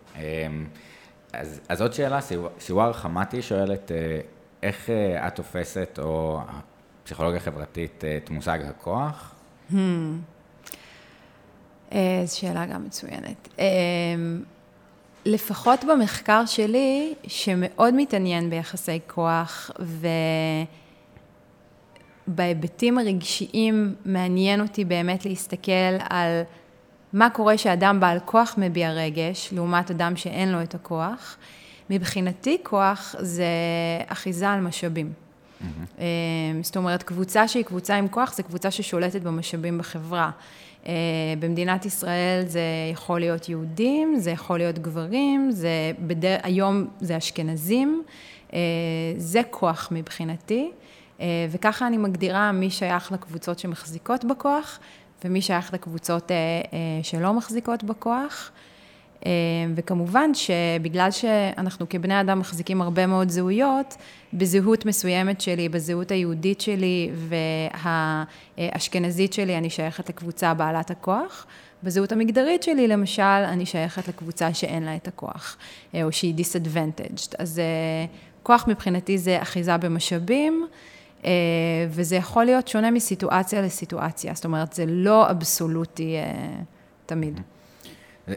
[1.32, 2.18] אז, אז עוד שאלה,
[2.58, 4.20] סיוואר חמתי שואלת, אה,
[4.62, 6.40] איך אה, את תופסת, או
[7.04, 9.34] פסיכולוגיה חברתית, אה, את מושג הכוח?
[9.70, 9.74] Hmm.
[12.24, 13.48] זו שאלה גם מצוינת.
[15.24, 19.70] לפחות במחקר שלי, שמאוד מתעניין ביחסי כוח,
[22.28, 26.42] ובהיבטים הרגשיים מעניין אותי באמת להסתכל על
[27.12, 31.36] מה קורה שאדם בעל כוח מביע רגש, לעומת אדם שאין לו את הכוח.
[31.90, 33.46] מבחינתי כוח זה
[34.06, 35.12] אחיזה על משאבים.
[35.12, 36.00] Mm-hmm.
[36.62, 40.30] זאת אומרת, קבוצה שהיא קבוצה עם כוח, זה קבוצה ששולטת במשאבים בחברה.
[40.86, 40.92] אה,
[41.38, 42.60] במדינת ישראל זה
[42.92, 46.36] יכול להיות יהודים, זה יכול להיות גברים, זה בדר...
[46.42, 48.02] היום זה אשכנזים,
[48.52, 48.58] אה,
[49.16, 50.70] זה כוח מבחינתי,
[51.50, 54.78] וככה אני מגדירה מי שייך לקבוצות שמחזיקות בכוח,
[55.24, 58.50] ומי שייך לקבוצות אה, אה, שלא מחזיקות בכוח.
[59.26, 59.30] אה,
[59.74, 63.94] וכמובן שבגלל שאנחנו כבני אדם מחזיקים הרבה מאוד זהויות,
[64.34, 67.10] בזהות מסוימת שלי, בזהות היהודית שלי
[68.56, 71.46] והאשכנזית שלי, אני שייכת לקבוצה בעלת הכוח.
[71.82, 75.56] בזהות המגדרית שלי, למשל, אני שייכת לקבוצה שאין לה את הכוח,
[76.02, 77.34] או שהיא disadvantaged.
[77.38, 77.60] אז
[78.42, 80.66] כוח מבחינתי זה אחיזה במשאבים.
[81.24, 81.30] אה,
[81.88, 86.62] וזה יכול להיות שונה מסיטואציה לסיטואציה, זאת אומרת, זה לא אבסולוטי אה,
[87.06, 87.40] תמיד.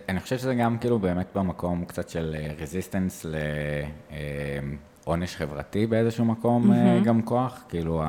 [0.10, 3.26] אני חושב שזה גם כאילו באמת במקום קצת של רזיסטנס
[5.06, 7.06] לעונש חברתי באיזשהו מקום, mm-hmm.
[7.06, 8.04] גם כוח, כאילו,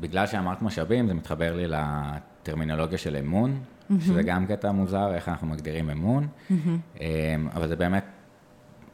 [0.00, 3.94] בגלל שאמרת משאבים, זה מתחבר לי לטרמינולוגיה של אמון, mm-hmm.
[4.00, 7.00] שזה גם קטע מוזר, איך אנחנו מגדירים אמון, mm-hmm.
[7.54, 8.04] אבל זה באמת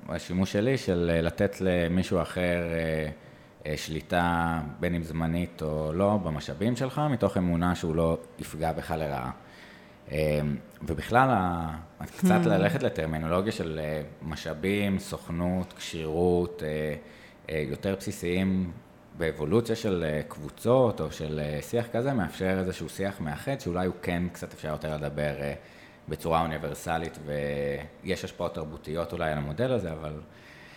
[0.09, 2.62] השימוש שלי של לתת למישהו אחר
[3.76, 9.30] שליטה, בין אם זמנית או לא, במשאבים שלך, מתוך אמונה שהוא לא יפגע בך לרעה.
[10.82, 11.30] ובכלל,
[12.18, 12.40] קצת.
[12.47, 13.80] ללכת לטרמינולוגיה של
[14.22, 16.62] משאבים, סוכנות, כשירות,
[17.48, 18.72] יותר בסיסיים
[19.18, 23.94] באבולוציה של אה, קבוצות או של אה, שיח כזה, מאפשר איזשהו שיח מאחד, שאולי הוא
[24.02, 25.55] כן קצת אפשר יותר לדבר אה,
[26.09, 30.12] בצורה אוניברסלית, ויש השפעות תרבותיות אולי על המודל הזה, אבל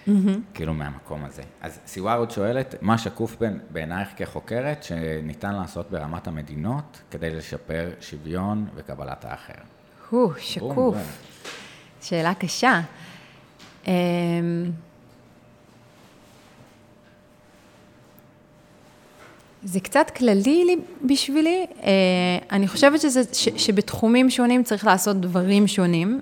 [0.10, 0.54] mm-hmm.
[0.54, 1.42] כאילו מהמקום הזה.
[1.62, 3.38] אז סיוואר עוד שואלת, מה שקוף
[3.72, 9.54] בעינייך כחוקרת שניתן לעשות ברמת המדינות כדי לשפר שוויון וקבלת האחר?
[10.10, 10.96] הו, שקוף.
[12.02, 12.82] שאלה קשה.
[13.88, 13.92] אמ,
[19.64, 20.76] זה קצת כללי
[21.06, 21.66] בשבילי.
[21.84, 21.90] אה,
[22.52, 26.22] אני חושבת שזה, ש, שבתחומים שונים צריך לעשות דברים שונים.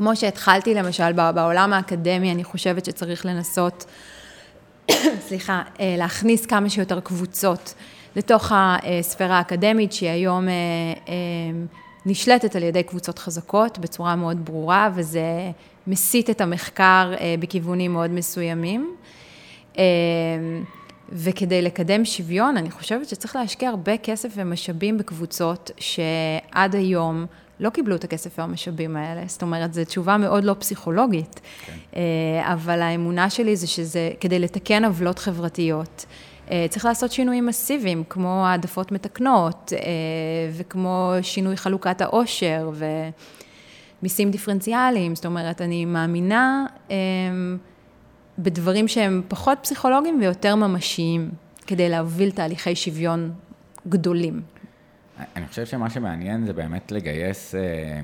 [0.00, 3.84] אה, כמו שהתחלתי למשל בעולם האקדמי, אני חושבת שצריך לנסות,
[5.28, 7.74] סליחה, אה, להכניס כמה שיותר קבוצות
[8.16, 10.48] לתוך הספירה האקדמית, שהיא היום
[12.06, 15.50] נשלטת על ידי קבוצות חזקות בצורה מאוד ברורה, וזה
[15.86, 18.96] מסיט את המחקר בכיוונים מאוד מסוימים.
[21.12, 27.26] וכדי לקדם שוויון, אני חושבת שצריך להשקיע הרבה כסף ומשאבים בקבוצות שעד היום
[27.60, 29.22] לא קיבלו את הכסף והמשאבים האלה.
[29.26, 31.40] זאת אומרת, זו תשובה מאוד לא פסיכולוגית.
[31.66, 31.72] כן.
[31.96, 36.06] אה, אבל האמונה שלי זה שזה, כדי לתקן עוולות חברתיות,
[36.50, 39.80] אה, צריך לעשות שינויים מסיביים, כמו העדפות מתקנות, אה,
[40.52, 42.70] וכמו שינוי חלוקת העושר,
[44.02, 45.14] ומיסים דיפרנציאליים.
[45.14, 46.66] זאת אומרת, אני מאמינה...
[48.42, 51.30] בדברים שהם פחות פסיכולוגיים ויותר ממשיים,
[51.66, 53.32] כדי להוביל תהליכי שוויון
[53.88, 54.40] גדולים.
[55.36, 58.00] אני חושב שמה שמעניין זה באמת לגייס אה,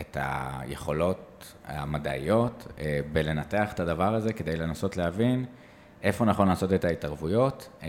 [0.00, 5.44] את היכולות המדעיות אה, בלנתח את הדבר הזה כדי לנסות להבין
[6.02, 7.88] איפה נכון לעשות את ההתערבויות אה,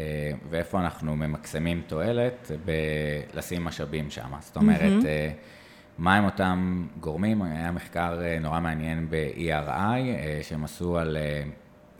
[0.49, 4.31] ואיפה אנחנו ממקסמים תועלת בלשים משאבים שם.
[4.39, 5.57] זאת אומרת, mm-hmm.
[5.97, 7.41] מהם אותם גורמים?
[7.41, 11.43] היה מחקר אה, נורא מעניין ב-ERI, אה, שהם עשו על אה,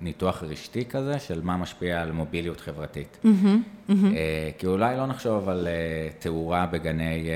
[0.01, 3.17] ניתוח רשתי כזה, של מה משפיע על מוביליות חברתית.
[3.23, 3.93] Mm-hmm, mm-hmm.
[4.57, 5.67] כי אולי לא נחשוב על
[6.19, 7.29] תאורה בגני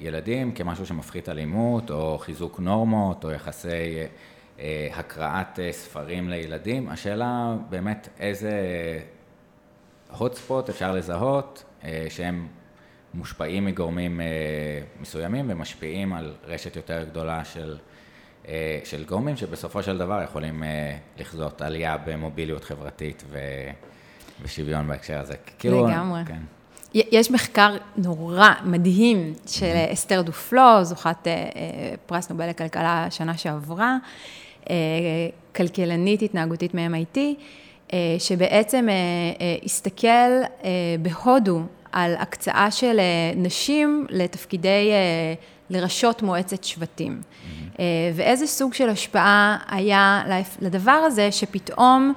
[0.00, 3.96] ילדים כמשהו שמפחית אלימות, או חיזוק נורמות, או יחסי
[4.94, 6.88] הקראת ספרים לילדים.
[6.88, 8.50] השאלה באמת איזה
[10.12, 11.64] hot spot אפשר לזהות,
[12.08, 12.48] שהם
[13.14, 14.26] מושפעים מגורמים אה,
[15.00, 17.93] מסוימים ומשפיעים על רשת יותר גדולה של, אה,
[18.84, 23.38] של גורמים שבסופו של דבר יכולים אה, לחזות עלייה במוביליות חברתית ו,
[24.42, 25.34] ושוויון בהקשר הזה.
[25.58, 26.20] כאילו, לגמרי.
[26.26, 26.40] כן.
[26.94, 29.92] יש מחקר נורא מדהים של mm-hmm.
[29.92, 31.26] אסתר דופלו, זוכת
[32.06, 33.96] פרס נובל לכלכלה שנה שעברה,
[35.56, 37.18] כלכלנית התנהגותית מ-MIT,
[38.18, 38.88] שבעצם
[39.64, 40.42] הסתכל
[41.02, 41.62] בהודו
[41.94, 45.34] על הקצאה של אה, נשים לתפקידי, אה,
[45.70, 47.20] לראשות מועצת שבטים.
[47.22, 47.63] Mm-hmm.
[48.14, 50.22] ואיזה סוג של השפעה היה
[50.60, 52.12] לדבר הזה, שפתאום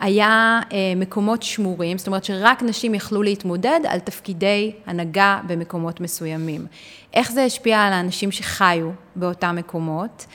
[0.00, 0.60] היה
[0.96, 6.66] מקומות שמורים, זאת אומרת שרק נשים יכלו להתמודד על תפקידי הנהגה במקומות מסוימים.
[7.14, 10.26] איך זה השפיע על האנשים שחיו באותם מקומות,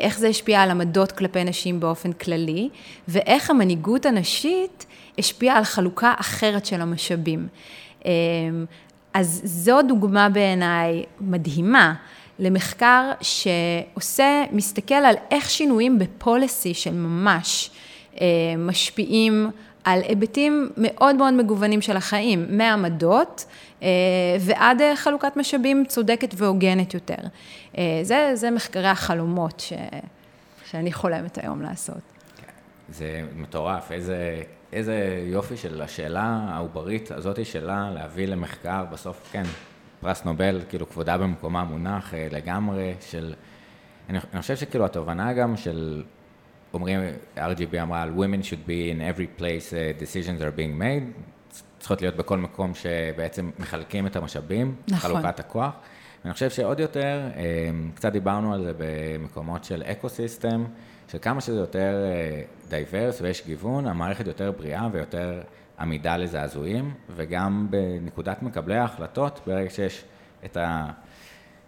[0.00, 2.68] איך זה השפיע על עמדות כלפי נשים באופן כללי,
[3.08, 4.86] ואיך המנהיגות הנשית
[5.18, 7.48] השפיעה על חלוקה אחרת של המשאבים.
[9.14, 11.94] אז זו דוגמה בעיניי מדהימה
[12.40, 17.70] למחקר שעושה, מסתכל על איך שינויים בפוליסי של ממש
[18.20, 18.26] אה,
[18.58, 19.50] משפיעים
[19.84, 23.44] על היבטים מאוד מאוד מגוונים של החיים, מעמדות
[23.82, 23.88] אה,
[24.40, 27.22] ועד חלוקת משאבים צודקת והוגנת יותר.
[27.78, 29.72] אה, זה, זה מחקרי החלומות ש,
[30.70, 32.00] שאני חולמת היום לעשות.
[32.88, 34.42] זה מטורף, איזה
[34.72, 39.42] איזה יופי של השאלה העוברית הזאת שלה להביא למחקר, בסוף כן,
[40.00, 43.34] פרס נובל, כאילו כבודה במקומה מונח אה, לגמרי, של...
[44.08, 46.02] אני, אני חושב שכאילו התובנה גם של,
[46.74, 47.00] אומרים,
[47.36, 51.22] RGB אמרה על Women should be in every place uh, decisions are being made,
[51.78, 55.10] צריכות להיות בכל מקום שבעצם מחלקים את המשאבים, נכון.
[55.10, 55.72] חלוקת הכוח,
[56.24, 57.20] ואני חושב שעוד יותר,
[57.94, 60.64] קצת דיברנו על זה במקומות של ecosystem,
[61.08, 62.04] שכמה שזה יותר
[62.68, 65.40] diverse ויש גיוון, המערכת יותר בריאה ויותר
[65.80, 70.04] עמידה לזעזועים, וגם בנקודת מקבלי ההחלטות, ברגע שיש
[70.44, 70.56] את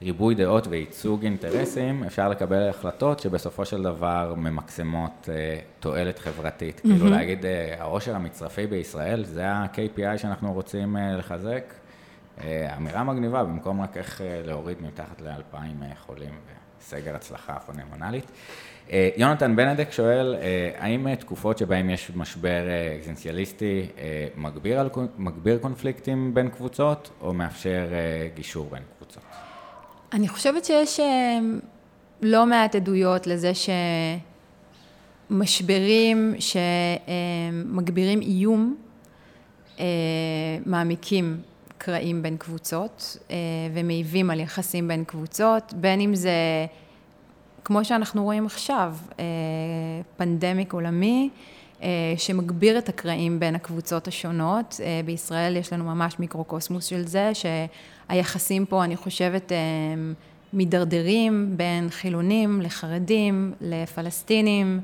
[0.02, 6.78] הריבוי דעות וייצוג אינטרסים, אפשר לקבל החלטות שבסופו של דבר ממקסמות אה, תועלת חברתית.
[6.78, 6.82] Mm-hmm.
[6.82, 11.74] כאילו להגיד, אה, העושר המצרפי בישראל, זה ה-KPI שאנחנו רוצים אה, לחזק.
[12.76, 16.34] אמירה מגניבה, במקום רק איך להוריד מתחת לאלפיים חולים
[16.80, 18.24] וסגר הצלחה פונמונלית.
[18.24, 18.71] אה,
[19.16, 23.86] יונתן בנדק שואל, אה, האם תקופות שבהן יש משבר אה, אקזנציאליסטי
[24.36, 24.88] מגביר, על,
[25.18, 27.88] מגביר קונפליקטים בין קבוצות, או מאפשר
[28.34, 29.22] גישור בין קבוצות?
[30.12, 31.00] אני חושבת שיש
[32.22, 33.52] לא מעט עדויות לזה
[35.30, 38.76] שמשברים שמגבירים איום,
[40.66, 41.40] מעמיקים
[41.78, 43.16] קרעים בין קבוצות
[43.74, 46.66] ומעיבים על יחסים בין קבוצות, בין אם זה
[47.64, 49.24] כמו שאנחנו רואים עכשיו, אה,
[50.16, 51.30] פנדמיק עולמי,
[51.82, 54.80] אה, שמגביר את הקרעים בין הקבוצות השונות.
[54.84, 59.52] אה, בישראל יש לנו ממש מיקרוקוסמוס של זה, שהיחסים פה, אני חושבת,
[60.52, 64.80] מידרדרים בין חילונים לחרדים, לפלסטינים.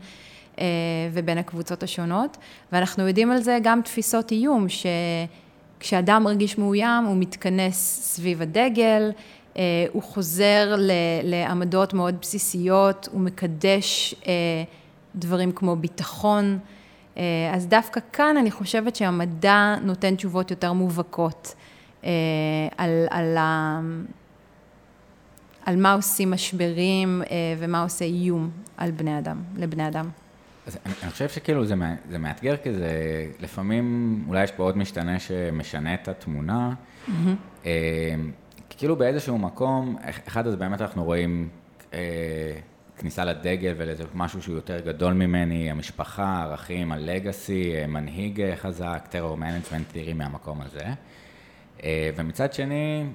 [1.13, 2.37] ובין הקבוצות השונות,
[2.73, 9.11] ואנחנו יודעים על זה גם תפיסות איום, שכשאדם מרגיש מאוים הוא מתכנס סביב הדגל,
[9.93, 10.75] הוא חוזר
[11.23, 14.33] לעמדות מאוד בסיסיות, הוא מקדש אה,
[15.15, 16.59] דברים כמו ביטחון.
[17.17, 17.23] אה,
[17.55, 21.55] אז דווקא כאן אני חושבת שהמדע נותן תשובות יותר מובהקות
[22.77, 23.39] על, על,
[25.65, 27.23] על מה עושים משברים
[27.59, 30.09] ומה עושה איום על בני אדם, לבני אדם.
[30.67, 31.75] אז אני, אני חושב שכאילו זה,
[32.11, 32.91] זה מאתגר, כי זה
[33.41, 36.75] לפעמים, אולי יש פה עוד משתנה שמשנה את התמונה.
[37.09, 37.69] Mm-hmm.
[38.79, 39.97] כאילו באיזשהו מקום,
[40.29, 41.49] אחד אז באמת אנחנו רואים
[41.95, 41.99] אה,
[42.99, 48.57] כניסה לדגל ולאיזה משהו שהוא יותר גדול ממני, המשפחה, ערכים, ה legacy, אה, מנהיג אה,
[48.57, 50.87] חזק, terror management, תראי מהמקום הזה.
[51.85, 53.07] אה, ומצד שני,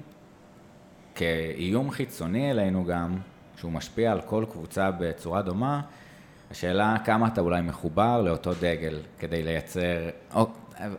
[1.14, 3.18] כאיום חיצוני אלינו גם,
[3.56, 5.80] שהוא משפיע על כל קבוצה בצורה דומה,
[6.50, 10.46] השאלה כמה אתה אולי מחובר לאותו דגל כדי לייצר, או,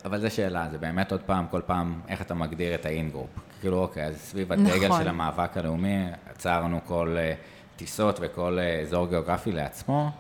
[0.06, 3.30] אבל זו שאלה, זה באמת עוד פעם, כל פעם, איך אתה מגדיר את ה in-group.
[3.62, 5.02] כאילו, אוקיי, אז סביב הדגל נכון.
[5.02, 10.12] של המאבק הלאומי, עצרנו כל uh, טיסות וכל uh, אזור גיאוגרפי לעצמו.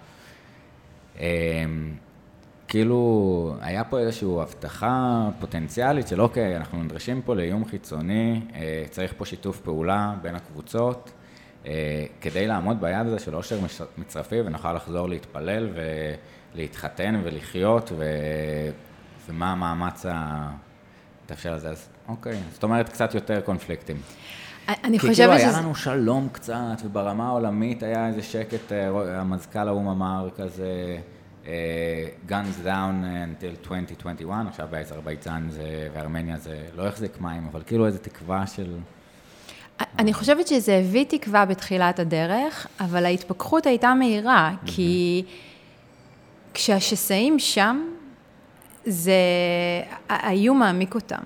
[1.15, 1.19] Um,
[2.67, 8.55] כאילו, היה פה איזושהי הבטחה פוטנציאלית של אוקיי, אנחנו נדרשים פה לאיום חיצוני, uh,
[8.89, 11.11] צריך פה שיתוף פעולה בין הקבוצות,
[11.63, 11.67] uh,
[12.21, 13.59] כדי לעמוד ביד הזה של עושר
[13.97, 15.69] מצרפי ונוכל לחזור להתפלל
[16.55, 18.03] ולהתחתן ולחיות, ו...
[19.27, 20.05] ומה המאמץ
[21.25, 21.69] התאפשר לזה.
[21.69, 23.97] אז אוקיי, זאת אומרת קצת יותר קונפליקטים.
[24.67, 25.23] אני חושבת שזה...
[25.23, 30.29] כי כאילו היה לנו שלום קצת, וברמה העולמית היה איזה שקט, אה, המזכ"ל האו"ם אמר
[30.37, 30.97] כזה,
[31.47, 35.49] אה, guns down until 2021, עכשיו באזרבייג'אן
[35.93, 38.77] וארמניה זה לא החזיק מים, אבל כאילו איזו תקווה של...
[39.99, 45.23] אני חושבת שזה הביא תקווה בתחילת הדרך, אבל ההתפכחות הייתה מהירה, כי
[46.53, 47.94] כשהשסעים שם,
[48.85, 49.13] זה,
[50.09, 51.21] האיום מעמיק אותם.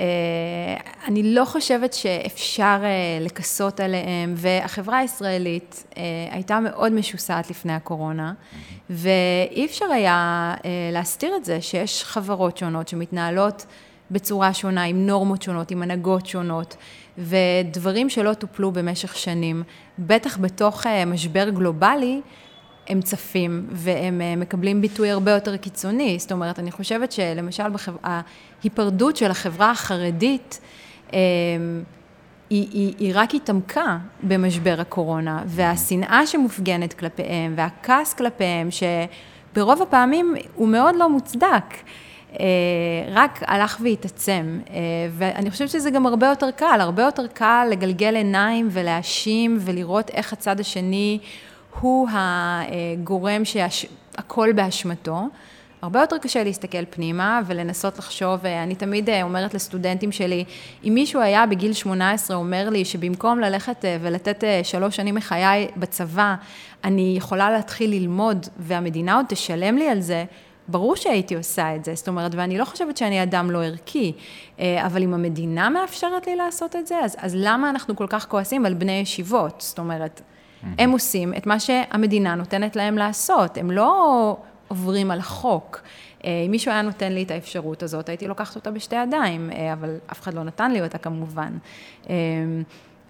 [0.00, 0.76] אה,
[1.08, 8.32] אני לא חושבת שאפשר אה, לכסות עליהם, והחברה הישראלית אה, הייתה מאוד משוסעת לפני הקורונה,
[8.90, 10.54] ואי אפשר היה
[10.92, 13.66] להסתיר את זה שיש חברות שונות שמתנהלות
[14.10, 16.76] בצורה שונה, עם נורמות שונות, עם הנהגות שונות,
[17.18, 19.62] ודברים שלא טופלו במשך שנים,
[19.98, 22.20] בטח בתוך משבר גלובלי,
[22.92, 26.18] הם צפים והם אה, מקבלים ביטוי הרבה יותר קיצוני.
[26.18, 27.96] זאת אומרת, אני חושבת שלמשל בחבר...
[28.02, 30.60] ההיפרדות של החברה החרדית,
[31.12, 31.18] אה,
[32.50, 40.68] היא, היא, היא רק התעמקה במשבר הקורונה, והשנאה שמופגנת כלפיהם, והכעס כלפיהם, שברוב הפעמים הוא
[40.68, 41.74] מאוד לא מוצדק.
[42.40, 42.46] אה,
[43.12, 44.60] רק הלך והתעצם,
[45.12, 50.32] ואני חושבת שזה גם הרבה יותר קל, הרבה יותר קל לגלגל עיניים ולהאשים ולראות איך
[50.32, 51.18] הצד השני
[51.80, 55.22] הוא הגורם שהכל באשמתו.
[55.82, 60.44] הרבה יותר קשה להסתכל פנימה ולנסות לחשוב, אני תמיד אומרת לסטודנטים שלי,
[60.84, 66.34] אם מישהו היה בגיל 18 אומר לי שבמקום ללכת ולתת שלוש שנים מחיי בצבא,
[66.84, 70.24] אני יכולה להתחיל ללמוד והמדינה עוד תשלם לי על זה,
[70.68, 74.12] ברור שהייתי עושה את זה, זאת אומרת, ואני לא חושבת שאני אדם לא ערכי,
[74.58, 78.66] אבל אם המדינה מאפשרת לי לעשות את זה, אז, אז למה אנחנו כל כך כועסים
[78.66, 79.60] על בני ישיבות?
[79.66, 80.20] זאת אומרת,
[80.78, 84.36] הם עושים את מה שהמדינה נותנת להם לעשות, הם לא
[84.68, 85.80] עוברים על החוק.
[86.24, 89.72] אה, אם מישהו היה נותן לי את האפשרות הזאת, הייתי לוקחת אותה בשתי ידיים, אה,
[89.72, 91.52] אבל אף אחד לא נתן לי אותה כמובן.
[92.10, 92.14] אה,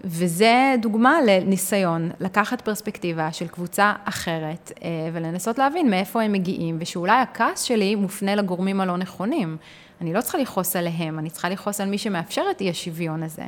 [0.05, 4.71] וזה דוגמה לניסיון לקחת פרספקטיבה של קבוצה אחרת
[5.13, 9.57] ולנסות להבין מאיפה הם מגיעים, ושאולי הכעס שלי מופנה לגורמים הלא נכונים.
[10.01, 13.43] אני לא צריכה לכעוס עליהם, אני צריכה לכעוס על מי שמאפשר את אי השוויון הזה,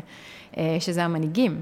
[0.80, 1.62] שזה המנהיגים.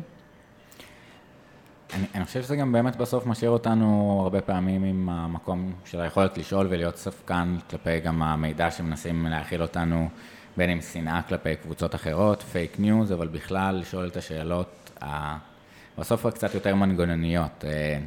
[1.93, 6.38] אני, אני חושב שזה גם באמת בסוף משאיר אותנו הרבה פעמים עם המקום של היכולת
[6.38, 10.10] לשאול ולהיות ספקן כלפי גם המידע שמנסים להאכיל אותנו,
[10.57, 14.99] בין אם שנאה כלפי קבוצות אחרות, פייק ניוז, אבל בכלל לשאול את השאלות,
[15.97, 17.65] בסוף קצת יותר מנגנוניות.
[17.68, 17.99] אה,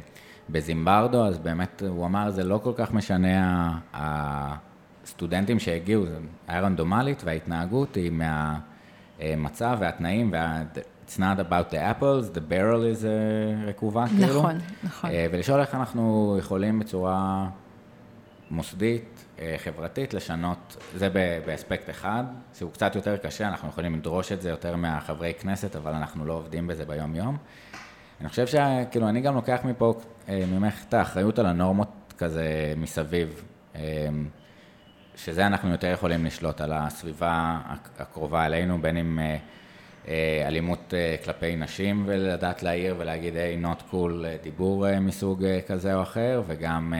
[0.49, 6.17] בזימברדו, אז באמת הוא אמר, זה לא כל כך משנה הסטודנטים שהגיעו, זה
[6.47, 8.11] היה רנדומלית וההתנהגות היא
[9.19, 10.63] מהמצב והתנאים וה...
[11.07, 14.39] It's not about the apples, the barrel is uh, רקובה, נכון, כאילו.
[14.39, 15.09] נכון, נכון.
[15.31, 17.47] ולשאול איך אנחנו יכולים בצורה
[18.51, 21.09] מוסדית, אה, חברתית, לשנות, זה
[21.45, 22.23] באספקט אחד,
[22.57, 26.33] שהוא קצת יותר קשה, אנחנו יכולים לדרוש את זה יותר מהחברי כנסת, אבל אנחנו לא
[26.33, 27.37] עובדים בזה ביום-יום.
[28.21, 29.93] אני חושב שכאילו, אני גם לוקח מפה,
[30.29, 33.43] ממך את האחריות על הנורמות כזה מסביב,
[35.15, 37.59] שזה אנחנו יותר יכולים לשלוט על הסביבה
[37.99, 39.19] הקרובה אלינו, בין אם...
[40.07, 45.95] אה, אלימות אה, כלפי נשים ולדעת להעיר ולהגיד, היי, not cool, אה, דיבור מסוג כזה
[45.95, 46.93] או אחר, וגם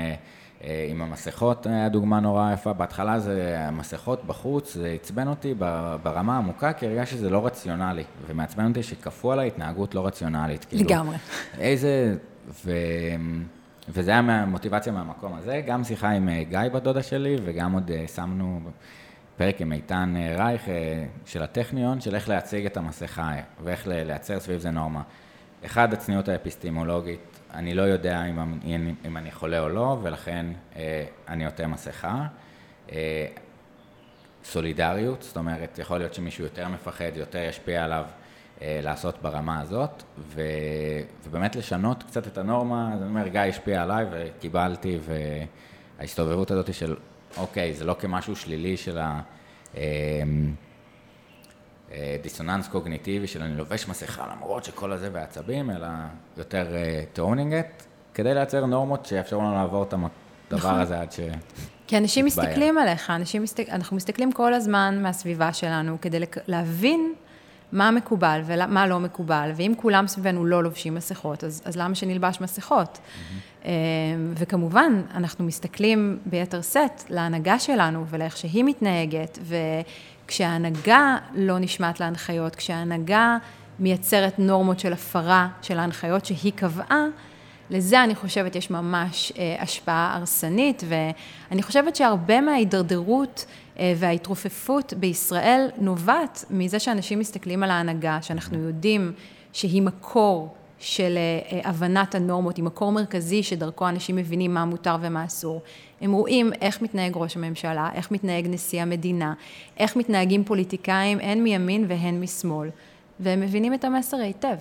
[0.89, 2.73] עם המסכות היה דוגמה נורא יפה.
[2.73, 5.53] בהתחלה זה המסכות בחוץ, זה עצבן אותי
[6.03, 10.65] ברמה העמוקה, כי הרגע שזה לא רציונלי, ומעצבן אותי שכפו על ההתנהגות לא רציונלית.
[10.65, 11.15] כאילו, לגמרי.
[11.59, 12.15] איזה...
[12.65, 12.71] ו...
[13.89, 18.59] וזה היה מהמוטיבציה מהמקום הזה, גם שיחה עם גיא בדודה שלי, וגם עוד שמנו
[19.38, 23.34] פרק עם איתן אה, רייך אה, של הטכניון, של איך להציג את המסכה
[23.64, 25.01] ואיך לייצר סביב זה נורמה.
[25.65, 30.45] אחד, הצניעות האפיסטימולוגית, אני לא יודע אם, אם, אם אני חולה או לא, ולכן
[30.76, 32.27] אה, אני עוטה מסכה.
[34.43, 38.05] סולידריות, זאת אומרת, יכול להיות שמישהו יותר מפחד, יותר ישפיע עליו
[38.61, 40.41] אה, לעשות ברמה הזאת, ו,
[41.23, 44.99] ובאמת לשנות קצת את הנורמה, זאת אומרת, גיא השפיע עליי וקיבלתי,
[45.99, 46.95] וההסתובבות הזאת של
[47.38, 48.99] אוקיי, זה לא כמשהו שלילי של
[51.91, 55.88] הדיסוננס אמ, אה, קוגניטיבי של אני לובש מסכה למרות שכל הזה בעצבים, אלא
[56.38, 56.68] יותר
[57.13, 57.84] tuning אה, את,
[58.14, 60.80] כדי לייצר נורמות שיאפשרו לנו לעבור את הדבר נכון.
[60.80, 61.19] הזה עד ש...
[61.88, 67.14] כי אנשים מסתכלים עליך, אנשים מסתכל, אנחנו מסתכלים כל הזמן מהסביבה שלנו כדי להבין
[67.72, 72.41] מה מקובל ומה לא מקובל, ואם כולם סביבנו לא לובשים מסכות, אז, אז למה שנלבש
[72.41, 72.97] מסכות?
[72.97, 73.46] Mm-hmm.
[74.35, 79.39] וכמובן, אנחנו מסתכלים ביתר שאת להנהגה שלנו ולאיך שהיא מתנהגת,
[80.26, 83.38] וכשההנהגה לא נשמעת להנחיות, כשההנהגה
[83.80, 87.06] מייצרת נורמות של הפרה של ההנחיות שהיא קבעה,
[87.69, 93.45] לזה אני חושבת יש ממש אה, השפעה הרסנית, ואני חושבת שהרבה מההידרדרות
[93.80, 99.11] אה, וההתרופפות בישראל נובעת מזה שאנשים מסתכלים על ההנהגה, שאנחנו יודעים
[99.53, 105.25] שהיא מקור של אה, הבנת הנורמות, היא מקור מרכזי שדרכו אנשים מבינים מה מותר ומה
[105.25, 105.61] אסור.
[106.01, 109.33] הם רואים איך מתנהג ראש הממשלה, איך מתנהג נשיא המדינה,
[109.77, 112.69] איך מתנהגים פוליטיקאים, הן מימין והן משמאל,
[113.19, 114.57] והם מבינים את המסר היטב.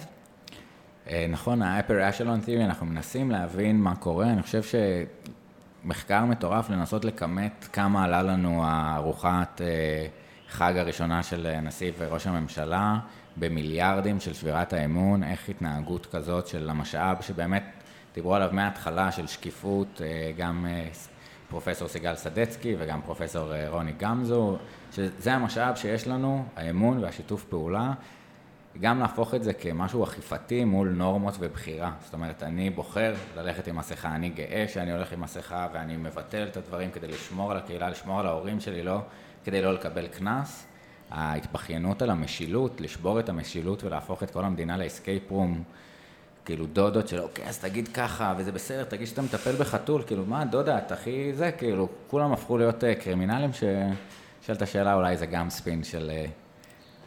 [1.11, 4.63] אה, נכון, ה-upper echelon theory, אנחנו מנסים להבין מה קורה, אני חושב
[5.85, 10.07] שמחקר מטורף לנסות לכמת כמה עלה לנו הארוחת אה,
[10.49, 12.99] חג הראשונה של הנשיא וראש הממשלה,
[13.37, 17.65] במיליארדים של שבירת האמון, איך התנהגות כזאת של המשאב שבאמת
[18.15, 20.67] דיברו עליו מההתחלה של שקיפות, אה, גם
[21.49, 24.57] פרופסור סיגל סדצקי וגם פרופסור רוני גמזו,
[24.93, 27.93] שזה המשאב שיש לנו, האמון והשיתוף פעולה.
[28.81, 31.93] גם להפוך את זה כמשהו אכיפתי מול נורמות ובחירה.
[32.05, 36.47] זאת אומרת, אני בוחר ללכת עם מסכה, אני גאה שאני הולך עם מסכה ואני מבטל
[36.47, 39.01] את הדברים כדי לשמור על הקהילה, לשמור על ההורים שלי, לא
[39.45, 40.67] כדי לא לקבל קנס.
[41.11, 45.63] ההתבכיינות על המשילות, לשבור את המשילות ולהפוך את כל המדינה ל escape room,
[46.45, 50.45] כאילו דודות של אוקיי, אז תגיד ככה, וזה בסדר, תגיד שאתה מטפל בחתול, כאילו, מה,
[50.45, 55.51] דודה, את הכי זה, כאילו, כולם הפכו להיות אה, קרימינלים, ששאלת השאלה, אולי זה גם
[55.51, 56.11] ספין של...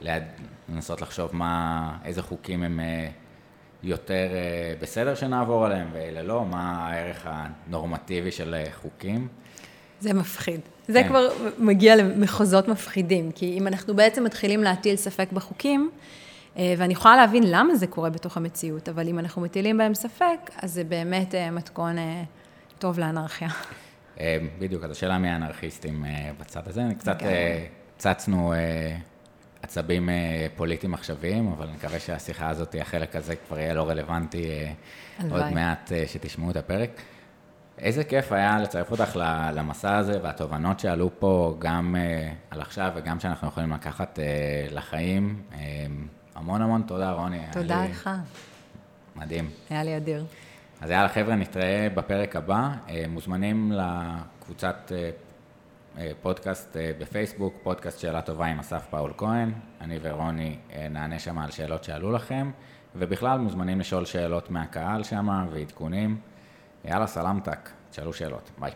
[0.02, 0.24] ליד,
[0.70, 3.10] לנסות לחשוב מה, איזה חוקים הם אה,
[3.84, 9.28] יותר אה, בסדר שנעבור עליהם ואלה לא, מה הערך הנורמטיבי של אה, חוקים.
[10.00, 10.62] זה מפחיד.
[10.90, 11.10] זה כן.
[11.10, 15.90] כבר מגיע למחוזות מפחידים, כי אם אנחנו בעצם מתחילים להטיל ספק בחוקים,
[16.56, 20.74] ואני יכולה להבין למה זה קורה בתוך המציאות, אבל אם אנחנו מטילים בהם ספק, אז
[20.74, 21.96] זה באמת מתכון
[22.80, 23.50] טוב לאנרכיה.
[24.60, 26.06] בדיוק, אז השאלה מי האנרכיסטים
[26.40, 26.82] בצד הזה.
[27.00, 27.18] קצת
[27.98, 28.54] צצנו
[29.62, 34.50] עצבים אה, פוליטיים עכשוויים, אבל אני מקווה שהשיחה הזאת, החלק הזה כבר יהיה לא רלוונטי
[34.50, 34.72] אה,
[35.32, 36.90] עוד מעט אה, שתשמעו את הפרק.
[37.80, 39.16] איזה כיף היה לצרף אותך
[39.54, 41.96] למסע הזה והתובנות שעלו פה גם
[42.52, 44.20] על עכשיו וגם שאנחנו יכולים לקחת
[44.72, 45.42] לחיים.
[46.36, 47.40] המון המון תודה, רוני.
[47.52, 47.90] תודה לי...
[47.90, 48.10] לך.
[49.16, 49.50] מדהים.
[49.70, 50.26] היה לי אדיר.
[50.82, 52.70] אז יאללה, חבר'ה, נתראה בפרק הבא.
[52.90, 55.10] אה, מוזמנים לקבוצת אה,
[55.98, 59.52] אה, פודקאסט בפייסבוק, פודקאסט שאלה טובה עם אסף פאול כהן.
[59.82, 60.58] אני ורוני
[60.90, 62.52] נענה שם על שאלות שעלו לכם,
[62.96, 66.18] ובכלל מוזמנים לשאול שאלות מהקהל שם ועדכונים.
[66.86, 68.52] יאללה, סלמתק, תשאלו שאלות.
[68.60, 68.72] ביי.